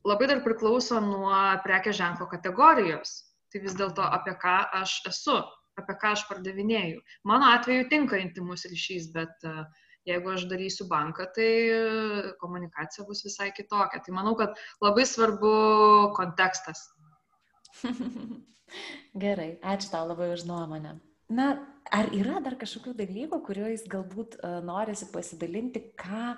labai 0.07 0.27
dar 0.31 0.43
priklauso 0.45 0.99
nuo 1.03 1.35
prekės 1.65 1.99
ženklo 1.99 2.27
kategorijos. 2.31 3.15
Tai 3.51 3.63
vis 3.63 3.75
dėlto 3.79 4.03
apie 4.03 4.35
ką 4.41 4.57
aš 4.81 4.99
esu, 5.11 5.37
apie 5.79 5.95
ką 6.01 6.13
aš 6.15 6.25
pardavinėju. 6.29 7.01
Mano 7.27 7.51
atveju 7.55 7.87
tinka 7.91 8.19
intimus 8.19 8.65
ryšys, 8.67 9.11
bet 9.15 9.47
e, 9.47 9.53
jeigu 10.07 10.33
aš 10.33 10.45
darysiu 10.51 10.87
banką, 10.89 11.27
tai 11.35 11.47
e, 11.47 11.79
komunikacija 12.41 13.05
bus 13.07 13.23
visai 13.25 13.49
kitokia. 13.55 14.01
Tai 14.03 14.15
manau, 14.15 14.35
kad 14.39 14.55
labai 14.83 15.05
svarbu 15.07 15.51
kontekstas. 16.17 16.85
Gerai, 19.23 19.57
ačiū 19.63 19.91
tau 19.93 20.07
labai 20.09 20.31
už 20.35 20.47
nuomonę. 20.47 20.97
Na, 21.37 21.47
ar 21.91 22.07
yra 22.15 22.39
dar 22.43 22.55
kažkokių 22.59 22.93
dalykų, 22.95 23.41
kuriuos 23.43 23.83
galbūt 23.91 24.37
uh, 24.39 24.59
norisi 24.63 25.09
pasidalinti, 25.11 25.81
ką 25.99 26.37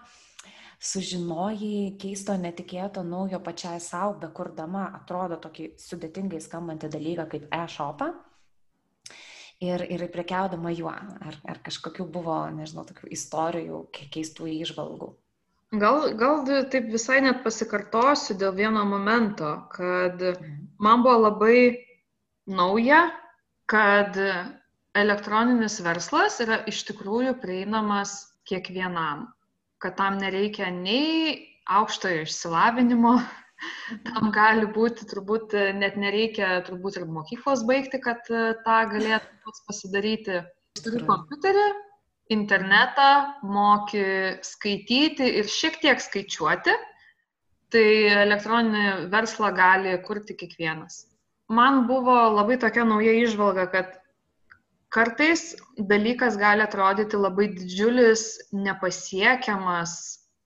sužinojai 0.80 1.98
keisto, 2.02 2.34
netikėto, 2.40 3.04
naujo 3.06 3.42
pačiai 3.44 3.82
savo, 3.84 4.16
bekurdama, 4.22 4.88
atrodo 5.02 5.38
tokį 5.44 5.74
sudėtingai 5.82 6.40
skambantį 6.42 6.90
dalyką 6.96 7.28
kaip 7.34 7.48
e-shopą 7.60 8.14
ir, 9.64 9.84
ir 9.92 10.06
prekiaudama 10.14 10.74
juo. 10.76 10.94
Ar, 10.94 11.40
ar 11.54 11.62
kažkokių 11.66 12.08
buvo, 12.14 12.38
nežinau, 12.56 12.86
tokių 12.90 13.12
istorijų, 13.16 13.84
keistų 14.16 14.52
įžvalgų? 14.60 15.12
Gal, 15.80 16.08
gal 16.18 16.46
taip 16.74 16.88
visai 16.90 17.20
net 17.22 17.44
pasikartosiu 17.46 18.34
dėl 18.40 18.56
vieno 18.58 18.86
momento, 18.90 19.52
kad 19.76 20.18
mhm. 20.18 20.56
man 20.82 21.06
buvo 21.06 21.28
labai 21.28 21.58
nauja, 22.50 23.04
kad 23.70 24.18
elektroninis 24.98 25.78
verslas 25.86 26.40
yra 26.42 26.64
iš 26.68 26.88
tikrųjų 26.90 27.36
prieinamas 27.44 28.16
kiekvienam 28.50 29.28
kad 29.80 29.96
tam 29.96 30.20
nereikia 30.20 30.70
nei 30.76 31.48
aukštojo 31.70 32.26
išsilavinimo, 32.26 33.14
tam 34.08 34.32
gali 34.36 34.68
būti 34.76 35.08
turbūt 35.10 35.56
net 35.80 35.98
nereikia 36.00 36.60
turbūt 36.68 37.00
ir 37.00 37.08
mokyklos 37.10 37.66
baigti, 37.68 38.00
kad 38.04 38.26
e, 38.32 38.54
tą 38.66 38.80
galėtų 38.94 39.40
pats 39.46 39.64
pasidaryti. 39.68 40.42
Turi 40.80 41.02
kompiuterį, 41.04 41.66
internetą, 42.32 43.10
moki 43.44 44.04
skaityti 44.46 45.28
ir 45.42 45.50
šiek 45.50 45.80
tiek 45.82 46.02
skaičiuoti, 46.02 46.76
tai 47.74 47.88
elektroninį 48.26 49.10
verslą 49.14 49.52
gali 49.58 49.96
kurti 50.06 50.38
kiekvienas. 50.38 51.04
Man 51.50 51.88
buvo 51.90 52.16
labai 52.36 52.60
tokia 52.62 52.86
nauja 52.86 53.16
išvalga, 53.18 53.66
kad 53.74 53.98
kartais 54.94 55.56
dalykas 55.90 56.38
gali 56.38 56.66
atrodyti 56.66 57.18
labai 57.18 57.50
didžiulis, 57.56 58.26
nepasiekiamas, 58.54 59.96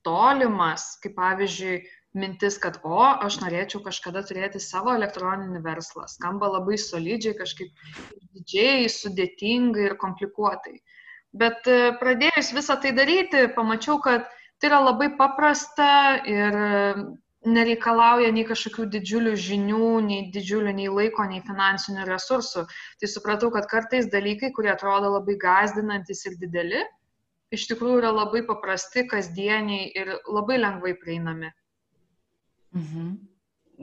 tolimas, 0.08 0.94
kaip 1.04 1.16
pavyzdžiui, 1.20 1.84
mintis, 2.18 2.58
kad, 2.62 2.80
o, 2.86 3.00
aš 3.26 3.40
norėčiau 3.42 3.82
kažkada 3.86 4.24
turėti 4.28 4.62
savo 4.62 4.94
elektroninį 4.94 5.64
verslą. 5.66 6.06
Skamba 6.12 6.52
labai 6.58 6.78
solidžiai, 6.82 7.38
kažkaip 7.40 7.72
didžiai, 8.36 8.90
sudėtingai 8.92 9.90
ir 9.90 9.98
komplikuotai. 10.02 10.78
Bet 11.34 11.66
e, 11.70 11.80
pradėjus 11.98 12.54
visą 12.54 12.78
tai 12.82 12.94
daryti, 12.94 13.48
pamačiau, 13.56 13.98
kad 14.04 14.30
tai 14.62 14.70
yra 14.70 14.84
labai 14.84 15.10
paprasta 15.18 15.90
ir 16.30 16.58
nereikalauja 17.44 18.32
nei 18.32 18.46
kažkokių 18.48 18.86
didžiulių 18.94 19.34
žinių, 19.46 19.88
nei 20.06 20.20
didžiulių 20.32 20.74
nei 20.78 20.92
laiko, 20.92 21.26
nei 21.28 21.42
finansinių 21.44 22.06
resursų. 22.08 22.66
Tai 23.02 23.10
supratau, 23.10 23.50
kad 23.56 23.68
kartais 23.72 24.08
dalykai, 24.12 24.54
kurie 24.56 24.72
atrodo 24.72 25.12
labai 25.18 25.36
gazdinantis 25.42 26.24
ir 26.30 26.38
dideli, 26.40 26.86
iš 27.54 27.68
tikrųjų 27.72 28.00
yra 28.04 28.14
labai 28.14 28.46
paprasti, 28.48 29.06
kasdieniai 29.10 29.90
ir 29.92 30.16
labai 30.30 30.62
lengvai 30.62 30.96
prieinami. 31.02 31.52
Mhm. 32.74 33.14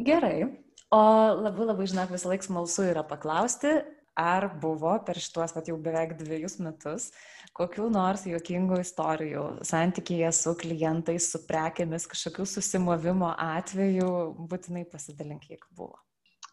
Gerai. 0.06 0.50
O 0.90 1.00
labai 1.38 1.66
labai, 1.68 1.86
žinok, 1.86 2.10
visą 2.10 2.32
laiką 2.32 2.48
smalsu 2.48 2.88
yra 2.90 3.04
paklausti, 3.06 3.70
ar 4.18 4.48
buvo 4.62 4.92
per 5.06 5.18
šituos, 5.22 5.54
pat 5.54 5.68
jau 5.70 5.76
beveik 5.80 6.16
dviejus 6.18 6.58
metus, 6.62 7.10
kokių 7.56 7.86
nors 7.94 8.26
juokingų 8.26 8.80
istorijų 8.82 9.44
santykėje 9.66 10.32
su 10.34 10.54
klientais, 10.58 11.30
su 11.32 11.42
prekėmis, 11.46 12.08
kažkokių 12.10 12.46
susimovimo 12.46 13.30
atvejų, 13.38 14.10
būtinai 14.50 14.84
pasidalink, 14.90 15.46
kiek 15.46 15.66
buvo. 15.70 15.98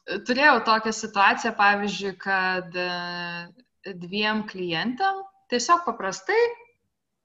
Turėjau 0.08 0.62
tokią 0.70 0.94
situaciją, 0.96 1.52
pavyzdžiui, 1.58 2.14
kad 2.22 2.78
e, 2.80 2.92
dviem 4.06 4.46
klientam 4.48 5.26
tiesiog 5.52 5.84
paprastai 5.88 6.38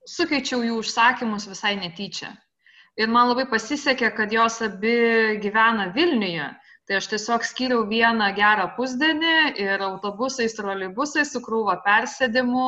sukeičiau 0.08 0.64
jų 0.66 0.80
užsakymus 0.80 1.46
visai 1.50 1.76
netyčia. 1.78 2.32
Ir 3.00 3.08
man 3.08 3.30
labai 3.30 3.46
pasisekė, 3.48 4.12
kad 4.16 4.32
jos 4.34 4.60
abi 4.66 4.96
gyvena 5.40 5.92
Vilniuje 5.94 6.50
Tai 6.82 6.96
aš 6.98 7.06
tiesiog 7.12 7.44
skiriau 7.46 7.82
vieną 7.86 8.26
gerą 8.34 8.64
pusdienį 8.74 9.34
ir 9.62 9.82
autobusais, 9.86 10.56
troleibusais 10.58 11.30
su 11.30 11.38
krūva 11.44 11.76
persėdimų 11.84 12.64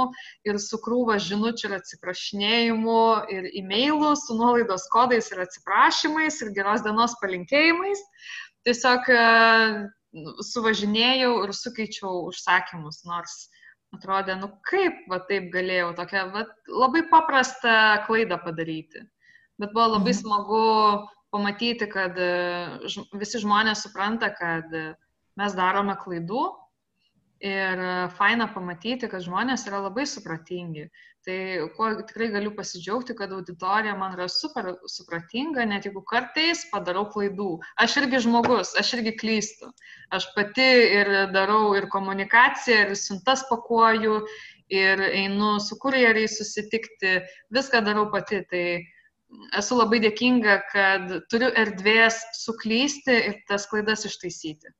ir 0.46 0.60
su 0.62 0.78
krūva 0.84 1.16
žinučių 1.24 1.66
ir 1.66 1.74
atsiprašinėjimų 1.80 3.00
ir 3.34 3.48
e-mailų 3.60 4.12
su 4.20 4.36
nuolaidos 4.38 4.86
kodais 4.92 5.32
ir 5.34 5.42
atsiprašymais 5.42 6.38
ir 6.40 6.52
geros 6.54 6.84
dienos 6.86 7.16
palinkėjimais. 7.24 8.04
Tiesiog 8.68 9.10
e, 9.10 9.24
suvažinėjau 10.52 11.32
ir 11.48 11.54
sukeičiau 11.58 12.28
užsakymus, 12.28 13.02
nors 13.10 13.34
atrodė, 13.98 14.38
nu 14.38 14.52
kaip 14.70 15.04
va 15.10 15.18
taip 15.26 15.50
galėjau 15.50 15.90
tokią 15.98 16.28
va, 16.36 16.46
labai 16.84 17.02
paprastą 17.10 17.74
klaidą 18.06 18.38
padaryti. 18.46 19.02
Bet 19.60 19.72
buvo 19.74 19.94
labai 19.94 20.12
mhm. 20.12 20.20
smagu 20.20 20.64
pamatyti, 21.34 21.88
kad 21.90 22.18
visi 23.18 23.40
žmonės 23.42 23.86
supranta, 23.86 24.30
kad 24.34 24.70
mes 25.38 25.56
darome 25.58 25.96
klaidų 25.98 26.44
ir 27.44 27.80
faina 28.16 28.46
pamatyti, 28.48 29.08
kad 29.10 29.24
žmonės 29.24 29.66
yra 29.68 29.82
labai 29.84 30.06
supratingi. 30.08 30.86
Tai 31.24 31.36
kuo 31.76 31.88
tikrai 32.04 32.28
galiu 32.32 32.50
pasidžiaugti, 32.56 33.16
kad 33.16 33.32
auditorija 33.32 33.94
man 33.96 34.12
yra 34.16 34.26
super 34.28 34.74
supratinga, 34.92 35.64
net 35.68 35.86
jeigu 35.88 36.02
kartais 36.08 36.66
padarau 36.72 37.06
klaidų. 37.12 37.50
Aš 37.80 37.98
irgi 38.02 38.20
žmogus, 38.26 38.74
aš 38.80 38.94
irgi 38.98 39.14
klystu. 39.20 39.70
Aš 40.12 40.28
pati 40.36 40.68
ir 41.00 41.12
darau 41.32 41.74
ir 41.78 41.88
komunikaciją, 41.92 42.82
ir 42.84 42.98
siuntas 43.00 43.46
pakuoju, 43.48 44.18
ir 44.72 45.00
einu 45.10 45.56
su 45.64 45.80
kurjeriais 45.80 46.36
susitikti, 46.40 47.18
viską 47.52 47.84
darau 47.88 48.10
pati. 48.12 48.44
Tai 48.50 48.66
esu 49.58 49.78
labai 49.78 50.00
dėkinga, 50.04 50.56
kad 50.72 51.12
turiu 51.32 51.50
erdvės 51.64 52.20
suklysti 52.38 53.20
ir 53.30 53.36
tas 53.48 53.68
klaidas 53.70 54.06
ištaisyti. 54.08 54.72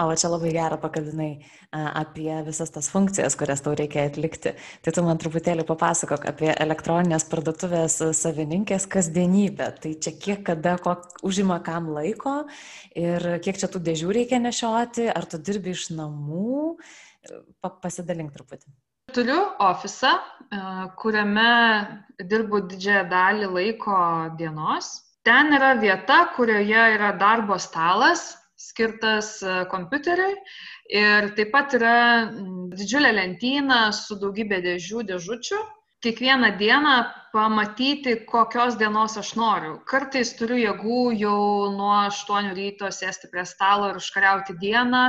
O 0.00 0.08
čia 0.16 0.30
labai 0.32 0.54
gerą 0.54 0.78
pakabinai 0.80 1.44
apie 1.76 2.32
visas 2.46 2.70
tas 2.72 2.86
funkcijas, 2.88 3.34
kurias 3.36 3.60
tau 3.60 3.74
reikia 3.76 4.06
atlikti. 4.08 4.54
Tai 4.80 4.94
tu 4.96 5.04
man 5.04 5.20
truputėlį 5.20 5.66
papasakok 5.68 6.24
apie 6.30 6.48
elektroninės 6.64 7.26
parduotuvės 7.28 7.98
savininkės 8.16 8.88
kasdienybę. 8.88 9.68
Tai 9.84 9.92
čia 10.00 10.14
kiek 10.16 10.46
kada, 10.48 10.78
kok, 10.80 11.20
užima 11.28 11.60
kam 11.66 11.90
laiko 11.92 12.38
ir 12.96 13.34
kiek 13.44 13.60
čia 13.60 13.68
tų 13.68 13.84
dėžių 13.90 14.16
reikia 14.16 14.40
nešioti, 14.40 15.10
ar 15.12 15.28
tu 15.28 15.36
dirbi 15.36 15.76
iš 15.76 15.90
namų. 15.92 16.78
Pa, 17.60 17.68
pasidalink 17.84 18.32
truputį. 18.34 18.72
Turiu 19.12 19.40
ofisą, 19.60 20.10
kuriame 21.00 21.48
dirbu 22.30 22.60
didžiąją 22.70 23.02
dalį 23.10 23.48
laiko 23.56 23.96
dienos. 24.38 24.88
Ten 25.28 25.52
yra 25.56 25.74
vieta, 25.80 26.18
kurioje 26.36 26.84
yra 26.94 27.10
darbo 27.20 27.58
stalas, 27.60 28.22
skirtas 28.62 29.28
e, 29.42 29.52
kompiuteriui 29.70 30.34
ir 31.02 31.28
taip 31.36 31.52
pat 31.54 31.76
yra 31.78 31.94
didžiulė 32.78 33.12
lentyna 33.18 33.78
su 33.96 34.16
daugybė 34.22 34.62
dėžių, 34.66 35.04
dėžučių. 35.12 35.60
Kiekvieną 36.02 36.50
dieną 36.58 36.94
pamatyti, 37.34 38.16
kokios 38.32 38.74
dienos 38.80 39.14
aš 39.20 39.36
noriu. 39.38 39.76
Kartais 39.92 40.32
turiu 40.38 40.58
jėgų 40.58 41.02
jau 41.20 41.36
nuo 41.76 41.92
8 42.08 42.50
ryto 42.58 42.90
sėsti 42.90 43.30
prie 43.30 43.44
stalo 43.46 43.92
ir 43.92 44.00
užkariauti 44.00 44.58
dieną 44.64 45.04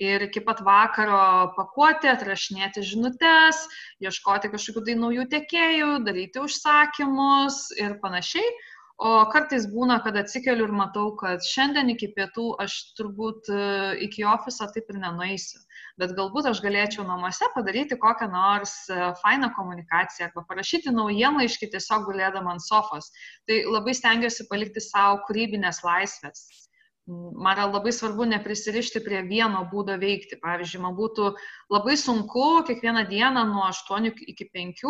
ir 0.00 0.24
iki 0.26 0.40
pat 0.44 0.62
vakaro 0.64 1.52
pakuoti, 1.56 2.08
atrašinėti 2.10 2.82
žinutės, 2.86 3.62
ieškoti 4.02 4.50
kažkokių 4.54 4.84
tai 4.88 4.98
naujų 4.98 5.28
tiekėjų, 5.34 5.94
daryti 6.08 6.42
užsakymus 6.42 7.66
ir 7.78 7.98
panašiai. 8.04 8.52
O 9.00 9.10
kartais 9.32 9.64
būna, 9.72 9.94
kad 10.04 10.16
atsikeliu 10.20 10.66
ir 10.68 10.72
matau, 10.76 11.06
kad 11.16 11.40
šiandien 11.40 11.88
iki 11.94 12.10
pietų 12.16 12.50
aš 12.60 12.74
turbūt 12.98 13.48
e, 13.48 13.60
iki 14.06 14.26
ofiso 14.28 14.68
taip 14.74 14.92
ir 14.92 14.98
nenueisiu. 15.00 15.56
Bet 16.02 16.12
galbūt 16.18 16.50
aš 16.50 16.60
galėčiau 16.60 17.06
namuose 17.08 17.48
padaryti 17.54 17.96
kokią 18.02 18.28
nors 18.34 18.74
e, 18.92 18.98
fainą 19.22 19.48
komunikaciją 19.56 20.28
arba 20.28 20.44
parašyti 20.52 20.92
naujienlaiškį 20.92 21.70
tiesiog 21.72 22.04
gulėdama 22.10 22.58
ant 22.58 22.66
sofos. 22.66 23.08
Tai 23.48 23.62
labai 23.72 23.96
stengiuosi 23.96 24.50
palikti 24.52 24.84
savo 24.84 25.22
kūrybinės 25.24 25.80
laisvės. 25.86 26.44
Man 27.08 27.56
yra 27.56 27.66
labai 27.66 27.92
svarbu 27.96 28.26
neprisirišti 28.30 29.00
prie 29.02 29.22
vieno 29.26 29.64
būdo 29.72 29.96
veikti. 29.98 30.38
Pavyzdžiui, 30.42 30.82
man 30.84 30.94
būtų 30.98 31.32
labai 31.72 31.96
sunku 31.98 32.62
kiekvieną 32.68 33.06
dieną 33.10 33.46
nuo 33.48 33.66
8 33.70 34.10
iki 34.12 34.46
5 34.54 34.84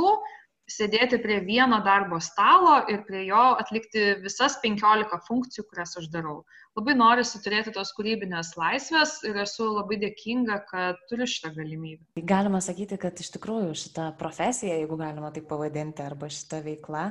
sėdėti 0.71 1.19
prie 1.23 1.41
vieno 1.47 1.81
darbo 1.87 2.21
stalo 2.23 2.77
ir 2.93 3.03
prie 3.07 3.25
jo 3.27 3.45
atlikti 3.63 4.05
visas 4.25 4.59
15 4.65 5.23
funkcijų, 5.27 5.67
kurias 5.71 5.97
aš 5.99 6.11
darau. 6.13 6.43
Labai 6.79 6.95
norisi 6.95 7.41
turėti 7.43 7.73
tos 7.75 7.89
kūrybinės 7.97 8.53
laisvės 8.55 9.17
ir 9.27 9.35
esu 9.43 9.65
labai 9.73 9.97
dėkinga, 10.05 10.61
kad 10.69 11.01
turiu 11.11 11.27
šitą 11.27 11.51
galimybę. 11.57 12.05
Tai 12.15 12.23
galima 12.31 12.61
sakyti, 12.63 12.95
kad 13.01 13.19
iš 13.19 13.33
tikrųjų 13.35 13.73
šita 13.81 14.05
profesija, 14.21 14.77
jeigu 14.79 14.95
galima 15.01 15.33
taip 15.35 15.49
pavadinti, 15.51 16.05
arba 16.07 16.29
šita 16.31 16.61
veikla, 16.63 17.09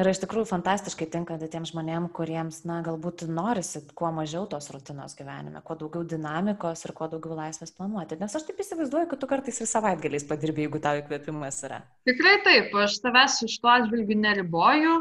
yra 0.00 0.14
iš 0.14 0.22
tikrųjų 0.22 0.48
fantastiškai 0.48 1.10
tinkanti 1.12 1.50
tiem 1.52 1.66
žmonėm, 1.68 2.06
kuriems, 2.16 2.62
na, 2.64 2.78
galbūt 2.86 3.26
norisi 3.28 3.82
kuo 3.92 4.08
mažiau 4.16 4.46
tos 4.48 4.70
rutinos 4.72 5.12
gyvenime, 5.18 5.60
kuo 5.68 5.76
daugiau 5.82 6.06
dinamikos 6.14 6.86
ir 6.88 6.94
kuo 6.96 7.10
daugiau 7.12 7.36
laisvės 7.42 7.76
planuoti. 7.76 8.16
Nes 8.22 8.32
aš 8.40 8.46
taip 8.48 8.62
įsivaizduoju, 8.64 9.10
kad 9.10 9.20
tu 9.20 9.28
kartais 9.28 9.60
ir 9.60 9.68
savaitgaliais 9.68 10.24
padirbi, 10.30 10.64
jeigu 10.64 10.80
tau 10.80 11.02
įkvėpimas 11.02 11.60
yra. 11.68 11.82
Tikrai 12.08 12.38
taip, 12.48 12.72
aš 12.86 12.96
savęs 13.02 13.36
iš 13.50 13.58
to 13.60 13.68
atžvilgių 13.74 14.16
neriboju 14.22 14.96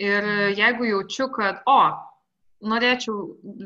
ir 0.00 0.30
jeigu 0.56 0.88
jaučiu, 0.88 1.28
kad, 1.36 1.60
o, 1.68 1.82
norėčiau 2.62 3.14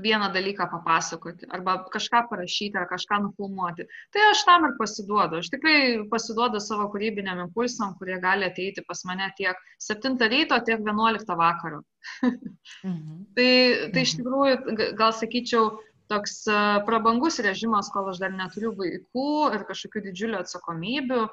vieną 0.02 0.30
dalyką 0.34 0.66
papasakoti 0.72 1.48
arba 1.52 1.76
kažką 1.92 2.22
parašyti 2.30 2.78
ar 2.80 2.86
kažką 2.90 3.20
nufilmuoti, 3.26 3.86
tai 4.14 4.24
aš 4.30 4.44
tam 4.48 4.68
ir 4.68 4.76
pasiduodu. 4.80 5.40
Aš 5.42 5.50
tikrai 5.52 5.78
pasiduodu 6.12 6.60
savo 6.62 6.88
kūrybiniam 6.92 7.42
impulsam, 7.44 7.94
kurie 8.00 8.18
gali 8.22 8.48
ateiti 8.48 8.84
pas 8.88 9.04
mane 9.08 9.28
tiek 9.38 9.60
7 9.88 10.16
ryto, 10.32 10.58
tiek 10.64 10.80
11 10.80 11.36
vakaro. 11.42 11.82
mhm. 12.24 13.26
tai, 13.36 13.50
tai 13.92 14.06
iš 14.06 14.16
mhm. 14.16 14.22
tikrųjų, 14.22 14.88
gal 14.98 15.14
sakyčiau, 15.16 15.76
toks 16.10 16.38
prabangus 16.86 17.40
režimas, 17.44 17.90
kol 17.92 18.10
aš 18.12 18.20
dar 18.22 18.34
neturiu 18.34 18.72
vaikų 18.78 19.26
ir 19.56 19.64
kažkokių 19.68 20.04
didžiulių 20.08 20.40
atsakomybių, 20.42 21.24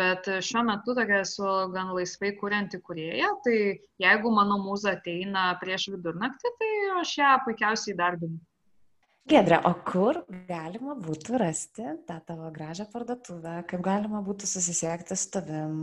bet 0.00 0.28
šiuo 0.44 0.64
metu 0.68 0.94
tokia 0.98 1.22
esu 1.24 1.48
gan 1.74 1.94
laisvai 1.96 2.34
kurianti 2.40 2.82
kurėja, 2.84 3.32
tai 3.46 3.56
jeigu 4.02 4.34
mano 4.34 4.60
mūza 4.62 4.98
ateina 4.98 5.50
prieš 5.62 5.90
vidurnaktį, 5.96 6.54
tai 6.60 6.70
aš 7.00 7.16
ją 7.22 7.32
puikiausiai 7.46 7.96
darbinu. 7.98 8.38
Gedrė, 9.28 9.58
o 9.68 9.74
kur 9.84 10.22
galima 10.48 10.94
būtų 10.96 11.36
rasti 11.42 11.84
tą 12.08 12.14
tavo 12.24 12.48
gražią 12.54 12.86
parduotuvę, 12.88 13.58
kaip 13.68 13.82
galima 13.84 14.22
būtų 14.24 14.48
susisiekti 14.48 15.18
su 15.20 15.28
tavim, 15.34 15.74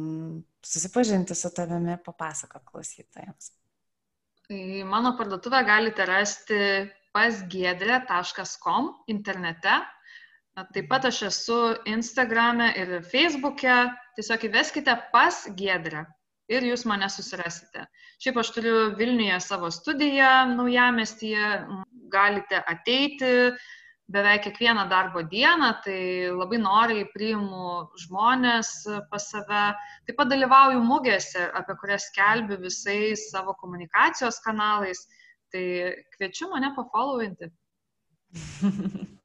susipažinti 0.65 1.37
su 1.37 1.51
tavimi, 1.53 1.99
papasakok 2.07 2.63
klausytojams. 2.71 3.51
Tai 4.49 4.61
mano 4.89 5.13
parduotuvę 5.17 5.61
galite 5.65 6.05
rasti 6.09 6.57
pasgiedrė.com 7.16 8.91
internete. 9.11 9.78
Taip 10.55 10.86
pat 10.91 11.07
aš 11.09 11.22
esu 11.30 11.59
Instagrame 11.91 12.70
ir 12.80 12.99
Facebook'e. 13.11 13.80
Tiesiog 14.16 14.45
įveskite 14.47 14.93
pas 15.11 15.41
Giedrę 15.59 16.05
ir 16.51 16.68
jūs 16.70 16.86
mane 16.88 17.09
susirasite. 17.11 17.88
Šiaip 18.24 18.38
aš 18.39 18.51
turiu 18.55 18.76
Vilniuje 18.99 19.39
savo 19.43 19.72
studiją 19.74 20.30
naujamestyje, 20.53 21.49
galite 22.13 22.61
ateiti 22.61 23.34
beveik 24.07 24.43
kiekvieną 24.45 24.86
darbo 24.89 25.24
dieną, 25.26 25.72
tai 25.84 26.30
labai 26.30 26.59
noriai 26.61 27.07
priimu 27.13 27.89
žmonės 28.03 28.72
pas 29.09 29.30
save. 29.32 29.63
Taip 30.05 30.20
pat 30.20 30.30
dalyvauju 30.30 30.84
mugėse, 30.86 31.47
apie 31.57 31.76
kurias 31.82 32.05
skelbiu 32.11 32.59
visais 32.61 33.30
savo 33.32 33.55
komunikacijos 33.61 34.38
kanalais. 34.45 35.07
Tai 35.55 35.67
kviečiu 36.17 36.49
mane 36.51 36.73
pafollowinti. 36.75 37.47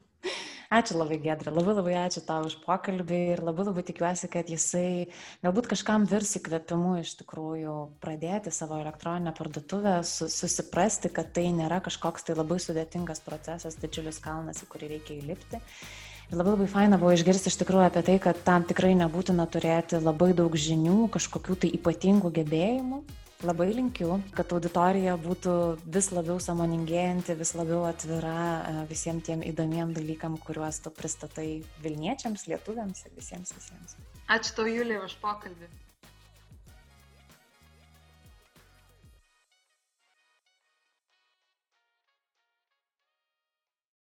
Ačiū 0.70 1.00
labai, 1.00 1.16
Gedra, 1.18 1.50
labai 1.50 1.72
labai 1.74 1.94
ačiū 1.98 2.20
tau 2.22 2.44
už 2.46 2.60
pokalbį 2.62 3.16
ir 3.32 3.40
labai 3.42 3.64
labai 3.66 3.82
tikiuosi, 3.88 4.28
kad 4.30 4.46
jisai 4.46 5.08
galbūt 5.42 5.66
kažkam 5.72 6.04
virs 6.06 6.36
įkvėpimu 6.38 6.92
iš 7.00 7.16
tikrųjų 7.24 7.74
pradėti 7.98 8.52
savo 8.54 8.78
elektroninę 8.78 9.32
parduotuvę, 9.34 9.96
su, 10.06 10.28
susiprasti, 10.30 11.10
kad 11.10 11.32
tai 11.34 11.48
nėra 11.56 11.80
kažkoks 11.82 12.28
tai 12.28 12.38
labai 12.38 12.60
sudėtingas 12.62 13.18
procesas, 13.26 13.80
didžiulis 13.82 14.22
kalnas, 14.22 14.62
į 14.62 14.70
kurį 14.70 14.92
reikia 14.92 15.16
įlipti. 15.18 15.58
Ir 16.30 16.38
labai 16.38 16.54
labai 16.54 16.70
faina 16.70 17.00
buvo 17.02 17.16
išgirsti 17.18 17.50
iš 17.50 17.58
tikrųjų 17.64 17.88
apie 17.88 18.04
tai, 18.06 18.20
kad 18.22 18.38
tam 18.46 18.62
tikrai 18.70 18.94
nebūtina 19.02 19.50
turėti 19.50 19.98
labai 19.98 20.30
daug 20.38 20.54
žinių, 20.54 21.08
kažkokių 21.18 21.58
tai 21.64 21.74
ypatingų 21.80 22.30
gebėjimų, 22.38 23.02
Labai 23.40 23.70
linkiu, 23.72 24.18
kad 24.36 24.50
auditorija 24.52 25.14
būtų 25.20 25.52
vis 25.88 26.10
labiau 26.12 26.36
samoningėjanti, 26.44 27.38
vis 27.38 27.54
labiau 27.56 27.86
atvira 27.88 28.34
e, 28.36 28.72
visiems 28.90 29.24
tiem 29.24 29.40
įdomiem 29.48 29.94
dalykam, 29.96 30.36
kuriuos 30.44 30.82
tu 30.84 30.92
pristatai 30.92 31.46
Vilniečiams, 31.80 32.44
lietuviams 32.52 33.06
ir 33.06 33.14
visiems 33.16 33.54
visiems. 33.56 33.96
Ačiū 34.28 34.58
tau, 34.58 34.68
Julija, 34.68 35.00
už 35.08 35.16
pokalbį. 35.24 35.70